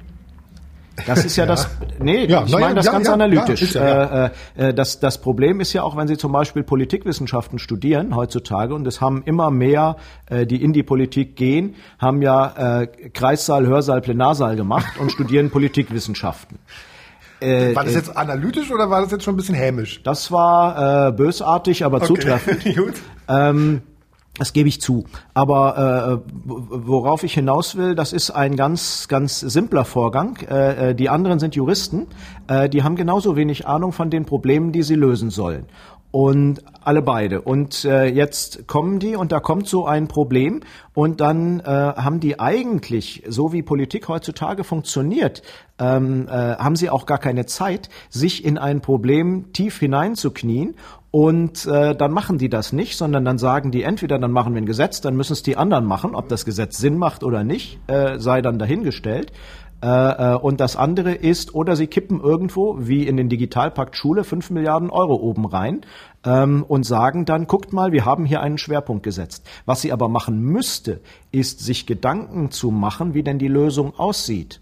Das 1.06 1.26
ist 1.26 1.36
ja, 1.36 1.44
ja. 1.46 1.48
das, 1.48 1.70
nee, 2.00 2.26
ja, 2.26 2.44
ich 2.46 2.52
meine 2.52 2.76
das 2.76 2.86
ja, 2.86 2.92
ganz 2.92 3.10
analytisch. 3.10 3.76
Äh, 3.76 4.30
äh, 4.56 4.74
das, 4.74 5.00
das 5.00 5.20
Problem 5.20 5.60
ist 5.60 5.74
ja 5.74 5.84
auch, 5.84 5.98
wenn 5.98 6.08
Sie 6.08 6.18
zum 6.18 6.32
Beispiel 6.32 6.64
Politikwissenschaften 6.64 7.60
studieren 7.60 8.16
heutzutage, 8.16 8.74
und 8.74 8.86
es 8.88 9.02
haben 9.02 9.24
immer 9.26 9.52
mehr, 9.52 9.98
äh, 10.28 10.46
die 10.46 10.62
in 10.62 10.74
die 10.74 10.84
Politik 10.84 11.36
gehen, 11.36 11.76
haben 12.00 12.22
ja 12.22 12.82
äh, 12.82 12.88
Kreissaal, 12.88 13.66
Hörsaal, 13.66 14.02
Plenarsaal 14.02 14.56
gemacht 14.56 15.00
und 15.00 15.12
studieren 15.12 15.50
Politikwissenschaften. 15.52 16.60
Äh, 17.42 17.76
war 17.76 17.84
das 17.84 17.94
äh, 17.94 17.98
jetzt 17.98 18.16
analytisch 18.16 18.72
oder 18.72 18.90
war 18.90 19.02
das 19.02 19.12
jetzt 19.12 19.24
schon 19.24 19.34
ein 19.34 19.38
bisschen 19.38 19.56
hämisch? 19.56 20.02
Das 20.04 20.32
war 20.32 21.08
äh, 21.08 21.12
bösartig, 21.12 21.84
aber 21.84 21.98
okay. 21.98 22.08
zutreffend. 22.08 22.64
Gut. 22.76 22.94
Ähm, 23.28 23.82
das 24.38 24.54
gebe 24.54 24.70
ich 24.70 24.80
zu. 24.80 25.04
Aber 25.34 26.24
äh, 26.26 26.32
worauf 26.46 27.24
ich 27.24 27.34
hinaus 27.34 27.76
will, 27.76 27.96
das 27.96 28.14
ist 28.14 28.32
ein 28.32 28.56
ganz, 28.56 29.08
ganz 29.10 29.40
simpler 29.42 29.84
Vorgang. 29.84 30.38
Äh, 30.50 30.92
äh, 30.92 30.96
die 30.96 31.10
anderen 31.10 31.40
sind 31.40 31.54
Juristen. 31.56 32.08
Äh, 32.48 32.70
die 32.70 32.82
haben 32.84 32.96
genauso 32.96 33.36
wenig 33.36 33.68
Ahnung 33.68 33.92
von 33.92 34.10
den 34.10 34.26
Problemen, 34.26 34.72
die 34.72 34.84
sie 34.84 34.96
lösen 34.96 35.32
sollen. 35.32 35.66
Und 36.12 36.62
alle 36.84 37.02
beide. 37.02 37.42
Und 37.42 37.86
äh, 37.86 38.06
jetzt 38.06 38.68
kommen 38.68 39.00
die 39.00 39.16
und 39.16 39.32
da 39.32 39.40
kommt 39.40 39.68
so 39.70 39.86
ein 39.86 40.10
Problem 40.10 40.60
und 40.94 41.22
dann 41.22 41.62
äh, 41.62 41.64
haben 41.64 42.20
die 42.20 42.38
eigentlich, 42.38 43.24
so 43.30 43.54
wie 43.54 43.64
Politik 43.64 44.10
heutzutage 44.10 44.66
funktioniert, 44.66 45.42
ähm, 45.80 46.28
äh, 46.28 46.32
haben 46.32 46.76
sie 46.76 46.90
auch 46.90 47.06
gar 47.06 47.18
keine 47.18 47.46
Zeit, 47.46 47.90
sich 48.10 48.44
in 48.44 48.58
ein 48.58 48.82
Problem 48.82 49.54
tief 49.54 49.80
hineinzuknien 49.80 50.76
und 51.12 51.66
äh, 51.66 51.94
dann 51.94 52.12
machen 52.12 52.38
die 52.38 52.48
das 52.48 52.72
nicht, 52.72 52.98
sondern 52.98 53.26
dann 53.26 53.38
sagen 53.38 53.72
die 53.72 53.84
entweder, 53.84 54.18
dann 54.18 54.32
machen 54.32 54.54
wir 54.54 54.62
ein 54.62 54.66
Gesetz, 54.66 55.02
dann 55.02 55.18
müssen 55.18 55.34
es 55.34 55.44
die 55.44 55.58
anderen 55.58 55.86
machen. 55.86 56.16
Ob 56.16 56.30
das 56.30 56.46
Gesetz 56.46 56.78
Sinn 56.78 56.98
macht 56.98 57.24
oder 57.24 57.44
nicht, 57.44 57.80
äh, 57.88 58.18
sei 58.18 58.42
dann 58.42 58.60
dahingestellt. 58.60 59.34
Äh, 59.84 59.88
äh, 59.88 60.36
und 60.36 60.60
das 60.60 60.76
andere 60.76 61.14
ist, 61.14 61.56
oder 61.56 61.76
sie 61.76 61.88
kippen 61.88 62.22
irgendwo, 62.22 62.78
wie 62.80 63.08
in 63.08 63.18
den 63.18 63.30
Digitalpakt 63.30 63.96
Schule, 63.96 64.24
fünf 64.24 64.52
Milliarden 64.52 64.90
Euro 64.90 65.16
oben 65.16 65.46
rein 65.46 65.82
ähm, 66.24 66.64
und 66.68 66.86
sagen 66.86 67.26
dann, 67.26 67.48
guckt 67.48 67.74
mal, 67.74 67.92
wir 67.92 68.06
haben 68.06 68.26
hier 68.26 68.42
einen 68.42 68.60
Schwerpunkt 68.60 69.04
gesetzt. 69.04 69.48
Was 69.66 69.82
sie 69.82 69.92
aber 69.92 70.08
machen 70.08 70.40
müsste, 70.40 71.02
ist 71.32 71.60
sich 71.62 71.88
Gedanken 71.88 72.52
zu 72.52 72.70
machen, 72.70 73.14
wie 73.14 73.24
denn 73.24 73.40
die 73.40 73.48
Lösung 73.48 73.94
aussieht. 73.98 74.62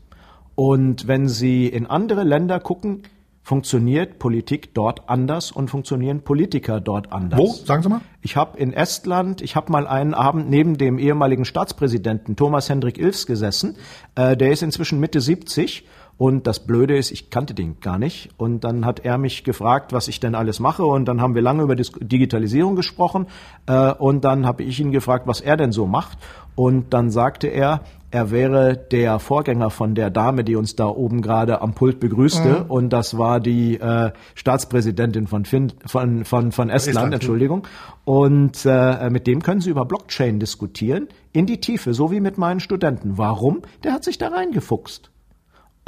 Und 0.56 1.08
wenn 1.08 1.30
Sie 1.30 1.68
in 1.68 1.86
andere 1.86 2.24
Länder 2.24 2.60
gucken, 2.60 3.04
funktioniert 3.50 4.20
Politik 4.20 4.76
dort 4.76 5.10
anders 5.10 5.52
und 5.52 5.72
funktionieren 5.72 6.22
Politiker 6.22 6.80
dort 6.80 7.12
anders. 7.12 7.40
Wo? 7.40 7.48
Sagen 7.48 7.82
Sie 7.82 7.90
mal. 7.90 8.02
Ich 8.22 8.36
habe 8.36 8.60
in 8.60 8.74
Estland, 8.74 9.42
ich 9.42 9.56
habe 9.56 9.72
mal 9.72 9.88
einen 9.88 10.14
Abend 10.14 10.52
neben 10.52 10.78
dem 10.78 11.00
ehemaligen 11.00 11.46
Staatspräsidenten 11.46 12.36
Thomas 12.36 12.70
Hendrik 12.70 13.00
Ilves 13.00 13.26
gesessen. 13.26 13.78
Äh, 14.14 14.38
der 14.38 14.52
ist 14.52 14.62
inzwischen 14.62 15.00
Mitte 15.00 15.20
70 15.20 15.84
und 16.20 16.48
das 16.48 16.60
Blöde 16.60 16.98
ist, 16.98 17.12
ich 17.12 17.30
kannte 17.30 17.54
den 17.54 17.80
gar 17.80 17.98
nicht. 17.98 18.30
Und 18.36 18.66
dann 18.66 18.86
hat 18.86 19.00
er 19.00 19.18
mich 19.18 19.46
gefragt, 19.46 19.94
was 19.94 20.10
ich 20.10 20.20
denn 20.20 20.36
alles 20.36 20.60
mache. 20.60 20.84
Und 20.86 21.06
dann 21.06 21.22
haben 21.22 21.34
wir 21.34 21.42
lange 21.42 21.64
über 21.64 21.78
Digitalisierung 21.78 22.76
gesprochen. 22.76 23.28
Äh, 23.68 23.94
und 23.94 24.26
dann 24.26 24.46
habe 24.46 24.64
ich 24.64 24.82
ihn 24.82 24.92
gefragt, 24.92 25.28
was 25.28 25.40
er 25.40 25.56
denn 25.56 25.72
so 25.72 25.88
macht. 25.88 26.18
Und 26.60 26.94
dann 26.94 27.10
sagte 27.10 27.48
er, 27.48 27.84
er 28.12 28.32
wäre 28.32 28.76
der 28.76 29.20
Vorgänger 29.20 29.70
von 29.70 29.96
der 29.96 30.10
Dame, 30.10 30.44
die 30.44 30.58
uns 30.58 30.76
da 30.76 30.88
oben 30.88 31.22
gerade 31.22 31.62
am 31.62 31.74
Pult 31.74 32.02
begrüßte. 32.02 32.66
Mhm. 32.66 32.66
Und 32.70 32.90
das 32.90 33.18
war 33.18 33.40
die 33.40 33.80
äh, 33.80 34.12
Staatspräsidentin 34.36 35.28
von, 35.28 35.46
fin 35.46 35.72
von, 35.86 36.26
von, 36.26 36.52
von 36.52 36.70
Estland, 36.70 36.98
Estland, 36.98 37.14
Entschuldigung. 37.14 37.66
Und 38.04 38.66
äh, 38.66 39.10
mit 39.10 39.26
dem 39.26 39.42
können 39.42 39.62
Sie 39.62 39.70
über 39.70 39.86
Blockchain 39.86 40.42
diskutieren, 40.42 41.08
in 41.32 41.46
die 41.46 41.62
Tiefe, 41.62 41.94
so 41.94 42.12
wie 42.12 42.20
mit 42.20 42.38
meinen 42.38 42.60
Studenten. 42.60 43.18
Warum? 43.18 43.62
Der 43.86 43.94
hat 43.94 44.04
sich 44.04 44.18
da 44.18 44.28
reingefuchst. 44.28 45.12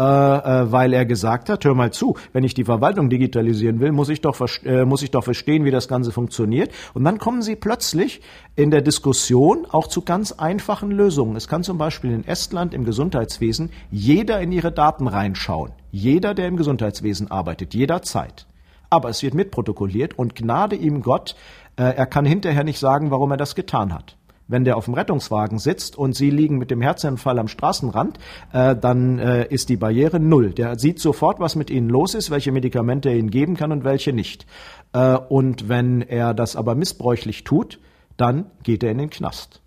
Äh, 0.02 0.04
äh, 0.04 0.72
weil 0.72 0.94
er 0.94 1.06
gesagt 1.06 1.48
hat, 1.50 1.64
hör 1.64 1.76
mal 1.76 1.92
zu, 1.92 2.16
wenn 2.34 2.44
ich 2.44 2.56
die 2.56 2.64
Verwaltung 2.64 3.12
digitalisieren 3.12 3.80
will, 3.80 3.92
muss 3.92 4.10
ich 4.10 4.22
doch, 4.22 4.36
äh, 4.64 4.84
muss 4.84 5.04
ich 5.04 5.12
doch 5.12 5.24
verstehen, 5.24 5.64
wie 5.64 5.70
das 5.70 5.88
Ganze 5.88 6.12
funktioniert. 6.12 6.72
Und 6.96 7.04
dann 7.04 7.20
kommen 7.20 7.44
sie 7.44 7.56
plötzlich 7.56 8.22
in 8.56 8.72
der 8.72 8.82
Diskussion 8.82 9.68
auch 9.70 9.86
zu 9.86 10.02
ganz 10.02 10.32
einfachen 10.32 10.90
Lösungen. 10.90 11.36
Es 11.36 11.48
kann 11.48 11.62
zum 11.62 11.78
Beispiel 11.78 12.12
in 12.12 12.28
Estland 12.28 12.74
im 12.74 12.84
Gesundheitswesen 12.84 13.70
jeder 13.92 14.42
in 14.42 14.52
ihre 14.52 14.72
Daten 14.72 15.08
reinschauen. 15.08 15.72
Jeder, 15.92 16.34
der 16.34 16.48
im 16.48 16.58
Gesundheitswesen 16.58 17.30
arbeitet, 17.30 17.76
jederzeit. 17.76 18.48
Aber 18.90 19.10
es 19.10 19.22
wird 19.22 19.36
mitprotokolliert 19.36 20.18
und 20.18 20.36
Gnade 20.36 20.78
ihm 20.78 21.04
Gott, 21.04 21.36
äh, 21.76 21.84
er 21.84 22.08
kann 22.08 22.26
hinterher 22.26 22.64
nicht 22.64 22.80
sagen, 22.80 23.12
warum 23.12 23.30
er 23.30 23.38
das 23.38 23.54
getan 23.54 23.94
hat 23.94 24.18
wenn 24.52 24.66
der 24.66 24.78
auf 24.78 24.86
dem 24.86 24.94
Rettungswagen 24.94 25.58
sitzt 25.58 25.98
und 25.98 26.16
Sie 26.16 26.30
liegen 26.30 26.58
mit 26.58 26.70
dem 26.72 26.82
Herzinfarkt 26.82 27.40
am 27.40 27.48
Straßenrand, 27.48 28.20
äh, 28.54 28.76
dann 28.76 29.18
äh, 29.20 29.48
ist 29.48 29.70
die 29.70 29.78
Barriere 29.78 30.20
null. 30.20 30.52
Der 30.52 30.78
sieht 30.78 31.00
sofort, 31.00 31.40
was 31.40 31.56
mit 31.56 31.70
Ihnen 31.70 31.90
los 31.90 32.14
ist, 32.14 32.30
welche 32.30 32.52
Medikamente 32.52 33.10
er 33.10 33.16
Ihnen 33.16 33.32
geben 33.32 33.56
kann 33.56 33.72
und 33.72 33.84
welche 33.84 34.14
nicht. 34.14 34.46
Äh, 34.94 35.16
und 35.16 35.70
wenn 35.70 36.02
er 36.02 36.34
das 36.34 36.56
aber 36.56 36.76
missbräuchlich 36.76 37.44
tut, 37.44 37.80
dann 38.18 38.46
geht 38.64 38.84
er 38.84 38.92
in 38.92 38.98
den 38.98 39.10
Knast. 39.10 39.62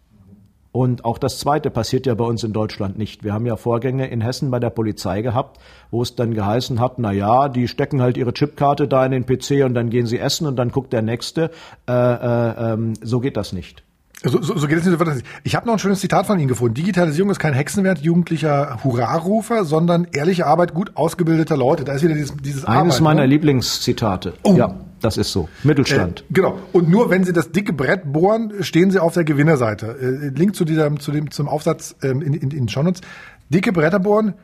Und 0.70 1.04
auch 1.04 1.18
das 1.18 1.38
Zweite 1.38 1.70
passiert 1.70 2.04
ja 2.04 2.14
bei 2.14 2.24
uns 2.24 2.42
in 2.42 2.52
Deutschland 2.52 2.98
nicht. 2.98 3.22
Wir 3.22 3.32
haben 3.32 3.46
ja 3.46 3.54
Vorgänge 3.54 4.08
in 4.08 4.20
Hessen 4.20 4.50
bei 4.50 4.58
der 4.58 4.70
Polizei 4.70 5.22
gehabt, 5.22 5.60
wo 5.92 6.02
es 6.02 6.16
dann 6.16 6.34
geheißen 6.34 6.80
hat, 6.80 6.98
na 6.98 7.12
ja, 7.12 7.48
die 7.48 7.68
stecken 7.68 8.02
halt 8.02 8.16
ihre 8.16 8.32
Chipkarte 8.32 8.88
da 8.88 9.06
in 9.06 9.12
den 9.12 9.24
PC 9.24 9.64
und 9.64 9.74
dann 9.74 9.88
gehen 9.88 10.06
sie 10.06 10.18
essen 10.18 10.48
und 10.48 10.56
dann 10.56 10.72
guckt 10.72 10.92
der 10.92 11.02
Nächste. 11.02 11.52
Äh, 11.88 11.92
äh, 11.92 12.72
ähm, 12.72 12.94
so 13.00 13.20
geht 13.20 13.36
das 13.36 13.52
nicht. 13.52 13.84
So, 14.22 14.40
so, 14.40 14.56
so 14.56 14.66
geht 14.68 14.78
es 14.78 14.86
nicht. 14.86 15.26
Ich 15.42 15.54
habe 15.54 15.66
noch 15.66 15.74
ein 15.74 15.78
schönes 15.78 16.00
Zitat 16.00 16.26
von 16.26 16.38
Ihnen 16.38 16.48
gefunden. 16.48 16.74
Digitalisierung 16.74 17.30
ist 17.30 17.38
kein 17.38 17.52
Hexenwert 17.52 17.98
jugendlicher 17.98 18.78
Hurrarufer, 18.82 19.64
sondern 19.64 20.06
ehrliche 20.12 20.46
Arbeit 20.46 20.72
gut 20.72 20.92
ausgebildeter 20.94 21.56
Leute. 21.56 21.84
Da 21.84 21.92
ist 21.92 22.02
wieder 22.02 22.14
dieses, 22.14 22.34
dieses 22.36 22.64
Eines 22.64 22.94
Arbeit, 22.94 23.00
meiner 23.02 23.20
ne? 23.22 23.26
Lieblingszitate. 23.26 24.34
Oh. 24.42 24.54
Ja, 24.54 24.76
das 25.00 25.18
ist 25.18 25.32
so. 25.32 25.48
Mittelstand. 25.62 26.20
Äh, 26.20 26.32
genau. 26.32 26.58
Und 26.72 26.88
nur 26.88 27.10
wenn 27.10 27.24
Sie 27.24 27.34
das 27.34 27.52
dicke 27.52 27.74
Brett 27.74 28.10
bohren, 28.10 28.52
stehen 28.60 28.90
Sie 28.90 28.98
auf 28.98 29.12
der 29.12 29.24
Gewinnerseite. 29.24 29.96
Äh, 30.00 30.28
Link 30.28 30.56
zu 30.56 30.64
dieser, 30.64 30.94
zu 30.96 31.12
dem, 31.12 31.30
zum 31.30 31.48
Aufsatz 31.48 31.94
ähm, 32.02 32.22
in, 32.22 32.32
in, 32.32 32.50
in 32.50 32.68
Shownotes. 32.68 33.02
Dicke 33.50 33.72
Bretter 33.72 34.00
bohren 34.00 34.34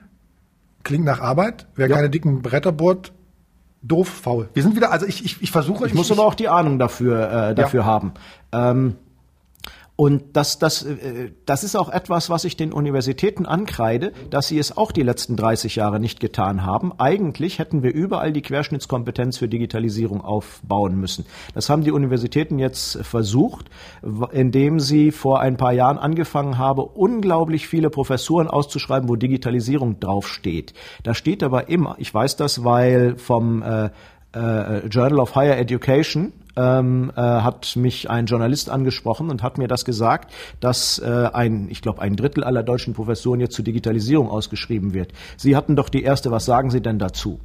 klingt 0.83 1.05
nach 1.05 1.21
Arbeit. 1.21 1.67
Wer 1.75 1.89
ja. 1.89 1.97
keine 1.97 2.11
dicken 2.11 2.43
Bretter 2.43 2.73
bohrt, 2.73 3.13
doof, 3.83 4.09
faul. 4.09 4.49
Wir 4.53 4.63
sind 4.63 4.77
wieder, 4.77 4.93
also 4.93 5.07
ich, 5.07 5.25
ich, 5.25 5.43
ich 5.43 5.51
versuche. 5.51 5.87
Ich, 5.87 5.93
ich 5.93 5.97
muss 5.97 6.11
aber 6.11 6.27
auch 6.27 6.35
die 6.35 6.49
Ahnung 6.49 6.79
dafür, 6.79 7.51
äh, 7.51 7.55
dafür 7.55 7.81
ja. 7.81 7.87
haben. 7.87 8.13
Ähm, 8.53 8.97
und 10.01 10.35
das, 10.35 10.59
das, 10.59 10.83
äh, 10.83 11.31
das 11.45 11.63
ist 11.63 11.77
auch 11.77 11.91
etwas, 11.91 12.31
was 12.31 12.47
ich 12.47 12.57
den 12.57 12.73
Universitäten 12.73 13.45
ankreide, 13.45 14.15
dass 14.31 14.49
sie 14.49 14.59
es 14.59 14.75
auch 14.75 14.93
die 14.93 15.03
letzten 15.03 15.37
30 15.37 15.77
Jahre 15.77 16.01
nicht 16.01 16.21
getan 16.21 16.65
haben. 16.65 16.95
Eigentlich 16.97 17.59
hätten 17.59 17.83
wir 17.83 17.93
überall 17.93 18.33
die 18.33 18.41
Querschnittskompetenz 18.41 19.37
für 19.37 19.47
Digitalisierung 19.47 20.23
aufbauen 20.23 20.97
müssen. 20.99 21.27
Das 21.53 21.69
haben 21.69 21.85
die 21.85 21.91
Universitäten 21.91 22.59
jetzt 22.59 22.97
versucht, 23.03 23.67
indem 24.33 24.81
sie 24.81 25.11
vor 25.11 25.41
ein 25.41 25.59
paar 25.59 25.73
Jahren 25.75 25.99
angefangen 25.99 26.57
haben, 26.57 26.81
unglaublich 26.81 27.69
viele 27.69 27.91
Professuren 27.91 28.49
auszuschreiben, 28.49 29.07
wo 29.07 29.17
Digitalisierung 29.17 30.01
draufsteht. 30.01 30.73
Da 31.03 31.13
steht 31.13 31.43
aber 31.43 31.69
immer, 31.69 31.97
ich 31.99 32.15
weiß 32.15 32.37
das, 32.37 32.65
weil 32.65 33.19
vom 33.19 33.63
äh, 33.63 33.91
äh, 34.35 34.87
Journal 34.87 35.19
of 35.19 35.35
Higher 35.35 35.59
Education 35.59 36.33
ähm, 36.61 37.11
äh, 37.17 37.21
hat 37.21 37.77
mich 37.77 38.11
ein 38.11 38.27
Journalist 38.27 38.69
angesprochen 38.71 39.31
und 39.31 39.43
hat 39.43 39.57
mir 39.59 39.69
das 39.69 39.85
gesagt, 39.85 40.33
dass 40.61 40.99
äh, 40.99 41.29
ein, 41.33 41.69
ich 41.71 41.81
glaube, 41.83 42.03
ein 42.03 42.17
Drittel 42.17 42.45
aller 42.45 42.63
deutschen 42.63 42.93
Professoren 42.95 43.41
jetzt 43.41 43.55
zur 43.55 43.65
Digitalisierung 43.65 44.29
ausgeschrieben 44.29 44.93
wird. 44.93 45.13
Sie 45.37 45.57
hatten 45.57 45.77
doch 45.77 45.89
die 45.89 46.03
erste, 46.03 46.31
was 46.31 46.45
sagen 46.45 46.71
Sie 46.71 46.81
denn 46.83 46.99
dazu? 46.99 47.41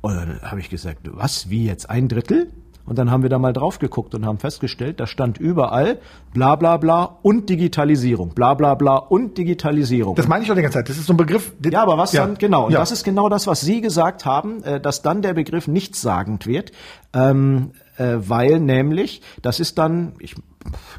Und 0.00 0.14
dann 0.14 0.40
habe 0.42 0.60
ich 0.60 0.68
gesagt, 0.70 1.00
was, 1.10 1.50
wie 1.50 1.64
jetzt 1.66 1.88
ein 1.90 2.08
Drittel? 2.08 2.50
Und 2.86 2.98
dann 2.98 3.10
haben 3.10 3.22
wir 3.22 3.28
da 3.28 3.38
mal 3.38 3.52
drauf 3.52 3.78
geguckt 3.78 4.14
und 4.14 4.24
haben 4.24 4.38
festgestellt, 4.38 4.98
da 4.98 5.06
stand 5.06 5.36
überall 5.36 5.98
bla 6.32 6.56
bla 6.56 6.78
bla 6.78 7.18
und 7.20 7.50
Digitalisierung, 7.50 8.30
bla 8.30 8.54
bla 8.54 8.74
bla 8.76 8.96
und 8.96 9.36
Digitalisierung. 9.36 10.14
Das 10.14 10.26
meine 10.26 10.42
ich 10.42 10.48
doch 10.48 10.54
die 10.56 10.62
ganze 10.62 10.78
Zeit. 10.78 10.88
Das 10.88 10.96
ist 10.96 11.04
so 11.06 11.12
ein 11.12 11.18
Begriff. 11.18 11.52
Ja, 11.70 11.82
aber 11.82 11.98
was 11.98 12.12
Ja. 12.14 12.24
dann, 12.24 12.38
genau, 12.38 12.64
und 12.66 12.72
Ja. 12.72 12.78
das 12.78 12.90
ist 12.90 13.04
genau 13.04 13.28
das, 13.28 13.46
was 13.46 13.60
Sie 13.60 13.82
gesagt 13.82 14.24
haben, 14.24 14.62
äh, 14.64 14.80
dass 14.80 15.02
dann 15.02 15.20
der 15.20 15.34
Begriff 15.34 15.68
nichtssagend 15.68 16.46
wird, 16.46 16.72
ähm, 17.12 17.72
äh, 17.74 17.87
weil 17.98 18.60
nämlich, 18.60 19.22
das 19.42 19.60
ist 19.60 19.78
dann, 19.78 20.14
ich 20.18 20.34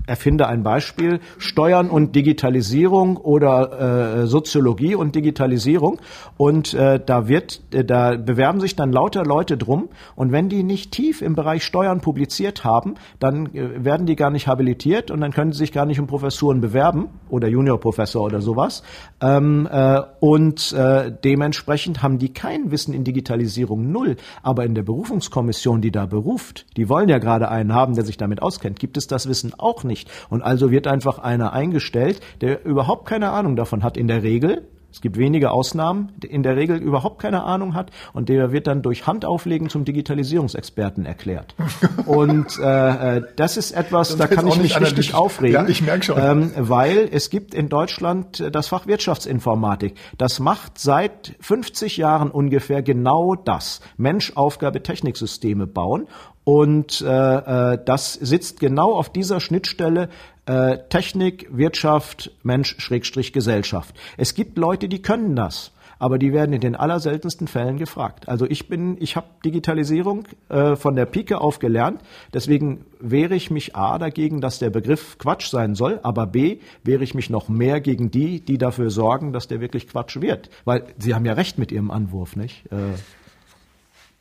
erfinde 0.07 0.47
ein 0.47 0.63
Beispiel, 0.63 1.19
Steuern 1.37 1.89
und 1.89 2.15
Digitalisierung 2.15 3.17
oder 3.17 4.21
äh, 4.21 4.27
Soziologie 4.27 4.95
und 4.95 5.15
Digitalisierung. 5.15 5.99
Und 6.37 6.73
äh, 6.73 6.99
da 7.03 7.27
wird, 7.27 7.61
äh, 7.71 7.85
da 7.85 8.15
bewerben 8.15 8.59
sich 8.59 8.75
dann 8.75 8.91
lauter 8.91 9.23
Leute 9.23 9.57
drum. 9.57 9.89
Und 10.15 10.31
wenn 10.31 10.49
die 10.49 10.63
nicht 10.63 10.91
tief 10.91 11.21
im 11.21 11.35
Bereich 11.35 11.63
Steuern 11.63 12.01
publiziert 12.01 12.63
haben, 12.63 12.95
dann 13.19 13.53
äh, 13.53 13.83
werden 13.83 14.05
die 14.07 14.15
gar 14.15 14.31
nicht 14.31 14.47
habilitiert 14.47 15.11
und 15.11 15.21
dann 15.21 15.31
können 15.31 15.51
sie 15.51 15.59
sich 15.59 15.71
gar 15.71 15.85
nicht 15.85 15.99
um 15.99 16.07
Professuren 16.07 16.61
bewerben 16.61 17.09
oder 17.29 17.47
Juniorprofessor 17.47 18.23
oder 18.23 18.41
sowas. 18.41 18.83
Ähm, 19.21 19.67
äh, 19.71 20.01
und 20.19 20.73
äh, 20.73 21.11
dementsprechend 21.23 22.01
haben 22.01 22.17
die 22.17 22.33
kein 22.33 22.71
Wissen 22.71 22.93
in 22.93 23.03
Digitalisierung 23.03 23.91
null, 23.91 24.15
aber 24.41 24.65
in 24.65 24.73
der 24.73 24.83
Berufungskommission, 24.83 25.81
die 25.81 25.91
da 25.91 26.05
beruft, 26.05 26.65
die 26.77 26.89
wollen 26.89 27.09
ja 27.09 27.19
gerade 27.19 27.49
einen 27.49 27.73
haben, 27.73 27.95
der 27.95 28.05
sich 28.05 28.17
damit 28.17 28.41
auskennt, 28.41 28.79
gibt 28.79 28.97
es 28.97 29.07
das 29.07 29.27
Wissen 29.27 29.48
auch 29.57 29.83
nicht 29.83 30.09
und 30.29 30.41
also 30.41 30.71
wird 30.71 30.87
einfach 30.87 31.19
einer 31.19 31.53
eingestellt, 31.53 32.21
der 32.41 32.65
überhaupt 32.65 33.05
keine 33.05 33.31
Ahnung 33.31 33.55
davon 33.55 33.83
hat 33.83 33.97
in 33.97 34.07
der 34.07 34.23
Regel. 34.23 34.67
Es 34.91 35.01
gibt 35.01 35.17
wenige 35.17 35.51
Ausnahmen, 35.51 36.11
in 36.27 36.41
der 36.41 36.55
Regel 36.55 36.77
überhaupt 36.77 37.21
keine 37.21 37.43
Ahnung 37.43 37.75
hat 37.75 37.91
und 38.13 38.27
der 38.27 38.51
wird 38.51 38.65
dann 38.65 38.81
durch 38.81 39.05
Handauflegen 39.05 39.69
zum 39.69 39.85
Digitalisierungsexperten 39.85 41.05
erklärt. 41.05 41.53
Und 42.07 42.57
äh, 42.57 43.17
äh, 43.17 43.21
das 43.35 43.55
ist 43.57 43.71
etwas, 43.71 44.17
da 44.17 44.25
ist 44.25 44.31
kann 44.31 44.47
ich 44.47 44.57
nicht 44.57 44.79
mich 44.79 44.81
richtig 44.81 45.13
aufregen. 45.13 45.53
Ja, 45.53 45.69
ich 45.69 45.83
merk 45.83 46.03
schon. 46.03 46.17
Ähm, 46.19 46.51
weil 46.55 47.07
es 47.11 47.29
gibt 47.29 47.53
in 47.53 47.69
Deutschland 47.69 48.39
äh, 48.39 48.49
das 48.49 48.67
Fach 48.67 48.87
Wirtschaftsinformatik. 48.87 49.93
Das 50.17 50.39
macht 50.39 50.79
seit 50.79 51.35
50 51.39 51.97
Jahren 51.97 52.31
ungefähr 52.31 52.81
genau 52.81 53.35
das. 53.35 53.81
Mensch, 53.95 54.33
Aufgabe, 54.35 54.81
Techniksysteme 54.81 55.67
bauen. 55.67 56.07
Und 56.49 57.01
äh, 57.01 57.73
äh, 57.73 57.77
das 57.85 58.13
sitzt 58.13 58.59
genau 58.59 58.93
auf 58.93 59.11
dieser 59.11 59.39
Schnittstelle 59.39 60.09
äh, 60.47 60.79
Technik, 60.89 61.47
Wirtschaft, 61.51 62.31
Mensch, 62.41 62.75
Schrägstrich, 62.79 63.33
Gesellschaft. 63.33 63.93
Es 64.17 64.33
gibt 64.33 64.57
Leute, 64.57 64.89
die 64.89 64.99
können 64.99 65.35
das. 65.35 65.71
Aber 65.99 66.17
die 66.17 66.33
werden 66.33 66.53
in 66.53 66.61
den 66.61 66.75
allerseltensten 66.75 67.47
Fällen 67.47 67.77
gefragt. 67.77 68.27
Also 68.27 68.47
ich 68.47 68.67
bin, 68.67 68.97
ich 68.99 69.15
habe 69.15 69.27
Digitalisierung 69.45 70.23
äh, 70.47 70.75
von 70.75 70.95
der 70.95 71.05
Pike 71.05 71.39
auf 71.39 71.59
gelernt. 71.59 72.01
Deswegen 72.33 72.83
wehre 72.99 73.35
ich 73.35 73.51
mich 73.51 73.75
a 73.75 73.99
dagegen, 73.99 74.41
dass 74.41 74.57
der 74.57 74.71
Begriff 74.71 75.19
Quatsch 75.19 75.51
sein 75.51 75.75
soll, 75.75 75.99
aber 76.01 76.25
b 76.25 76.57
wehre 76.83 77.03
ich 77.03 77.13
mich 77.13 77.29
noch 77.29 77.47
mehr 77.47 77.79
gegen 77.79 78.09
die, 78.09 78.39
die 78.39 78.57
dafür 78.57 78.89
sorgen, 78.89 79.33
dass 79.33 79.47
der 79.47 79.61
wirklich 79.61 79.87
Quatsch 79.87 80.19
wird. 80.19 80.49
Weil 80.65 80.85
Sie 80.97 81.13
haben 81.13 81.25
ja 81.25 81.33
recht 81.33 81.59
mit 81.59 81.71
Ihrem 81.71 81.91
Anwurf, 81.91 82.35
nicht? 82.35 82.65
Äh, 82.71 82.95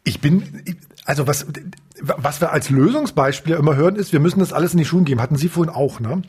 Ich 0.09 0.21
bin, 0.21 0.43
also 1.05 1.27
was, 1.27 1.47
was 2.01 2.41
wir 2.41 2.51
als 2.53 2.71
Lösungsbeispiel 2.71 3.55
immer 3.57 3.77
hören 3.77 3.97
ist, 3.97 4.13
wir 4.13 4.21
müssen 4.21 4.41
das 4.41 4.53
alles 4.53 4.73
in 4.73 4.79
die 4.79 4.85
Schulen 4.87 5.05
geben. 5.05 5.21
Hatten 5.21 5.37
Sie 5.37 5.49
vorhin 5.49 5.73
auch, 5.75 6.01
ne? 6.01 6.23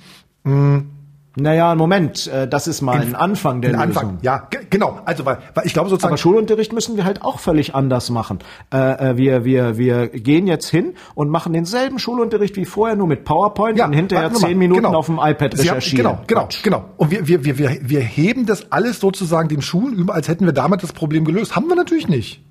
naja, 1.36 1.76
Moment, 1.76 2.28
äh, 2.28 2.48
das 2.48 2.68
ist 2.68 2.82
mal 2.82 3.00
ein 3.00 3.16
Anfang 3.16 3.62
der 3.62 3.72
Den 3.72 3.80
Lösung. 3.80 3.88
Anfang, 4.04 4.18
ja, 4.24 4.48
ge- 4.50 4.62
genau. 4.70 5.00
Also, 5.06 5.26
weil, 5.26 5.38
weil 5.54 5.66
ich 5.66 5.74
glaube 5.74 5.90
sozusagen, 5.90 6.12
Aber 6.12 6.18
Schulunterricht 6.18 6.74
müssen 6.74 6.98
wir 6.98 7.06
halt 7.06 7.22
auch 7.22 7.40
völlig 7.40 7.76
anders 7.76 8.10
machen. 8.10 8.40
Äh, 8.74 9.12
äh, 9.12 9.18
wir, 9.18 9.46
wir, 9.46 9.78
wir 9.78 10.08
gehen 10.10 10.48
jetzt 10.48 10.68
hin 10.68 10.96
und 11.16 11.30
machen 11.30 11.54
denselben 11.54 12.00
Schulunterricht 12.00 12.56
wie 12.58 12.66
vorher, 12.66 12.98
nur 12.98 13.08
mit 13.08 13.24
PowerPoint 13.24 13.80
und 13.80 13.94
hinterher 13.94 14.34
zehn 14.34 14.58
Minuten 14.58 14.82
genau. 14.84 14.98
auf 14.98 15.06
dem 15.06 15.20
iPad 15.22 15.56
Sie 15.56 15.70
haben- 15.70 15.76
recherchieren. 15.78 16.04
Genau, 16.06 16.24
genau, 16.28 16.50
genau. 16.64 16.86
Und 16.98 17.12
wir, 17.12 17.28
wir, 17.28 17.46
wir, 17.46 17.58
wir, 17.58 17.78
wir 17.84 18.02
heben 18.02 18.46
das 18.46 18.72
alles 18.72 19.00
sozusagen 19.00 19.48
den 19.48 19.62
Schulen 19.62 19.94
über, 19.94 20.16
als 20.16 20.28
hätten 20.28 20.46
wir 20.46 20.54
damit 20.54 20.84
das 20.84 20.92
Problem 20.92 21.24
gelöst. 21.24 21.56
Haben 21.56 21.68
wir 21.70 21.76
natürlich 21.76 22.08
nicht. 22.10 22.42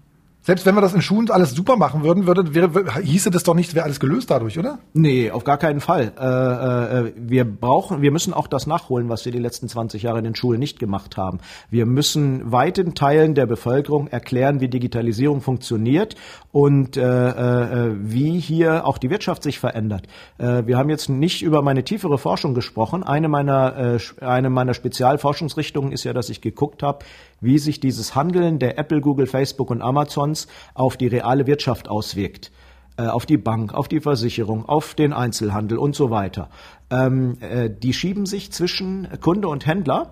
Selbst 0.49 0.65
wenn 0.65 0.75
wir 0.75 0.81
das 0.81 0.95
in 0.95 1.03
Schulen 1.03 1.31
alles 1.31 1.51
super 1.51 1.77
machen 1.77 2.05
würden, 2.05 2.27
würde, 2.27 2.55
wäre, 2.55 3.03
hieße 3.03 3.31
das 3.31 3.43
doch 3.43 3.53
nicht, 3.53 3.75
wäre 3.75 3.85
alles 3.85 4.01
gelöst 4.01 4.31
dadurch, 4.31 4.59
oder? 4.59 4.79
Nee, 4.95 5.31
auf 5.31 5.45
gar 5.45 5.59
keinen 5.59 5.81
Fall. 5.81 6.11
Äh, 6.19 7.09
äh, 7.09 7.13
wir 7.19 7.45
brauchen, 7.45 8.01
wir 8.01 8.11
müssen 8.11 8.33
auch 8.33 8.47
das 8.47 8.67
nachholen, 8.67 9.11
was 9.11 9.27
wir 9.27 9.33
die 9.33 9.41
letzten 9.41 9.69
20 9.69 10.05
Jahre 10.05 10.21
in 10.21 10.25
den 10.25 10.35
Schulen 10.35 10.59
nicht 10.59 10.79
gemacht 10.79 11.19
haben. 11.19 11.41
Wir 11.69 11.85
müssen 11.85 12.51
weiten 12.51 12.95
Teilen 12.95 13.35
der 13.35 13.45
Bevölkerung 13.45 14.07
erklären, 14.09 14.63
wie 14.63 14.69
Digitalisierung 14.69 15.43
funktioniert 15.43 16.17
und 16.51 16.97
äh, 16.97 17.03
äh, 17.03 17.95
wie 18.01 18.41
hier 18.41 18.87
auch 18.87 18.97
die 18.97 19.11
Wirtschaft 19.11 19.43
sich 19.43 19.59
verändert. 19.59 20.07
Äh, 20.39 20.63
wir 20.65 20.79
haben 20.79 20.89
jetzt 20.89 21.11
nicht 21.11 21.43
über 21.43 21.61
meine 21.61 21.85
tiefere 21.85 22.17
Forschung 22.17 22.55
gesprochen. 22.55 23.03
Eine 23.03 23.29
meiner, 23.29 23.99
äh, 23.99 24.25
eine 24.25 24.49
meiner 24.49 24.73
Spezialforschungsrichtungen 24.73 25.93
ist 25.93 26.05
ja, 26.05 26.15
dass 26.15 26.31
ich 26.31 26.41
geguckt 26.41 26.83
habe, 26.83 27.05
wie 27.41 27.59
sich 27.59 27.81
dieses 27.81 28.15
Handeln 28.15 28.59
der 28.59 28.79
Apple, 28.79 29.01
Google, 29.01 29.27
Facebook 29.27 29.71
und 29.71 29.83
Amazons 29.83 30.49
auf 30.75 30.97
die 30.97 31.07
reale 31.07 31.47
Wirtschaft 31.47 31.89
auswirkt 31.89 32.51
äh, 32.99 33.07
auf 33.07 33.27
die 33.27 33.39
Bank, 33.39 33.73
auf 33.73 33.89
die 33.89 34.01
Versicherung, 34.01 34.69
auf 34.69 34.95
den 34.95 35.13
Einzelhandel 35.13 35.79
und 35.79 35.95
so 35.95 36.11
weiter. 36.11 36.51
Ähm, 36.91 37.39
äh, 37.41 37.71
die 37.71 37.95
schieben 37.95 38.27
sich 38.27 38.53
zwischen 38.53 39.09
Kunde 39.21 39.49
und 39.49 39.67
Händler 39.67 40.11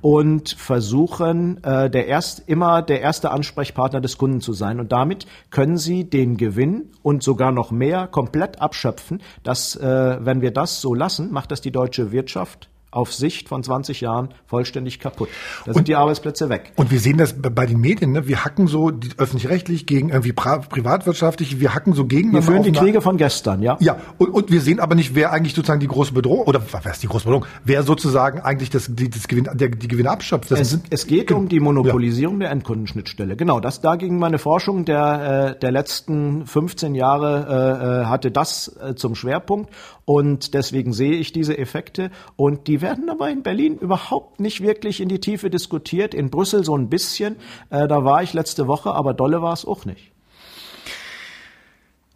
und 0.00 0.50
versuchen 0.50 1.62
äh, 1.62 1.88
der 1.88 2.06
erst 2.08 2.48
immer 2.48 2.82
der 2.82 3.00
erste 3.00 3.30
Ansprechpartner 3.30 4.00
des 4.00 4.18
Kunden 4.18 4.40
zu 4.40 4.52
sein 4.52 4.80
und 4.80 4.92
damit 4.92 5.26
können 5.50 5.76
sie 5.76 6.04
den 6.04 6.36
Gewinn 6.36 6.90
und 7.02 7.22
sogar 7.22 7.52
noch 7.52 7.70
mehr 7.70 8.08
komplett 8.08 8.60
abschöpfen. 8.60 9.22
Das, 9.44 9.76
äh, 9.76 10.18
wenn 10.20 10.40
wir 10.40 10.50
das 10.50 10.80
so 10.80 10.94
lassen, 10.94 11.32
macht 11.32 11.52
das 11.52 11.60
die 11.60 11.70
deutsche 11.70 12.12
Wirtschaft 12.12 12.68
auf 12.92 13.12
Sicht 13.12 13.48
von 13.48 13.62
20 13.64 14.00
Jahren 14.02 14.28
vollständig 14.46 15.00
kaputt. 15.00 15.28
Da 15.66 15.72
sind 15.74 15.88
die 15.88 15.96
Arbeitsplätze 15.96 16.48
weg. 16.48 16.72
Und 16.76 16.90
wir 16.92 17.00
sehen 17.00 17.18
das 17.18 17.34
bei 17.40 17.66
den 17.66 17.80
Medien, 17.80 18.12
ne? 18.12 18.28
Wir 18.28 18.44
hacken 18.44 18.66
so 18.68 18.92
öffentlich-rechtlich 19.16 19.86
gegen 19.86 20.10
irgendwie 20.10 20.32
privatwirtschaftlich, 20.32 21.58
wir 21.58 21.74
hacken 21.74 21.94
so 21.94 22.04
gegen. 22.04 22.32
Wir 22.32 22.42
führen 22.42 22.62
die 22.62 22.72
Kriege 22.72 23.00
von 23.00 23.16
gestern, 23.16 23.62
ja? 23.62 23.76
Ja, 23.80 23.96
und, 24.18 24.28
und 24.28 24.50
wir 24.50 24.60
sehen 24.60 24.78
aber 24.78 24.94
nicht, 24.94 25.14
wer 25.14 25.32
eigentlich 25.32 25.54
sozusagen 25.54 25.80
die 25.80 25.88
große 25.88 26.12
Bedrohung, 26.12 26.44
oder 26.46 26.60
wer 26.82 26.92
ist 26.92 27.02
die 27.02 27.06
große 27.08 27.24
Bedrohung, 27.24 27.46
wer 27.64 27.82
sozusagen 27.82 28.40
eigentlich 28.40 28.70
das, 28.70 28.86
die, 28.90 29.08
das 29.08 29.26
Gewinn, 29.26 29.48
der, 29.54 29.68
die 29.70 29.88
Gewinne 29.88 30.10
abschöpft. 30.10 30.50
Das 30.50 30.60
Es, 30.60 30.70
sind- 30.70 30.84
es 30.90 31.06
geht 31.06 31.32
um 31.32 31.48
die 31.48 31.60
Monopolisierung 31.60 32.40
der 32.40 32.50
Endkundenschnittstelle. 32.50 33.36
Genau, 33.36 33.58
das 33.60 33.80
da 33.80 33.96
ging 33.96 34.18
meine 34.18 34.38
Forschung 34.38 34.84
der, 34.84 35.54
äh, 35.56 35.58
der 35.58 35.72
letzten 35.72 36.46
15 36.46 36.94
Jahre 36.94 38.02
äh, 38.02 38.02
äh, 38.02 38.06
hatte 38.06 38.30
das 38.30 38.76
äh, 38.82 38.94
zum 38.94 39.14
Schwerpunkt 39.14 39.70
und 40.04 40.54
deswegen 40.54 40.92
sehe 40.92 41.14
ich 41.14 41.32
diese 41.32 41.56
Effekte 41.56 42.10
und 42.36 42.66
die 42.66 42.80
werden 42.80 43.08
aber 43.08 43.30
in 43.30 43.42
Berlin 43.42 43.76
überhaupt 43.78 44.40
nicht 44.40 44.60
wirklich 44.60 45.00
in 45.00 45.08
die 45.08 45.20
Tiefe 45.20 45.50
diskutiert. 45.50 46.14
In 46.14 46.30
Brüssel 46.30 46.64
so 46.64 46.76
ein 46.76 46.88
bisschen. 46.88 47.36
Äh, 47.70 47.86
da 47.86 48.04
war 48.04 48.22
ich 48.22 48.32
letzte 48.32 48.66
Woche, 48.66 48.92
aber 48.92 49.14
dolle 49.14 49.42
war 49.42 49.52
es 49.52 49.64
auch 49.64 49.84
nicht. 49.84 50.12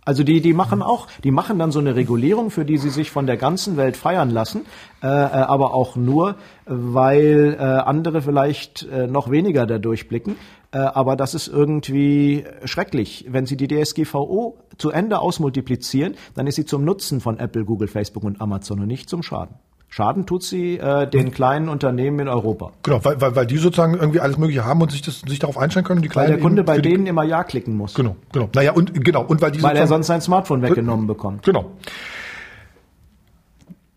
Also 0.07 0.23
die, 0.23 0.41
die 0.41 0.53
machen 0.53 0.83
auch, 0.83 1.09
die 1.25 1.33
machen 1.33 1.59
dann 1.59 1.73
so 1.73 1.81
eine 1.81 1.97
Regulierung, 1.97 2.51
für 2.51 2.65
die 2.65 2.79
sie 2.79 2.91
sich 2.91 3.11
von 3.11 3.27
der 3.27 3.37
ganzen 3.37 3.77
Welt 3.77 3.97
feiern 3.97 4.31
lassen, 4.31 4.65
äh, 5.03 5.09
äh, 5.09 5.11
aber 5.11 5.75
auch 5.75 5.97
nur, 5.97 6.37
weil 6.65 7.57
äh, 7.59 7.63
andere 7.63 8.23
vielleicht 8.23 8.85
äh, 8.85 9.09
noch 9.09 9.33
weniger 9.33 9.67
da 9.67 9.79
durchblicken. 9.79 10.37
Äh, 10.77 10.81
aber 10.81 11.17
das 11.17 11.35
ist 11.35 11.49
irgendwie 11.49 12.45
schrecklich. 12.65 13.25
Wenn 13.29 13.47
Sie 13.47 13.57
die 13.57 13.67
DSGVO 13.67 14.59
zu 14.77 14.91
Ende 14.91 15.21
ausmultiplizieren, 15.21 16.17
dann 16.35 16.47
ist 16.47 16.57
sie 16.57 16.67
zum 16.67 16.85
Nutzen 16.85 17.21
von 17.21 17.39
Apple, 17.39 17.65
Google, 17.65 17.89
Facebook 17.89 18.25
und 18.25 18.43
Amazon 18.43 18.81
und 18.81 18.87
nicht 18.87 19.09
zum 19.09 19.23
Schaden. 19.23 19.55
Schaden 19.89 20.27
tut 20.27 20.43
sie 20.43 20.77
äh, 20.77 21.09
den 21.09 21.31
kleinen 21.31 21.71
Unternehmen 21.71 22.19
in 22.19 22.29
Europa. 22.29 22.73
Genau, 22.83 23.03
weil, 23.05 23.19
weil, 23.21 23.37
weil 23.37 23.47
die 23.47 23.57
sozusagen 23.57 23.95
irgendwie 23.95 24.21
alles 24.21 24.37
Mögliche 24.37 24.67
haben 24.67 24.83
und 24.83 24.91
sich, 24.91 25.01
das, 25.01 25.21
sich 25.21 25.39
darauf 25.39 25.57
einstellen 25.57 25.87
können. 25.87 26.03
Die 26.03 26.09
Weil 26.09 26.27
Kleinen 26.27 26.33
der 26.33 26.41
Kunde 26.41 26.65
bei 26.65 26.79
denen 26.79 27.07
immer 27.07 27.25
Ja 27.25 27.45
klicken 27.45 27.75
muss. 27.75 27.95
Genau, 27.95 28.17
genau. 28.33 28.51
Naja, 28.55 28.73
und 28.73 29.03
genau, 29.03 29.25
und 29.25 29.41
weil 29.41 29.53
die 29.53 29.63
Weil 29.63 29.77
er 29.77 29.87
sonst 29.87 30.09
sein 30.09 30.21
Smartphone 30.21 30.61
weggenommen 30.61 31.07
bekommt. 31.07 31.45
Genau. 31.45 31.73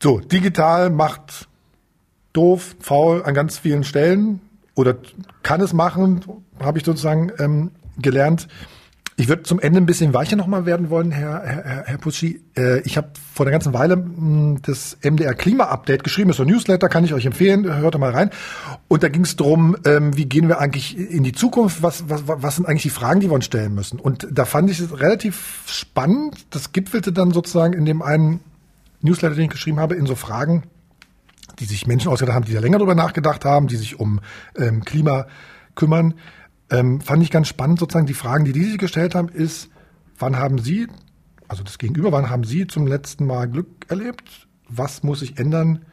So, 0.01 0.19
digital 0.19 0.91
macht 0.91 1.49
doof, 2.31 2.77
faul 2.79 3.23
an 3.23 3.33
ganz 3.33 3.57
vielen 3.57 3.83
Stellen 3.83 4.39
oder 4.75 4.95
kann 5.43 5.59
es 5.59 5.73
machen, 5.73 6.21
habe 6.61 6.77
ich 6.77 6.85
sozusagen 6.85 7.31
ähm, 7.39 7.71
gelernt. 7.97 8.47
Ich 9.17 9.27
würde 9.27 9.43
zum 9.43 9.59
Ende 9.59 9.81
ein 9.81 9.85
bisschen 9.85 10.13
weicher 10.13 10.37
nochmal 10.37 10.65
werden 10.65 10.89
wollen, 10.89 11.11
Herr, 11.11 11.41
Herr, 11.43 11.83
Herr- 11.85 11.97
Pucci. 11.97 12.41
Äh, 12.55 12.79
ich 12.81 12.95
habe 12.95 13.09
vor 13.33 13.45
einer 13.45 13.51
ganzen 13.51 13.73
Weile 13.73 13.97
mh, 13.97 14.59
das 14.61 14.97
MDR 15.03 15.33
Klima-Update 15.33 16.05
geschrieben, 16.05 16.29
ist 16.29 16.39
ein 16.39 16.47
Newsletter, 16.47 16.87
kann 16.87 17.03
ich 17.03 17.13
euch 17.13 17.25
empfehlen, 17.25 17.65
hört 17.65 17.95
da 17.95 17.97
mal 17.97 18.11
rein. 18.11 18.29
Und 18.87 19.03
da 19.03 19.09
ging 19.09 19.23
es 19.23 19.35
darum, 19.35 19.75
ähm, 19.85 20.15
wie 20.15 20.25
gehen 20.25 20.47
wir 20.47 20.59
eigentlich 20.59 20.97
in 20.97 21.23
die 21.23 21.33
Zukunft, 21.33 21.83
was, 21.83 22.07
was, 22.07 22.23
was 22.27 22.55
sind 22.55 22.65
eigentlich 22.65 22.83
die 22.83 22.89
Fragen, 22.91 23.19
die 23.19 23.27
wir 23.29 23.33
uns 23.33 23.43
stellen 23.43 23.75
müssen. 23.75 23.99
Und 23.99 24.25
da 24.31 24.45
fand 24.45 24.69
ich 24.69 24.79
es 24.79 24.97
relativ 25.01 25.63
spannend, 25.67 26.45
das 26.51 26.71
gipfelte 26.71 27.11
dann 27.11 27.31
sozusagen 27.31 27.73
in 27.73 27.83
dem 27.83 28.01
einen 28.01 28.39
Newsletter, 29.01 29.35
den 29.35 29.45
ich 29.45 29.51
geschrieben 29.51 29.81
habe, 29.81 29.95
in 29.95 30.05
so 30.05 30.15
Fragen, 30.15 30.63
die 31.59 31.65
sich 31.65 31.87
Menschen 31.87 32.09
ausgedacht 32.09 32.35
haben, 32.35 32.45
die 32.45 32.53
da 32.53 32.61
länger 32.61 32.77
drüber 32.77 32.95
nachgedacht 32.95 33.43
haben, 33.43 33.67
die 33.67 33.75
sich 33.75 33.99
um 33.99 34.21
ähm, 34.57 34.85
Klima 34.85 35.27
kümmern. 35.75 36.13
Ähm, 36.71 37.01
fand 37.01 37.23
ich 37.23 37.31
ganz 37.31 37.47
spannend, 37.47 37.79
sozusagen 37.79 38.05
die 38.05 38.13
Fragen, 38.13 38.45
die 38.45 38.51
die 38.51 38.63
sich 38.63 38.77
gestellt 38.77 39.15
haben, 39.15 39.29
ist, 39.29 39.69
wann 40.17 40.37
haben 40.37 40.59
Sie, 40.59 40.87
also 41.47 41.63
das 41.63 41.77
Gegenüber, 41.77 42.11
wann 42.11 42.29
haben 42.29 42.43
Sie 42.43 42.67
zum 42.67 42.85
letzten 42.85 43.25
Mal 43.25 43.47
Glück 43.47 43.85
erlebt? 43.87 44.47
Was 44.67 45.03
muss 45.03 45.21
sich 45.21 45.39
ändern, 45.39 45.85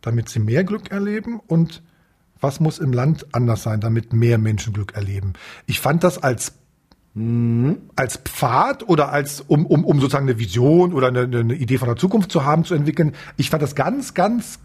damit 0.00 0.28
Sie 0.28 0.38
mehr 0.38 0.62
Glück 0.64 0.90
erleben? 0.92 1.40
Und 1.40 1.82
was 2.40 2.60
muss 2.60 2.78
im 2.78 2.92
Land 2.92 3.26
anders 3.32 3.62
sein, 3.62 3.80
damit 3.80 4.12
mehr 4.12 4.38
Menschen 4.38 4.72
Glück 4.72 4.94
erleben? 4.94 5.32
Ich 5.66 5.80
fand 5.80 6.04
das 6.04 6.22
als 6.22 6.54
als 7.96 8.18
Pfad 8.18 8.86
oder 8.90 9.10
als 9.10 9.40
um, 9.40 9.64
um, 9.64 9.86
um 9.86 10.00
sozusagen 10.00 10.28
eine 10.28 10.38
Vision 10.38 10.92
oder 10.92 11.06
eine, 11.06 11.22
eine 11.22 11.54
Idee 11.54 11.78
von 11.78 11.88
der 11.88 11.96
Zukunft 11.96 12.30
zu 12.30 12.44
haben, 12.44 12.64
zu 12.64 12.74
entwickeln. 12.74 13.14
Ich 13.38 13.48
fand 13.48 13.62
das 13.62 13.74
ganz, 13.74 14.12
ganz, 14.12 14.58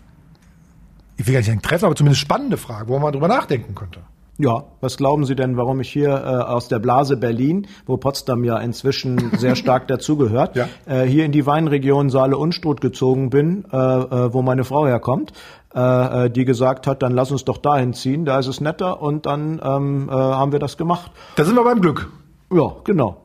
ich 1.16 1.26
will 1.26 1.34
gar 1.34 1.39
nicht 1.39 1.48
sagen 1.48 1.62
treffen, 1.62 1.86
aber 1.86 1.96
zumindest 1.96 2.20
spannende 2.20 2.58
Frage, 2.58 2.89
wo 2.89 3.00
man 3.00 3.14
drüber 3.14 3.30
nachdenken 3.30 3.74
könnte. 3.74 4.02
Ja, 4.44 4.64
was 4.80 4.98
glauben 4.98 5.26
Sie 5.26 5.36
denn, 5.36 5.56
warum 5.56 5.80
ich 5.82 5.89
hier 5.92 6.10
äh, 6.10 6.14
aus 6.52 6.68
der 6.68 6.80
Blase 6.80 7.16
Berlin, 7.16 7.68
wo 7.86 7.98
Potsdam 7.98 8.44
ja 8.44 8.58
inzwischen 8.58 9.32
sehr 9.38 9.56
stark 9.56 9.88
dazugehört, 9.88 10.56
Ja. 10.56 10.68
äh, 10.88 11.04
hier 11.04 11.26
in 11.26 11.32
die 11.32 11.46
Weinregion 11.46 12.10
Saale-Unstrut 12.10 12.82
gezogen 12.82 13.30
bin, 13.30 13.66
äh, 13.72 13.78
äh, 13.78 14.34
wo 14.34 14.42
meine 14.42 14.64
Frau 14.64 14.88
herkommt, 14.88 15.34
äh, 15.76 16.26
äh, 16.26 16.30
die 16.32 16.44
gesagt 16.46 16.88
hat, 16.88 17.04
dann 17.04 17.12
lass 17.12 17.30
uns 17.32 17.46
doch 17.46 17.58
dahin 17.58 17.94
ziehen, 17.94 18.26
da 18.26 18.39
ist 18.39 18.48
es 18.48 18.62
netter 18.62 19.00
und 19.02 19.28
dann 19.28 19.62
ähm, 19.64 20.10
äh, 20.10 20.14
haben 20.14 20.52
wir 20.52 20.60
das 20.60 20.76
gemacht. 20.78 21.12
Da 21.36 21.44
sind 21.46 21.56
wir 21.56 21.64
beim 21.64 21.80
Glück. 21.82 22.10
Ja, 22.52 22.74
genau. 22.84 23.18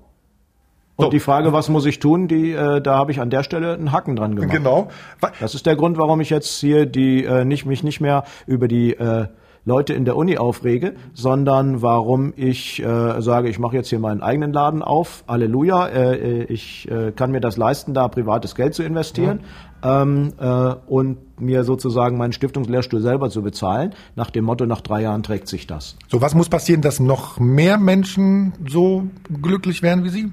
Und 0.97 1.07
So. 1.07 1.11
die 1.11 1.21
Frage, 1.21 1.53
was 1.55 1.69
muss 1.71 1.87
ich 1.87 1.99
tun, 1.99 2.29
die, 2.29 2.53
äh, 2.53 2.81
da 2.83 2.97
habe 2.97 3.11
ich 3.11 3.21
an 3.21 3.31
der 3.31 3.43
Stelle 3.43 3.73
einen 3.75 3.93
Haken 3.93 4.17
dran 4.17 4.35
gemacht. 4.37 4.53
Genau. 4.53 4.89
Das 5.41 5.55
ist 5.55 5.65
der 5.67 5.77
Grund, 5.77 5.97
warum 5.99 6.21
ich 6.21 6.31
jetzt 6.31 6.59
hier 6.61 6.85
die 6.87 7.25
äh, 7.25 7.45
nicht 7.45 7.65
mich 7.65 7.83
nicht 7.83 8.01
mehr 8.01 8.25
über 8.47 8.67
die 8.69 8.93
äh, 8.95 9.27
Leute 9.67 9.95
in 9.95 10.05
der 10.05 10.17
Uni 10.17 10.39
aufrege, 10.39 10.95
sondern 11.13 11.83
warum 11.83 12.33
ich 12.37 12.81
äh, 12.83 13.21
sage, 13.21 13.49
ich 13.49 13.59
mache 13.59 13.75
jetzt 13.75 13.89
hier 13.89 13.99
meinen 13.99 14.23
eigenen 14.23 14.53
Laden 14.53 14.81
auf. 14.81 15.25
Halleluja, 15.27 15.89
äh, 15.89 16.15
äh, 16.15 16.45
ich 16.45 16.89
äh, 16.89 17.11
kann 17.11 17.33
mir 17.33 17.41
das 17.41 17.57
leisten, 17.57 17.93
da 17.93 18.07
privates 18.07 18.55
Geld 18.55 18.75
zu 18.75 18.85
investieren 18.85 19.41
ähm, 19.83 20.33
äh, 20.39 20.75
und 20.87 21.19
mir 21.41 21.65
sozusagen 21.65 22.17
meinen 22.17 22.33
Stiftungslehrstuhl 22.33 23.01
selber 23.01 23.29
zu 23.29 23.43
bezahlen. 23.43 23.93
Nach 24.15 24.31
dem 24.31 24.45
Motto, 24.45 24.67
nach 24.67 24.83
drei 24.83 25.03
Jahren 25.03 25.25
trägt 25.25 25.49
sich 25.49 25.67
das. 25.67 25.97
So, 26.07 26.23
was 26.23 26.37
muss 26.37 26.49
passieren, 26.49 26.81
dass 26.81 27.01
noch 27.01 27.41
mehr 27.41 27.77
Menschen 27.77 28.53
so 28.69 29.09
glücklich 29.43 29.83
werden 29.83 30.05
wie 30.05 30.11
Sie? 30.11 30.33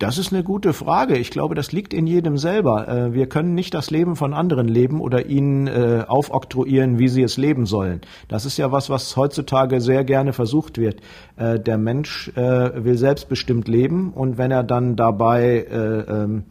Das 0.00 0.16
ist 0.16 0.32
eine 0.32 0.42
gute 0.42 0.72
Frage. 0.72 1.18
Ich 1.18 1.30
glaube, 1.30 1.54
das 1.54 1.72
liegt 1.72 1.92
in 1.92 2.06
jedem 2.06 2.38
selber. 2.38 2.88
Äh, 2.88 3.12
Wir 3.12 3.28
können 3.28 3.54
nicht 3.54 3.74
das 3.74 3.90
Leben 3.90 4.16
von 4.16 4.32
anderen 4.32 4.66
leben 4.66 4.98
oder 4.98 5.26
ihnen 5.26 5.66
äh, 5.66 6.06
aufoktroyieren, 6.08 6.98
wie 6.98 7.08
sie 7.08 7.22
es 7.22 7.36
leben 7.36 7.66
sollen. 7.66 8.00
Das 8.26 8.46
ist 8.46 8.56
ja 8.56 8.72
was, 8.72 8.88
was 8.88 9.14
heutzutage 9.18 9.82
sehr 9.82 10.04
gerne 10.04 10.32
versucht 10.32 10.78
wird. 10.78 11.02
Äh, 11.36 11.60
Der 11.60 11.76
Mensch 11.76 12.32
will 12.34 12.96
selbstbestimmt 12.96 13.68
leben 13.68 14.12
und 14.14 14.38
wenn 14.38 14.50
er 14.50 14.64
dann 14.64 14.96
dabei 14.96 15.66
äh, 15.70 16.00
ähm, 16.22 16.44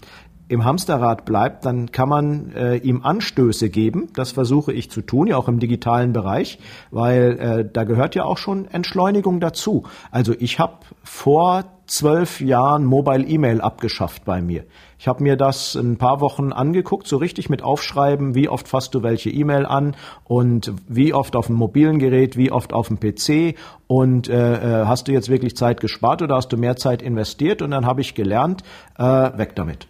im 0.47 0.63
Hamsterrad 0.65 1.25
bleibt, 1.25 1.65
dann 1.65 1.91
kann 1.91 2.09
man 2.09 2.51
äh, 2.51 2.75
ihm 2.77 3.03
Anstöße 3.03 3.69
geben. 3.69 4.09
Das 4.15 4.31
versuche 4.31 4.73
ich 4.73 4.91
zu 4.91 5.01
tun, 5.01 5.27
ja 5.27 5.37
auch 5.37 5.47
im 5.47 5.59
digitalen 5.59 6.13
Bereich, 6.13 6.59
weil 6.91 7.37
äh, 7.39 7.69
da 7.71 7.83
gehört 7.83 8.13
ja 8.15 8.25
auch 8.25 8.37
schon 8.37 8.65
Entschleunigung 8.65 9.39
dazu. 9.39 9.83
Also 10.11 10.33
ich 10.37 10.59
habe 10.59 10.73
vor 11.03 11.65
zwölf 11.89 12.39
Jahren 12.39 12.85
Mobile 12.85 13.25
E-Mail 13.25 13.61
abgeschafft 13.61 14.25
bei 14.25 14.41
mir. 14.41 14.65
Ich 14.97 15.07
habe 15.07 15.23
mir 15.23 15.35
das 15.35 15.75
ein 15.75 15.97
paar 15.97 16.21
Wochen 16.21 16.51
angeguckt, 16.51 17.07
so 17.07 17.17
richtig 17.17 17.49
mit 17.49 17.61
Aufschreiben, 17.61 18.35
wie 18.35 18.49
oft 18.49 18.67
fasst 18.67 18.93
du 18.95 19.03
welche 19.03 19.29
E-Mail 19.29 19.65
an 19.65 19.95
und 20.25 20.73
wie 20.87 21.13
oft 21.13 21.35
auf 21.35 21.47
dem 21.47 21.55
mobilen 21.55 21.99
Gerät, 21.99 22.37
wie 22.37 22.51
oft 22.51 22.73
auf 22.73 22.89
dem 22.89 22.99
PC 22.99 23.57
und 23.87 24.29
äh, 24.29 24.81
äh, 24.81 24.85
hast 24.85 25.07
du 25.07 25.11
jetzt 25.11 25.29
wirklich 25.29 25.55
Zeit 25.55 25.81
gespart 25.81 26.21
oder 26.21 26.35
hast 26.35 26.51
du 26.51 26.57
mehr 26.57 26.75
Zeit 26.75 27.01
investiert? 27.01 27.61
Und 27.61 27.71
dann 27.71 27.85
habe 27.85 28.01
ich 28.01 28.13
gelernt, 28.13 28.63
äh, 28.97 29.03
weg 29.03 29.55
damit. 29.55 29.87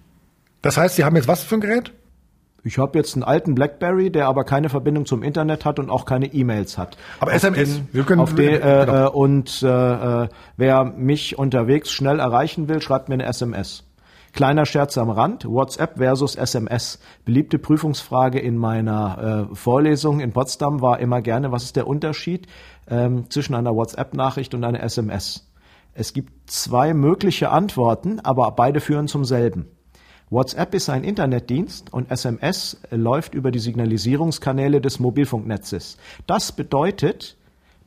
Das 0.61 0.77
heißt, 0.77 0.95
Sie 0.95 1.03
haben 1.03 1.15
jetzt 1.15 1.27
was 1.27 1.43
für 1.43 1.55
ein 1.55 1.61
Gerät? 1.61 1.91
Ich 2.69 2.77
habe 2.77 2.99
jetzt 2.99 3.15
einen 3.15 3.23
alten 3.23 3.55
BlackBerry, 3.55 4.11
der 4.11 4.27
aber 4.27 4.43
keine 4.43 4.69
Verbindung 4.69 5.07
zum 5.07 5.23
Internet 5.23 5.65
hat 5.65 5.79
und 5.79 5.89
auch 5.89 6.05
keine 6.05 6.27
E-Mails 6.27 6.77
hat. 6.77 6.97
Aber 7.19 7.31
Auf 7.31 7.37
SMS, 7.37 7.77
Den, 7.77 7.89
wir 7.91 8.03
können- 8.03 8.21
auf 8.21 8.35
den, 8.35 8.47
äh, 8.61 8.85
genau. 8.85 9.05
äh, 9.07 9.09
und 9.09 9.63
äh, 9.63 10.23
äh, 10.25 10.27
wer 10.55 10.83
mich 10.83 11.39
unterwegs 11.39 11.89
schnell 11.91 12.19
erreichen 12.19 12.67
will, 12.69 12.79
schreibt 12.79 13.09
mir 13.09 13.15
eine 13.15 13.25
SMS. 13.25 13.85
Kleiner 14.33 14.67
Scherz 14.67 14.99
am 14.99 15.09
Rand, 15.09 15.45
WhatsApp 15.45 15.97
versus 15.97 16.35
SMS. 16.35 16.99
Beliebte 17.25 17.57
Prüfungsfrage 17.57 18.37
in 18.37 18.55
meiner 18.55 19.47
äh, 19.51 19.55
Vorlesung 19.55 20.19
in 20.19 20.31
Potsdam 20.31 20.79
war 20.79 20.99
immer 20.99 21.23
gerne, 21.23 21.51
was 21.51 21.63
ist 21.63 21.75
der 21.75 21.87
Unterschied 21.87 22.45
ähm, 22.87 23.31
zwischen 23.31 23.55
einer 23.55 23.73
WhatsApp-Nachricht 23.73 24.53
und 24.53 24.63
einer 24.63 24.83
SMS? 24.83 25.49
Es 25.95 26.13
gibt 26.13 26.51
zwei 26.51 26.93
mögliche 26.93 27.49
Antworten, 27.49 28.19
aber 28.19 28.51
beide 28.51 28.79
führen 28.79 29.07
zum 29.07 29.25
selben. 29.25 29.65
WhatsApp 30.29 30.75
ist 30.75 30.89
ein 30.89 31.03
Internetdienst 31.03 31.91
und 31.91 32.11
SMS 32.11 32.77
läuft 32.91 33.33
über 33.33 33.51
die 33.51 33.59
Signalisierungskanäle 33.59 34.79
des 34.79 34.99
Mobilfunknetzes. 34.99 35.97
Das 36.27 36.51
bedeutet, 36.51 37.35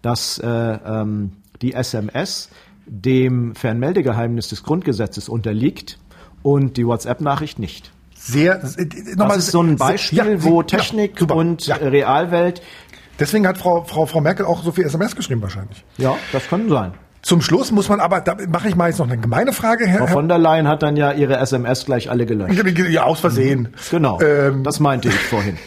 dass 0.03 0.39
äh, 0.39 0.49
ähm, 0.49 1.33
die 1.61 1.75
SMS 1.75 2.49
dem 2.87 3.55
Fernmeldegeheimnis 3.55 4.49
des 4.49 4.65
Grundgesetzes 4.65 5.29
unterliegt 5.29 5.99
und 6.43 6.77
die 6.77 6.87
WhatsApp-Nachricht 6.87 7.61
nicht. 7.61 7.93
Sehr, 8.17 8.63
äh, 8.63 8.85
nochmal, 9.15 9.37
Das 9.37 9.47
ist 9.47 9.53
so 9.53 9.63
ein 9.63 9.77
Beispiel, 9.77 10.19
Ja, 10.19 10.43
wo 10.43 10.61
ja, 10.63 10.67
Technik 10.67 11.19
super. 11.19 11.37
und 11.37 11.67
ja. 11.67 11.77
äh, 11.77 11.89
Realwelt, 11.89 12.63
Deswegen 13.19 13.47
hat 13.47 13.59
Frau, 13.59 13.85
Frau, 13.85 14.07
Frau 14.07 14.21
Merkel 14.21 14.47
auch 14.47 14.65
so 14.65 14.73
viel 14.73 14.85
SMS 14.85 15.15
geschrieben 15.15 15.43
wahrscheinlich. 15.43 15.85
ja, 15.99 16.17
das 16.33 16.49
kann 16.49 16.69
sein. 16.69 16.95
Zum 17.23 17.41
Schluss 17.41 17.71
muss 17.71 17.89
man 17.89 18.01
aber, 18.01 18.21
da 18.21 18.37
mache 18.49 18.69
ich 18.69 18.75
mal 18.75 18.89
jetzt 18.89 18.99
noch 18.99 19.07
eine 19.07 19.17
gemeine 19.17 19.53
Frage, 19.53 19.87
Herr, 19.87 19.99
Frau 19.99 20.07
von 20.09 20.29
der 20.29 20.39
Leyen 20.39 20.67
hat 20.67 20.83
dann 20.83 20.97
ja 20.97 21.13
ihre 21.13 21.37
SMS 21.39 21.85
gleich 21.85 22.11
alle 22.11 22.27
gelöscht. 22.27 22.61
ja, 22.91 23.05
aus 23.05 23.21
Versehen. 23.21 23.69
Genau, 23.91 24.21
Ähm, 24.21 24.65
das 24.65 24.81
meinte 24.81 25.09
ich 25.09 25.15
vorhin. 25.15 25.57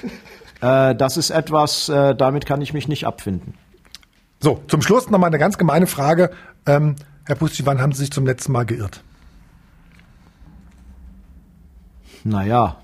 Äh, 0.62 0.96
das 0.96 1.18
ist 1.18 1.32
etwas, 1.32 1.90
äh, 1.90 2.16
damit 2.16 2.46
kann 2.46 2.62
ich 2.62 2.74
mich 2.74 2.88
nicht 2.88 3.06
abfinden. 3.06 3.56
So, 4.40 4.62
zum 4.70 4.82
Schluss 4.82 5.10
noch 5.10 5.20
mal 5.20 5.28
eine 5.28 5.38
ganz 5.38 5.58
gemeine 5.58 5.86
Frage. 5.86 6.32
Ähm, 6.66 6.96
Herr 7.26 7.36
Pusti, 7.36 7.66
wann 7.66 7.82
haben 7.82 7.92
Sie 7.92 8.00
sich 8.00 8.12
zum 8.12 8.26
letzten 8.26 8.54
Mal 8.54 8.66
geirrt? 8.66 9.04
Naja, 12.24 12.78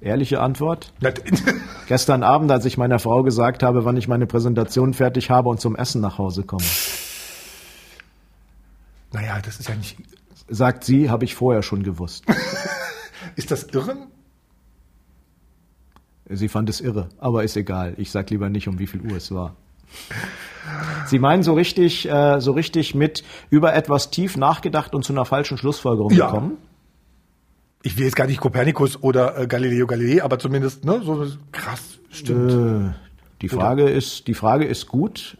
ehrliche 0.00 0.40
Antwort. 0.40 0.92
Gestern 1.88 2.22
Abend, 2.22 2.50
als 2.52 2.64
ich 2.64 2.78
meiner 2.78 3.00
Frau 3.00 3.24
gesagt 3.24 3.64
habe, 3.64 3.84
wann 3.84 3.96
ich 3.96 4.06
meine 4.06 4.26
Präsentation 4.26 4.94
fertig 4.94 5.28
habe 5.28 5.48
und 5.48 5.60
zum 5.60 5.74
Essen 5.76 6.00
nach 6.00 6.18
Hause 6.18 6.44
komme. 6.44 6.64
Naja, 9.16 9.40
das 9.42 9.58
ist 9.58 9.68
ja 9.68 9.74
nicht. 9.74 9.96
Sagt 10.48 10.84
sie, 10.84 11.10
habe 11.10 11.24
ich 11.24 11.34
vorher 11.34 11.62
schon 11.62 11.82
gewusst. 11.82 12.24
Ist 13.36 13.50
das 13.50 13.64
Irren? 13.64 14.06
Sie 16.28 16.48
fand 16.48 16.68
es 16.68 16.80
irre, 16.80 17.08
aber 17.18 17.44
ist 17.44 17.56
egal. 17.56 17.94
Ich 17.98 18.10
sag 18.10 18.30
lieber 18.30 18.48
nicht, 18.48 18.66
um 18.68 18.78
wie 18.78 18.86
viel 18.86 19.00
Uhr 19.00 19.16
es 19.16 19.30
war. 19.32 19.54
Sie 21.06 21.18
meinen 21.20 21.42
so 21.44 21.54
richtig, 21.54 22.08
äh, 22.08 22.40
so 22.40 22.52
richtig 22.52 22.94
mit 22.96 23.22
über 23.48 23.74
etwas 23.74 24.10
tief 24.10 24.36
nachgedacht 24.36 24.94
und 24.94 25.04
zu 25.04 25.12
einer 25.12 25.24
falschen 25.24 25.56
Schlussfolgerung 25.56 26.10
Ja. 26.12 26.26
gekommen? 26.26 26.58
Ich 27.82 27.96
will 27.96 28.04
jetzt 28.06 28.16
gar 28.16 28.26
nicht 28.26 28.40
Kopernikus 28.40 29.00
oder 29.02 29.38
äh, 29.38 29.46
Galileo 29.46 29.86
Galilei, 29.86 30.22
aber 30.24 30.38
zumindest, 30.40 30.84
ne, 30.84 31.00
so 31.04 31.24
krass, 31.52 31.98
stimmt. 32.10 32.90
Äh, 32.90 32.94
die 33.42 33.48
Frage 33.48 33.88
ist, 33.88 34.26
die 34.26 34.34
Frage 34.34 34.64
ist 34.64 34.88
gut. 34.88 35.38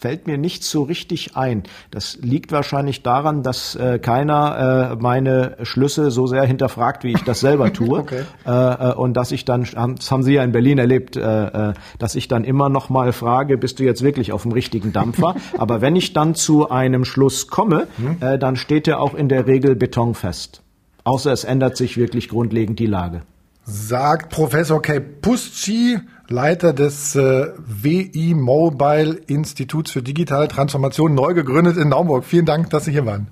Fällt 0.00 0.28
mir 0.28 0.38
nicht 0.38 0.62
so 0.62 0.84
richtig 0.84 1.36
ein. 1.36 1.64
Das 1.90 2.18
liegt 2.22 2.52
wahrscheinlich 2.52 3.02
daran, 3.02 3.42
dass 3.42 3.74
äh, 3.74 3.98
keiner 3.98 4.92
äh, 4.92 5.02
meine 5.02 5.56
Schlüsse 5.64 6.12
so 6.12 6.28
sehr 6.28 6.44
hinterfragt, 6.44 7.02
wie 7.02 7.14
ich 7.14 7.24
das 7.24 7.40
selber 7.40 7.72
tue. 7.72 7.98
Okay. 7.98 8.22
äh, 8.46 8.50
äh, 8.50 8.94
und 8.94 9.14
dass 9.14 9.32
ich 9.32 9.44
dann, 9.44 9.66
das 9.96 10.12
haben 10.12 10.22
Sie 10.22 10.34
ja 10.34 10.44
in 10.44 10.52
Berlin 10.52 10.78
erlebt, 10.78 11.16
äh, 11.16 11.70
äh, 11.70 11.74
dass 11.98 12.14
ich 12.14 12.28
dann 12.28 12.44
immer 12.44 12.68
noch 12.68 12.90
mal 12.90 13.12
frage, 13.12 13.58
bist 13.58 13.80
du 13.80 13.82
jetzt 13.82 14.04
wirklich 14.04 14.30
auf 14.30 14.42
dem 14.42 14.52
richtigen 14.52 14.92
Dampfer? 14.92 15.34
Aber 15.58 15.80
wenn 15.80 15.96
ich 15.96 16.12
dann 16.12 16.36
zu 16.36 16.70
einem 16.70 17.04
Schluss 17.04 17.48
komme, 17.48 17.88
äh, 18.20 18.38
dann 18.38 18.54
steht 18.54 18.86
er 18.86 19.00
auch 19.00 19.14
in 19.14 19.28
der 19.28 19.48
Regel 19.48 19.74
betonfest. 19.74 20.62
Außer 21.02 21.32
es 21.32 21.42
ändert 21.42 21.76
sich 21.76 21.96
wirklich 21.96 22.28
grundlegend 22.28 22.78
die 22.78 22.86
Lage. 22.86 23.22
Sagt 23.64 24.30
Professor 24.30 24.80
Kay 24.80 25.00
Pusci, 25.00 25.98
Leiter 26.30 26.74
des 26.74 27.16
äh, 27.16 27.48
WI 27.56 28.34
Mobile 28.34 29.14
Instituts 29.28 29.90
für 29.90 30.02
digitale 30.02 30.46
Transformation, 30.48 31.14
neu 31.14 31.32
gegründet 31.32 31.78
in 31.78 31.88
Naumburg. 31.88 32.24
Vielen 32.24 32.44
Dank, 32.44 32.68
dass 32.68 32.84
Sie 32.84 32.92
hier 32.92 33.06
waren. 33.06 33.28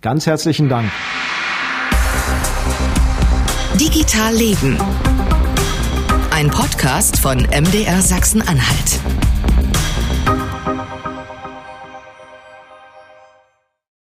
Ganz 0.00 0.26
herzlichen 0.26 0.68
Dank. 0.68 0.88
Digital 3.80 4.32
Leben. 4.32 4.78
Ein 6.30 6.48
Podcast 6.48 7.18
von 7.18 7.38
MDR 7.38 8.00
Sachsen-Anhalt. 8.00 9.00